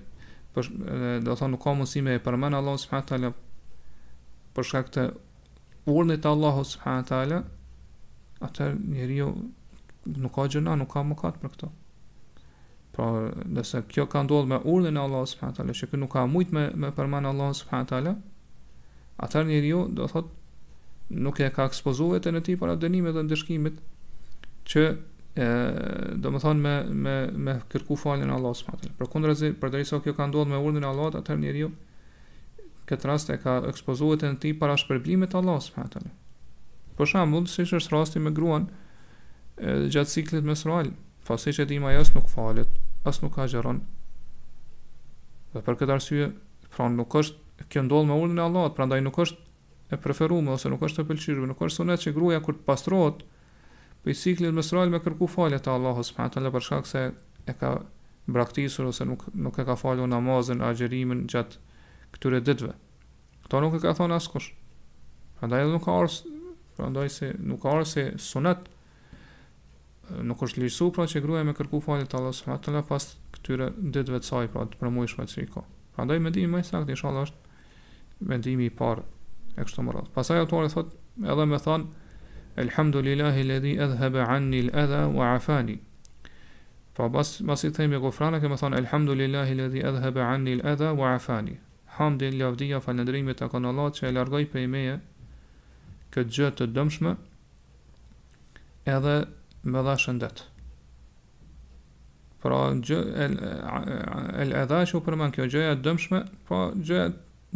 për, 0.56 0.66
e, 0.66 0.96
do 1.22 1.36
thot, 1.38 1.52
nuk 1.54 1.62
ka 1.64 1.76
mundësi 1.78 2.02
me 2.04 2.18
e 2.18 2.24
përmen 2.26 2.58
Allah 2.58 2.74
s.t. 2.80 3.32
për 4.56 4.64
shkak 4.72 4.90
të 4.98 5.06
urnit 5.86 6.26
Allah 6.26 6.58
s.t. 6.66 7.38
atër 8.46 8.74
njeri 8.92 9.22
ju 9.22 9.30
nuk 10.14 10.34
ka 10.36 10.46
gjëna, 10.50 10.74
nuk 10.80 10.92
ka 10.92 11.02
mëkat 11.06 11.38
për 11.42 11.52
këto. 11.54 11.68
Pra, 12.96 13.08
nëse 13.52 13.82
kjo 13.92 14.06
ka 14.10 14.22
ndodhur 14.24 14.48
me 14.48 14.58
urdhën 14.62 14.96
e 14.96 15.02
Allahut 15.02 15.28
subhanahu 15.32 15.52
wa 15.52 15.56
taala, 15.60 15.74
që 15.76 15.88
kjo 15.90 16.00
nuk 16.00 16.12
ka 16.14 16.24
mujt 16.30 16.52
me 16.54 16.62
me 16.74 16.92
përmend 16.96 17.26
Allahu 17.32 17.56
subhanahu 17.58 17.86
wa 17.86 17.90
taala, 17.92 18.14
atëherë 19.24 19.50
njeriu 19.50 19.82
do 19.98 20.06
thotë 20.12 21.18
nuk 21.22 21.40
e 21.44 21.50
ka 21.54 21.66
ekspozuar 21.70 22.22
të 22.24 22.32
në 22.36 22.40
ti 22.46 22.56
para 22.60 22.76
dënimit 22.80 23.14
dhe 23.16 23.22
ndëshkimit 23.28 23.76
që 24.70 24.82
ë 24.88 26.20
do 26.22 26.32
më 26.34 26.40
thonë 26.42 26.62
me, 26.64 26.74
me, 27.04 27.16
me 27.46 27.54
kërku 27.72 27.98
falin 28.00 28.32
Allah 28.32 28.56
së 28.56 28.64
matër. 28.70 28.94
Për 28.98 29.10
kundra 29.12 29.34
zi, 29.38 29.52
për 29.52 29.82
kjo 30.06 30.14
ka 30.16 30.26
ndodhur 30.30 30.54
me 30.54 30.56
urdhën 30.62 30.84
Allah, 30.84 31.12
Allahut, 31.12 31.20
atër 31.20 31.38
njeri 31.42 31.62
ju, 31.66 31.72
këtë 32.88 33.08
rast 33.10 33.30
e 33.30 33.36
ka 33.42 33.60
ekspozuar 33.68 34.18
të 34.22 34.32
në 34.32 34.38
ti 34.46 34.50
para 34.56 34.78
shpërblimit 34.80 35.34
Allah 35.36 35.60
së 35.62 35.76
matër. 35.76 36.08
Për 36.96 37.06
shembull, 37.12 37.44
si 37.44 37.66
është 37.68 37.92
rasti 37.92 38.22
me 38.24 38.32
gruan, 38.32 38.70
e, 39.56 39.86
gjatë 39.92 40.10
ciklit 40.12 40.44
mesral, 40.46 40.90
fasheshe 41.24 41.64
e 41.64 41.68
dimaj 41.70 42.02
nuk 42.14 42.28
falet, 42.28 42.68
as 43.08 43.22
nuk 43.22 43.38
agjeron. 43.40 43.80
Dhe 45.54 45.62
për 45.64 45.78
këtë 45.80 45.96
arsye, 45.96 46.26
pra 46.74 46.88
nuk 46.92 47.14
është 47.16 47.64
kjo 47.72 47.86
ndodh 47.86 48.08
me 48.10 48.18
urdhën 48.20 48.40
e 48.40 48.44
Allahut, 48.44 48.74
prandaj 48.76 49.00
nuk 49.02 49.18
është 49.24 49.96
e 49.96 50.00
preferume, 50.02 50.52
ose 50.52 50.68
nuk 50.68 50.82
është 50.84 51.02
e 51.04 51.08
pëlqyer, 51.08 51.40
nuk 51.48 51.62
është 51.64 51.78
sunet 51.82 52.02
që 52.04 52.12
gruaja 52.12 52.42
kur 52.44 52.58
të 52.58 52.66
pastrohet 52.66 53.22
për 54.04 54.14
ciklin 54.18 54.54
mesral 54.54 54.90
me 54.92 54.98
kërku 55.02 55.28
falet 55.30 55.62
te 55.64 55.70
Allahu 55.72 56.02
subhanahu 56.04 56.34
taala 56.34 56.50
për 56.54 56.64
shkak 56.66 56.88
se 56.90 57.04
e 57.48 57.54
ka 57.56 57.70
braktisur 58.26 58.90
ose 58.90 59.06
nuk 59.06 59.24
nuk 59.34 59.56
e 59.58 59.64
ka 59.66 59.76
falur 59.78 60.10
namazën, 60.10 60.60
agjerimin 60.66 61.24
gjat 61.30 61.56
këtyre 62.14 62.42
ditëve. 62.44 62.74
Kto 63.46 63.62
nuk 63.64 63.78
e 63.78 63.82
ka 63.86 63.94
thonë 63.96 64.18
askush. 64.18 64.50
Prandaj 65.38 65.66
nuk 65.70 65.86
ka 65.86 65.94
ars, 66.02 66.20
prandaj 66.76 67.08
se 67.16 67.32
nuk 67.40 67.62
ka 67.62 67.72
ars 67.78 67.96
sunet, 68.22 68.66
nuk 70.26 70.42
është 70.46 70.60
lirsu 70.62 70.90
pra 70.94 71.06
që 71.08 71.20
gruaja 71.24 71.44
me 71.48 71.54
kërku 71.56 71.80
falet 71.82 72.14
Allahu 72.14 72.36
subhanahu 72.36 72.62
taala 72.64 72.82
pas 72.86 73.06
këtyre 73.34 73.66
ditëve 73.76 74.20
të 74.22 74.28
saj 74.28 74.48
pra 74.52 74.66
të 74.70 74.78
promovojshme 74.80 75.26
që 75.32 75.42
i 75.42 75.46
ka. 75.52 75.62
Prandaj 75.96 76.18
më 76.22 76.32
dini 76.34 76.50
më 76.52 76.60
saktë 76.66 76.94
inshallah 76.94 77.26
është 77.26 78.24
mendimi 78.30 78.68
i 78.70 78.70
parë 78.78 79.02
e 79.56 79.64
kështu 79.64 79.84
më 79.86 79.96
radh. 79.96 80.10
Pastaj 80.14 80.38
autori 80.42 80.70
thot 80.72 80.92
edhe 81.24 81.46
më 81.50 81.58
thon 81.66 81.88
elhamdulillahi 82.62 83.46
alladhi 83.46 83.74
adhaba 83.86 84.26
anni 84.36 84.60
al-adha 84.66 85.02
wa 85.18 85.32
afani. 85.34 85.78
Pra 86.96 87.10
bas 87.12 87.34
bas 87.44 87.66
i 87.68 87.72
themi 87.76 87.98
gofrana 88.00 88.40
që 88.40 88.50
më 88.52 88.60
thon 88.62 88.78
elhamdulillahi 88.78 89.56
alladhi 89.58 89.84
adhaba 89.90 90.28
anni 90.30 90.54
al-adha 90.60 90.92
wa 90.96 91.14
afani. 91.16 91.58
Hamdin 91.96 92.38
lavdia 92.38 92.78
falendrimi 92.84 93.32
të 93.34 93.48
kon 93.48 93.64
Allah 93.66 93.88
që 93.96 94.06
e 94.08 94.12
largoi 94.12 94.46
prej 94.52 94.66
meje 94.68 94.98
këtë 96.12 96.32
gjë 96.32 96.50
të 96.58 96.66
dëmshme 96.76 97.16
edhe 98.86 99.16
me 99.66 99.82
dha 99.82 99.94
shëndet 99.98 100.42
Pra 102.42 102.58
gjë 102.86 102.98
El 104.44 104.52
edha 104.60 104.82
që 104.88 104.98
u 104.98 105.02
përman 105.06 105.32
kjo 105.34 105.48
gjëja 105.54 105.76
dëmshme 105.82 106.20
Pra 106.46 106.60
gjëja 106.76 107.06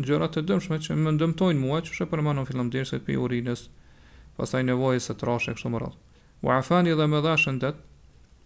gjërat 0.00 0.36
të 0.38 0.42
dëmshme 0.48 0.80
Që 0.86 0.96
më 1.04 1.12
ndëmtojnë 1.18 1.62
mua 1.62 1.80
që 1.86 1.94
shë 1.98 2.08
përman 2.12 2.40
Në 2.40 2.46
fillëm 2.50 2.72
dirë 2.74 2.90
të 2.90 3.00
pi 3.06 3.18
urinës 3.26 3.66
Pasaj 4.38 4.64
nevojës 4.66 5.11
se 5.11 5.16
të 5.20 5.28
rashë 5.28 5.52
e 5.52 5.54
kështu 5.56 5.70
më 5.74 5.80
radh. 5.82 5.96
U 6.44 6.50
afani 6.54 6.94
dhe 6.98 7.06
me 7.12 7.20
dha 7.24 7.34
shëndet 7.38 7.78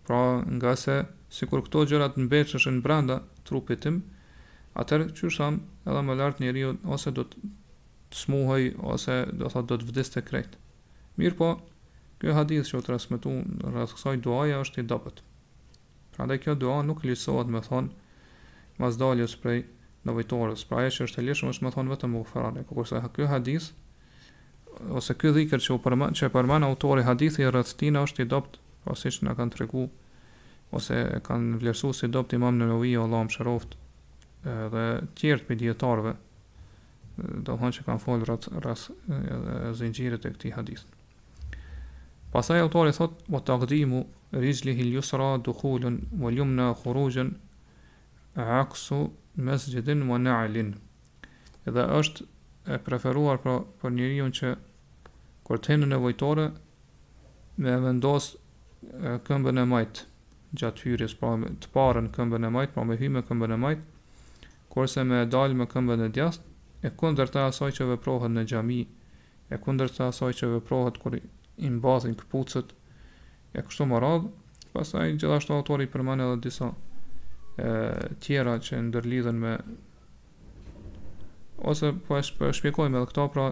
Pra 0.08 0.22
nga 0.58 0.76
se 0.80 0.98
Si 1.34 1.48
këto 1.50 1.86
gjërat 1.90 2.18
në 2.20 2.28
beqë 2.30 2.58
është 2.60 2.80
branda 2.84 3.20
Trupit 3.48 3.84
tim 3.86 4.02
Atër 4.82 5.08
që 5.16 5.32
shëm 5.38 5.60
edhe 5.88 6.00
më 6.04 6.18
lartë 6.20 6.44
njeriu 6.44 6.74
Ose 6.96 7.14
do 7.16 7.24
të 7.30 7.46
smuhoj 8.24 8.64
Ose 8.92 9.22
do 9.32 9.48
të 9.54 9.80
vdiste 9.88 10.20
krejt 10.28 10.60
Mirë 11.22 11.36
po, 11.38 11.48
Ky 12.20 12.30
hadith 12.36 12.68
që 12.68 12.78
u 12.78 12.82
transmetu 12.86 13.30
rreth 13.70 13.94
kësaj 13.96 14.18
duaje 14.22 14.58
është 14.64 14.82
i 14.82 14.88
dobët. 14.90 15.22
Prandaj 16.14 16.42
kjo 16.44 16.54
dua 16.58 16.76
nuk 16.86 17.02
lisohet 17.08 17.50
me 17.50 17.62
thon 17.64 17.88
mas 18.78 18.98
daljes 19.00 19.34
prej 19.44 19.64
novitorës, 20.06 20.62
pra 20.68 20.82
ajo 20.84 20.92
që 20.98 21.08
është 21.08 21.20
e 21.20 21.24
lirshme 21.26 21.50
është 21.54 21.64
me 21.66 21.72
thon 21.74 21.90
vetëm 21.90 22.14
ufarane, 22.18 22.62
kurse 22.70 23.00
ky 23.16 23.26
hadith 23.30 23.70
ose 24.98 25.14
ky 25.18 25.32
dhikr 25.36 25.62
që 25.64 25.74
u 25.74 25.80
përmend 25.82 26.18
që 26.20 26.28
përmend 26.34 26.66
autori 26.68 27.06
hadithi 27.06 27.46
rreth 27.50 27.74
tina 27.82 28.02
është 28.06 28.24
i 28.26 28.30
dobët, 28.34 28.58
pra 28.84 28.96
siç 29.00 29.18
na 29.26 29.34
kanë 29.38 29.56
tregu 29.58 29.84
ose 30.74 31.00
kanë 31.26 31.62
vlerësuar 31.62 31.94
si 31.98 32.10
dobët 32.14 32.36
Imam 32.38 32.58
Nawawi, 32.60 32.94
Allahu 33.06 33.28
mëshiroft, 33.30 33.74
dhe 34.74 34.84
tjertë 35.22 35.48
për 35.50 35.60
djetarve, 35.64 36.14
do 37.16 37.54
thonë 37.62 37.78
që 37.78 37.86
kanë 37.88 38.02
folë 38.06 38.34
rrës 38.34 38.88
zinjire 39.82 40.18
të 40.24 40.34
këtij 40.36 40.54
hadithi 40.58 41.02
Pasaj 42.34 42.58
autori 42.64 42.90
thot, 42.90 43.12
o 43.30 43.38
të 43.46 43.52
agdimu, 43.54 44.00
rizli 44.42 44.72
hiljusra 44.74 45.26
dukullun, 45.46 46.00
o 46.24 46.30
ljum 46.34 46.48
në 46.58 46.64
khurujën, 46.80 47.28
aksu 48.44 48.96
mes 49.48 49.66
gjithin 49.70 50.02
më 50.08 50.18
në 50.24 50.32
alin. 50.38 50.72
Edhe 51.70 51.84
është 52.00 52.26
e 52.74 52.78
preferuar 52.88 53.38
për, 53.44 53.60
për 53.84 53.94
njëriun 54.00 54.34
që 54.40 54.50
kur 55.46 55.62
të 55.62 55.76
hinë 55.76 55.90
në 55.92 56.00
vojtore, 56.08 56.48
me 57.62 57.76
vendos 57.86 58.26
këmbën 59.30 59.62
e 59.62 59.66
majtë 59.76 60.08
gjatë 60.58 60.88
hyrjes, 60.88 61.14
pra 61.22 61.36
të 61.46 61.70
parën 61.76 62.10
këmbën 62.18 62.48
e 62.50 62.52
majtë, 62.58 62.74
pra 62.74 62.82
me 62.90 62.98
hyme 63.04 63.22
këmbën 63.30 63.54
e 63.54 63.60
majtë, 63.68 63.86
kërse 64.74 65.06
me 65.06 65.22
dalë 65.36 65.62
me 65.62 65.70
këmbën 65.70 66.02
e 66.08 66.10
djastë, 66.18 66.50
e 66.82 66.94
kundër 66.98 67.30
të 67.30 67.46
asaj 67.54 67.72
që 67.80 67.88
veprohet 67.94 68.34
në 68.34 68.46
gjami, 68.50 68.82
e 69.54 69.62
kundër 69.68 69.94
të 69.94 70.06
asaj 70.10 70.32
që 70.42 70.52
veprohet 70.56 70.98
kër 71.06 71.22
i 71.58 71.70
mbathin 71.70 72.14
këpucët 72.18 72.72
e 73.54 73.62
kështu 73.62 73.86
më 73.90 74.00
radhë 74.02 74.68
pasaj 74.74 75.12
gjithashtu 75.14 75.54
autori 75.54 75.86
përmën 75.92 76.22
edhe 76.26 76.38
disa 76.48 76.70
e, 77.58 77.70
tjera 78.22 78.56
që 78.58 78.80
ndërlidhen 78.88 79.38
me 79.38 79.52
ose 81.70 81.92
po 82.08 82.18
e 82.18 82.26
shpjekojme 82.58 82.98
edhe 82.98 83.10
këta 83.12 83.28
pra 83.34 83.46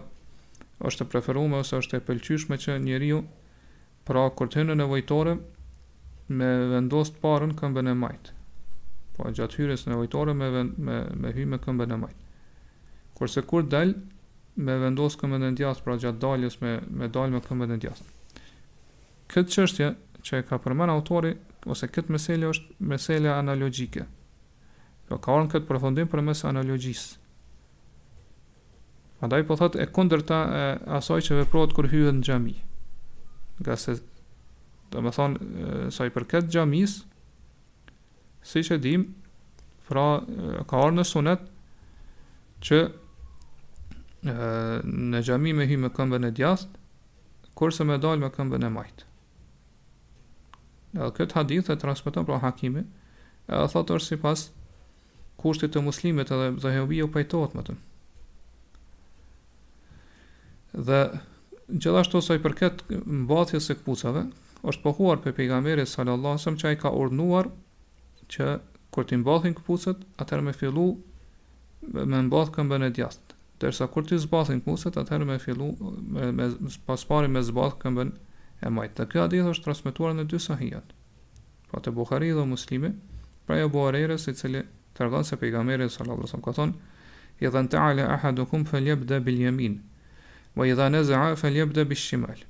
është 0.83 1.03
të 1.05 1.09
preferume 1.13 1.61
ose 1.63 1.79
është 1.79 2.01
e 2.01 2.05
pëlqyshme 2.09 2.57
që 2.65 2.77
njeri 2.83 3.13
ju 3.13 3.21
pra 4.03 4.25
kur 4.35 4.51
të 4.51 4.63
hynë 4.63 4.79
nevojtore 4.81 5.37
me 6.39 6.49
vendost 6.73 7.15
të 7.17 7.23
parën 7.23 7.53
këmbën 7.59 7.91
e 7.93 7.99
majtë 8.03 8.39
po 9.13 9.27
gjatë 9.37 9.59
hyres 9.61 9.85
nevojtore 9.87 10.35
me, 10.35 10.49
me, 10.49 10.99
me 11.23 11.31
hyme 11.37 11.61
këmbën 11.63 11.95
e 11.95 12.01
majtë 12.03 13.15
kurse 13.17 13.45
kur 13.47 13.63
dalë 13.69 13.95
me 14.55 14.75
vendos 14.77 15.15
këmbën 15.17 15.47
e 15.49 15.53
djathtë 15.57 15.83
pra 15.85 15.95
gjatë 15.99 16.19
daljes 16.21 16.59
me 16.61 16.75
me 17.01 17.07
dal 17.09 17.31
me 17.33 17.39
këmbën 17.41 17.73
e 17.73 17.77
djathtë. 17.81 18.11
Këtë 19.33 19.53
çështje 19.55 19.87
që 20.23 20.39
e 20.41 20.45
ka 20.45 20.59
përmend 20.61 20.93
autori 20.93 21.33
ose 21.67 21.89
këtë 21.91 22.13
meselë 22.13 22.51
është 22.53 22.75
meselja 22.79 23.37
analogjike. 23.41 24.05
Do 25.09 25.17
ka 25.17 25.33
orën 25.35 25.49
këtë 25.53 25.67
përfundim 25.71 26.09
për 26.11 26.21
mes 26.23 26.43
analogjisë. 26.45 27.19
Andaj 29.23 29.45
po 29.47 29.55
thotë 29.57 29.79
e 29.79 29.87
kundërta 29.95 30.39
e 30.59 30.63
asaj 30.99 31.21
që 31.29 31.37
veprohet 31.43 31.73
kur 31.75 31.87
hyhet 31.87 32.13
në 32.17 32.25
xhami. 32.27 32.55
Nga 33.63 33.77
se 33.79 33.97
do 34.93 35.01
me 35.01 35.11
thonë 35.15 35.89
sa 35.95 36.05
i 36.05 36.11
përket 36.13 36.49
gjamis, 36.53 36.99
si 38.45 38.61
që 38.67 38.77
dim, 38.83 39.07
pra 39.87 40.03
ka 40.67 40.83
ardhur 40.83 40.95
në 40.99 41.05
sunet 41.07 41.47
që 42.63 42.83
në 44.25 45.21
xhami 45.23 45.51
me 45.53 45.65
hy 45.67 45.77
me 45.79 45.89
këmbën 45.91 46.27
e 46.27 46.31
djathtë, 46.37 46.77
kurse 47.59 47.83
me 47.85 47.97
dal 48.01 48.19
me 48.21 48.29
këmbën 48.31 48.65
e 48.65 48.69
majt. 48.71 49.03
Edhe 50.93 51.09
këtë 51.17 51.35
hadith 51.39 51.71
e 51.73 51.77
transmeton 51.81 52.25
pra 52.27 52.39
hakimi, 52.43 52.83
edhe 53.49 53.67
thotë 53.73 53.97
është 53.99 54.13
si 54.13 54.19
pas 54.23 54.45
kushtit 55.41 55.73
të 55.73 55.83
muslimit 55.83 56.31
edhe 56.31 56.51
dhe 56.63 56.71
hebi 56.77 57.01
ju 57.01 57.09
pajtohet 57.11 57.55
më 57.57 57.65
të. 57.67 57.75
Dhe 60.87 61.01
gjithashtu 61.73 62.21
sa 62.21 62.37
i 62.37 62.41
përket 62.43 62.85
mbathje 63.03 63.59
së 63.61 63.75
këpucave, 63.81 64.23
është 64.63 64.83
pohuar 64.85 65.19
pe 65.19 65.33
pejgamberi 65.35 65.83
sallallahu 65.85 66.31
alajhi 66.31 66.43
wasallam 66.43 66.59
që 66.61 66.69
ai 66.69 66.77
ka 66.83 66.93
urdhëruar 66.95 67.49
që 68.33 68.47
kur 68.93 69.07
të 69.09 69.19
mbathin 69.19 69.57
këpucet, 69.57 69.99
atëherë 70.21 70.47
me 70.47 70.53
fillu 70.55 70.87
me 71.83 72.27
mbath 72.29 72.53
këmbën 72.55 72.87
e 72.87 72.93
djathtë. 72.95 73.32
Dersa 73.59 73.87
kur 73.87 74.03
ti 74.07 74.17
zbathin 74.17 74.61
kuset, 74.65 74.97
atëherë 74.97 75.27
me 75.29 75.37
fillu 75.41 75.67
me, 76.01 76.31
me, 76.33 76.49
me 77.35 77.43
zbath 77.49 77.77
këmbën 77.83 78.13
e 78.65 78.69
majtë 78.71 78.97
Dhe 79.01 79.05
kjo 79.11 79.25
dhe 79.31 79.41
është 79.53 79.65
transmituar 79.67 80.15
në 80.17 80.25
dy 80.33 80.39
sahijat 80.47 80.93
Pa 81.71 81.81
të 81.83 81.93
Bukhari 81.97 82.31
dhe 82.37 82.45
muslimi 82.49 82.93
Pra 83.45 83.57
e 83.61 83.67
buarere 83.75 84.17
si 84.23 84.33
cili 84.39 84.61
tërgan 84.97 85.25
se 85.27 85.37
pejgamberi 85.41 85.87
sallallahu 85.89 86.23
alajhi 86.23 86.31
wasallam 86.31 86.45
ka 86.45 86.53
thon 86.57 86.73
idhan 87.47 87.67
ta'ala 87.73 88.03
ahadukum 88.15 88.63
falyabda 88.69 89.17
bil 89.25 89.39
yamin 89.43 89.75
wa 90.55 90.67
idha 90.69 90.87
nazaa 90.93 91.33
falyabda 91.41 91.83
bil 91.89 91.97
shimal 91.97 92.43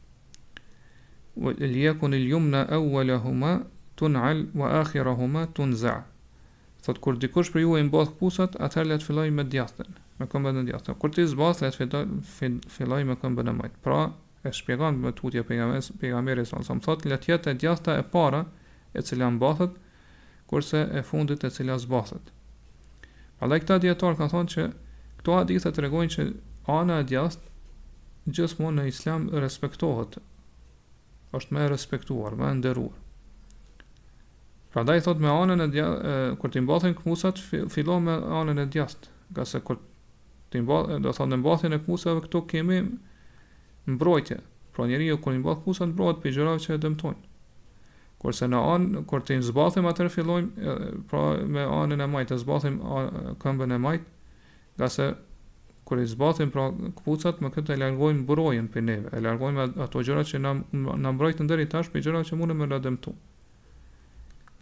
wa 1.45 1.53
li 1.57 1.85
yakun 1.87 2.13
al 2.19 2.27
yumna 2.33 2.61
awwalahuma 2.77 3.53
tun'al 3.95 4.45
wa 4.61 4.69
akhirahuma 4.81 5.45
tunza'a 5.59 6.03
sot 6.85 6.99
kur 7.01 7.17
dikush 7.25 7.49
për 7.55 7.63
ju 7.65 7.73
i 7.81 7.87
mbodh 7.89 8.11
kusat 8.21 8.59
atëherë 8.67 8.91
le 8.91 8.99
të 9.01 9.09
filloj 9.09 9.29
me 9.39 9.47
djathtën 9.55 10.02
me 10.21 10.27
këmbën 10.29 10.59
e 10.61 10.65
djathtë. 10.67 10.93
Kur 11.01 11.13
ti 11.15 11.23
zbathet, 11.27 11.77
filloj, 11.77 12.03
filloj 12.73 13.01
me 13.09 13.15
këmbën 13.19 13.49
e 13.49 13.55
majtë. 13.57 13.79
Pra, 13.85 14.01
e 14.45 14.51
shpjegon 14.53 14.99
me 15.01 15.11
tutje 15.15 15.43
pejgamberit 15.47 15.89
pejgamberit 16.01 16.49
sa 16.49 16.59
më 16.61 16.83
thotë 16.85 17.09
la 17.11 17.17
tjetë 17.25 17.53
e 17.53 17.59
djathta 17.63 17.95
e 17.99 18.03
para 18.13 18.43
e 18.93 19.01
cila 19.01 19.29
mbathët, 19.33 19.77
kurse 20.49 20.83
e 20.91 21.01
fundit 21.07 21.43
e 21.43 21.49
cila 21.49 21.79
zbathët. 21.81 22.29
pa 23.39 23.47
dhe 23.49 23.59
këta 23.59 23.77
djetarë 23.83 24.17
ka 24.19 24.27
thonë 24.31 24.49
që 24.53 24.63
këto 25.19 25.33
adithë 25.41 25.71
të 25.73 25.81
regojnë 25.83 26.13
që 26.15 26.25
ana 26.71 26.99
e 27.01 27.07
gjithë 27.11 28.35
gjithmonë 28.37 28.77
në 28.81 28.85
islam 28.87 29.25
respektohet 29.43 30.19
është 31.35 31.53
me 31.55 31.65
respektuar 31.67 32.35
me 32.39 32.53
nderuar 32.55 32.93
pra 34.71 34.83
da 34.83 34.95
i 34.95 35.01
me 35.19 35.33
anën 35.33 35.65
e 35.65 35.67
djast 35.73 36.39
kur 36.39 36.53
të 36.53 36.63
mbathen 36.63 36.95
këmusat 37.01 37.41
fillo 37.73 37.99
me 37.99 38.13
anën 38.15 38.63
e 38.63 38.69
djast 38.75 39.09
nga 39.31 39.45
se 39.45 39.59
kur 39.59 39.79
të 40.53 40.61
imbath, 40.61 40.91
do 41.01 41.11
thonë 41.15 41.33
në 41.33 41.39
mbathjen 41.41 41.75
e 41.77 41.79
kusave 41.83 42.21
këto 42.27 42.43
kemi 42.51 42.81
mbrojtje. 43.89 44.39
Pra 44.75 44.87
njeriu 44.89 45.17
kur 45.21 45.33
i 45.35 45.41
mbath 45.41 45.63
kusat 45.65 45.91
mbrojt 45.93 46.21
prej 46.21 46.35
gjërave 46.37 46.61
që 46.65 46.77
e 46.77 46.79
dëmtojnë. 46.85 47.21
Kurse 48.21 48.47
në 48.49 48.59
anë, 48.73 49.03
kur 49.09 49.25
të 49.25 49.41
zbathim, 49.49 49.85
atër 49.89 50.09
fillojmë, 50.13 50.75
pra 51.11 51.23
me 51.43 51.65
anën 51.67 52.01
e 52.01 52.07
majtë, 52.09 52.31
të 52.31 52.39
zbathim 52.45 52.77
këmbën 53.43 53.75
e 53.75 53.79
majtë, 53.85 54.33
nga 54.79 54.87
se 54.95 55.07
kur 55.83 55.99
i 55.99 56.07
zbathim, 56.07 56.49
pra 56.53 56.69
këpucat, 57.01 57.41
më 57.43 57.49
këtë 57.57 57.75
e 57.75 57.81
largojmë 57.81 58.23
mbrojnë 58.23 58.71
për 58.73 58.85
neve, 58.87 59.11
e 59.11 59.19
largojmë 59.25 59.65
ato 59.85 60.03
gjëra 60.07 60.23
që 60.29 60.39
në 60.45 61.11
mbrojtë 61.19 61.43
në 61.43 61.49
ndëri 61.49 61.67
tash, 61.75 61.91
për 61.91 62.05
gjëra 62.07 62.23
që 62.29 62.39
mune 62.39 62.55
me 62.57 62.69
lë 62.71 62.79
dëmtu. 62.87 63.13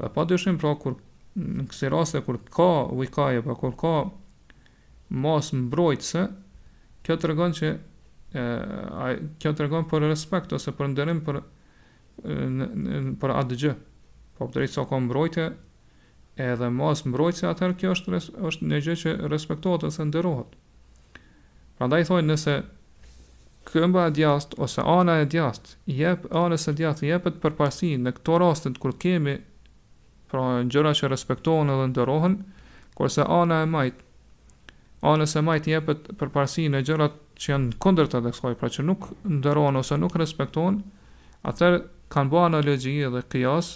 Dhe 0.01 0.09
pa 0.15 0.25
dëshim, 0.25 0.57
pra, 0.57 0.73
kur, 0.81 0.97
në 1.37 1.67
kësi 1.69 1.93
rase, 1.93 2.23
kur 2.25 2.41
ka 2.49 2.71
ujkaje, 2.97 3.45
pra 3.45 3.55
kur 3.61 3.77
ka 3.77 3.93
mos 5.11 5.51
mbrojtëse, 5.53 6.23
kjo 7.05 7.17
të 7.19 7.29
regon 7.31 7.55
që, 7.57 7.71
a, 8.37 9.05
kjo 9.41 9.51
të 9.53 9.65
regon 9.65 9.87
për 9.91 10.07
respekt, 10.11 10.53
ose 10.55 10.71
për 10.77 10.91
ndërim 10.93 11.21
për, 11.27 11.41
për 13.21 13.33
atë 13.35 13.59
gjë, 13.63 13.73
po 14.37 14.47
për 14.47 14.55
drejtë 14.57 14.73
sa 14.77 14.81
so 14.81 14.87
ka 14.91 14.99
mbrojtëse, 15.07 15.49
edhe 16.41 16.69
mos 16.73 17.03
mbrojtëse 17.05 17.49
atëherë 17.51 17.79
kjo 17.81 17.95
është, 17.95 18.13
res, 18.15 18.29
është 18.51 18.67
në 18.71 18.81
gjë 18.85 18.99
që 19.03 19.15
respektohet, 19.31 19.87
ose 19.89 20.07
ndërohet. 20.07 20.53
Pra 21.81 21.89
thonë 21.91 22.21
i 22.23 22.27
nëse, 22.31 22.55
këmba 23.67 24.05
e 24.09 24.13
djast, 24.15 24.55
ose 24.63 24.83
ana 24.89 25.19
e 25.21 25.25
djast, 25.29 25.75
jep, 25.89 26.25
anës 26.35 26.69
e 26.71 26.75
djast, 26.77 27.03
jepet 27.05 27.41
për 27.43 27.57
pasi, 27.59 27.91
në 28.01 28.15
këto 28.17 28.39
rastet, 28.41 28.79
kër 28.81 28.95
kemi, 29.03 29.35
pra 30.31 30.45
në 30.61 30.69
gjëra 30.71 30.93
që 30.95 31.09
respektohen 31.11 31.73
edhe 31.73 31.89
ndërohen, 31.91 32.39
kurse 32.95 33.25
ana 33.25 33.59
e 33.65 33.67
majtë, 33.67 34.05
A 35.01 35.15
nëse 35.17 35.41
majtë 35.41 35.71
jepet 35.73 36.09
për 36.19 36.29
parësi 36.35 36.67
në 36.69 36.79
gjërat 36.85 37.13
që 37.41 37.51
janë 37.51 37.77
kunder 37.81 38.09
të 38.11 38.19
dheksoj, 38.27 38.53
pra 38.59 38.67
që 38.69 38.83
nuk 38.85 39.07
ndëronë 39.39 39.79
ose 39.81 39.97
nuk 39.97 40.17
respektojnë, 40.21 40.77
atër 41.51 41.77
kanë 42.13 42.29
bo 42.33 42.41
analogji 42.45 42.93
dhe 43.15 43.23
kjas, 43.33 43.71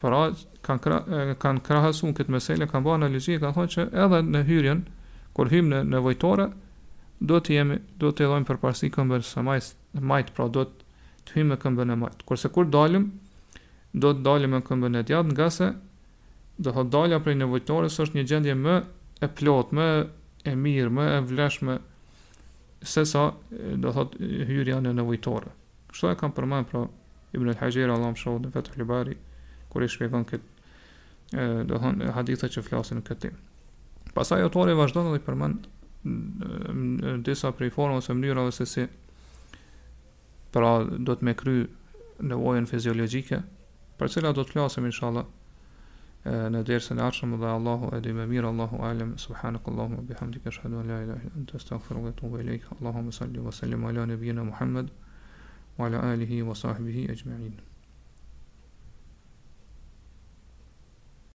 pra 0.00 0.22
kanë, 0.66 0.80
kra, 0.86 1.00
kanë 1.44 1.64
krahësun 1.66 2.16
këtë 2.16 2.32
meselë, 2.38 2.70
kanë 2.72 2.88
bo 2.88 2.94
analogji 2.96 3.36
kanë 3.42 3.56
thonë 3.58 3.74
që 3.76 3.84
edhe 4.06 4.22
në 4.30 4.42
hyrjen, 4.48 4.80
kur 5.36 5.52
hymë 5.52 5.72
në 5.76 5.82
nevojtore, 5.92 6.48
do 7.20 7.36
të 7.44 7.54
jemi, 7.60 7.76
do 8.00 8.08
të 8.16 8.24
edhojmë 8.24 8.48
për 8.48 8.62
parësi 8.64 8.90
këmbër 8.96 9.26
së 9.28 9.44
majtë, 9.44 9.80
majt, 10.14 10.32
pra 10.36 10.48
do 10.56 10.64
të 10.72 11.36
hymë 11.36 11.56
e 11.58 11.62
këmbër 11.66 11.90
në 11.92 11.98
majtë. 12.06 12.24
Kurse 12.28 12.48
kur 12.56 12.68
dalim, 12.72 13.10
do 13.92 14.14
të 14.16 14.24
dalim 14.30 14.56
e 14.56 14.64
këmbër 14.64 14.96
në 14.96 15.04
djadë, 15.08 15.36
nga 15.36 15.50
se, 15.58 15.68
do 16.64 16.72
të 16.76 16.86
dalja 16.96 17.20
prej 17.24 17.40
nevojtore, 17.42 17.92
së 17.92 18.08
është 18.08 18.18
një 18.22 18.26
gjendje 18.32 18.56
më 18.64 18.76
e 19.20 19.28
plot, 19.40 19.72
më 19.76 19.88
e 20.46 20.54
mirë, 20.54 20.90
më 20.94 21.06
e 21.16 21.20
vlashme, 21.26 21.78
se 22.86 23.04
sa, 23.08 23.24
do 23.82 23.92
thot, 23.92 24.16
hyrë 24.20 24.74
janë 24.74 24.92
e 24.92 24.96
nevojtore. 25.00 25.52
Kështu 25.90 26.10
e 26.12 26.18
kam 26.20 26.34
përmend, 26.36 26.68
pra, 26.70 26.84
i 27.34 27.40
al 27.40 27.56
hajgjera, 27.60 27.96
Allah 27.96 28.12
më 28.14 28.20
shohë, 28.20 28.42
dhe 28.46 28.52
vetë 28.54 28.76
hlibari, 28.76 29.16
i 29.76 29.88
shpjegon 29.92 30.22
këtë, 30.28 30.68
do 31.68 31.80
thot, 31.82 32.04
hadithët 32.20 32.54
që 32.54 32.62
flasin 32.64 33.02
këtë 33.04 33.24
tim. 33.26 33.34
Pasaj, 34.16 34.46
vazhdon 34.78 35.10
dhe 35.12 35.20
përmend 35.24 35.72
disa 37.26 37.50
prej 37.52 37.72
formë, 37.74 37.98
ose 38.00 38.14
mënyra, 38.14 38.44
dhe 38.46 38.54
se 38.56 38.66
si, 38.70 38.86
pra, 40.54 40.76
do 40.86 41.12
të 41.18 41.26
me 41.26 41.34
kry 41.36 41.56
nevojën 42.24 42.70
fiziologike, 42.70 43.42
për 43.98 44.12
cila 44.14 44.30
do 44.36 44.44
të 44.46 44.54
flasim, 44.56 44.86
inshallah, 44.88 45.26
na 46.32 46.60
dersën 46.68 46.98
e 46.98 47.02
arshëm 47.08 47.34
dhe 47.40 47.50
Allahu 47.56 47.86
e 47.96 47.98
di 48.06 48.10
më 48.16 48.24
mirë 48.30 48.48
Allahu 48.52 48.80
alem 48.88 49.10
subhanakallahumma 49.24 50.02
bihamdika 50.08 50.50
ashhadu 50.54 50.80
an 50.80 50.88
la 50.92 50.96
ilaha 51.04 51.22
illa 51.26 51.38
anta 51.42 51.54
astaghfiruka 51.60 52.04
wa 52.06 52.10
atubu 52.16 52.40
ilaik 52.46 52.66
Allahumma 52.78 53.14
salli 53.20 53.38
wa 53.46 53.54
sallim 53.60 53.86
ala 53.90 54.06
nabiyyina 54.14 54.42
Muhammad 54.50 54.90
wa 55.78 55.86
ala 55.86 56.02
alihi 56.10 56.42
wa 56.42 56.54
sahbihi 56.64 57.06
ajma'in 57.16 57.75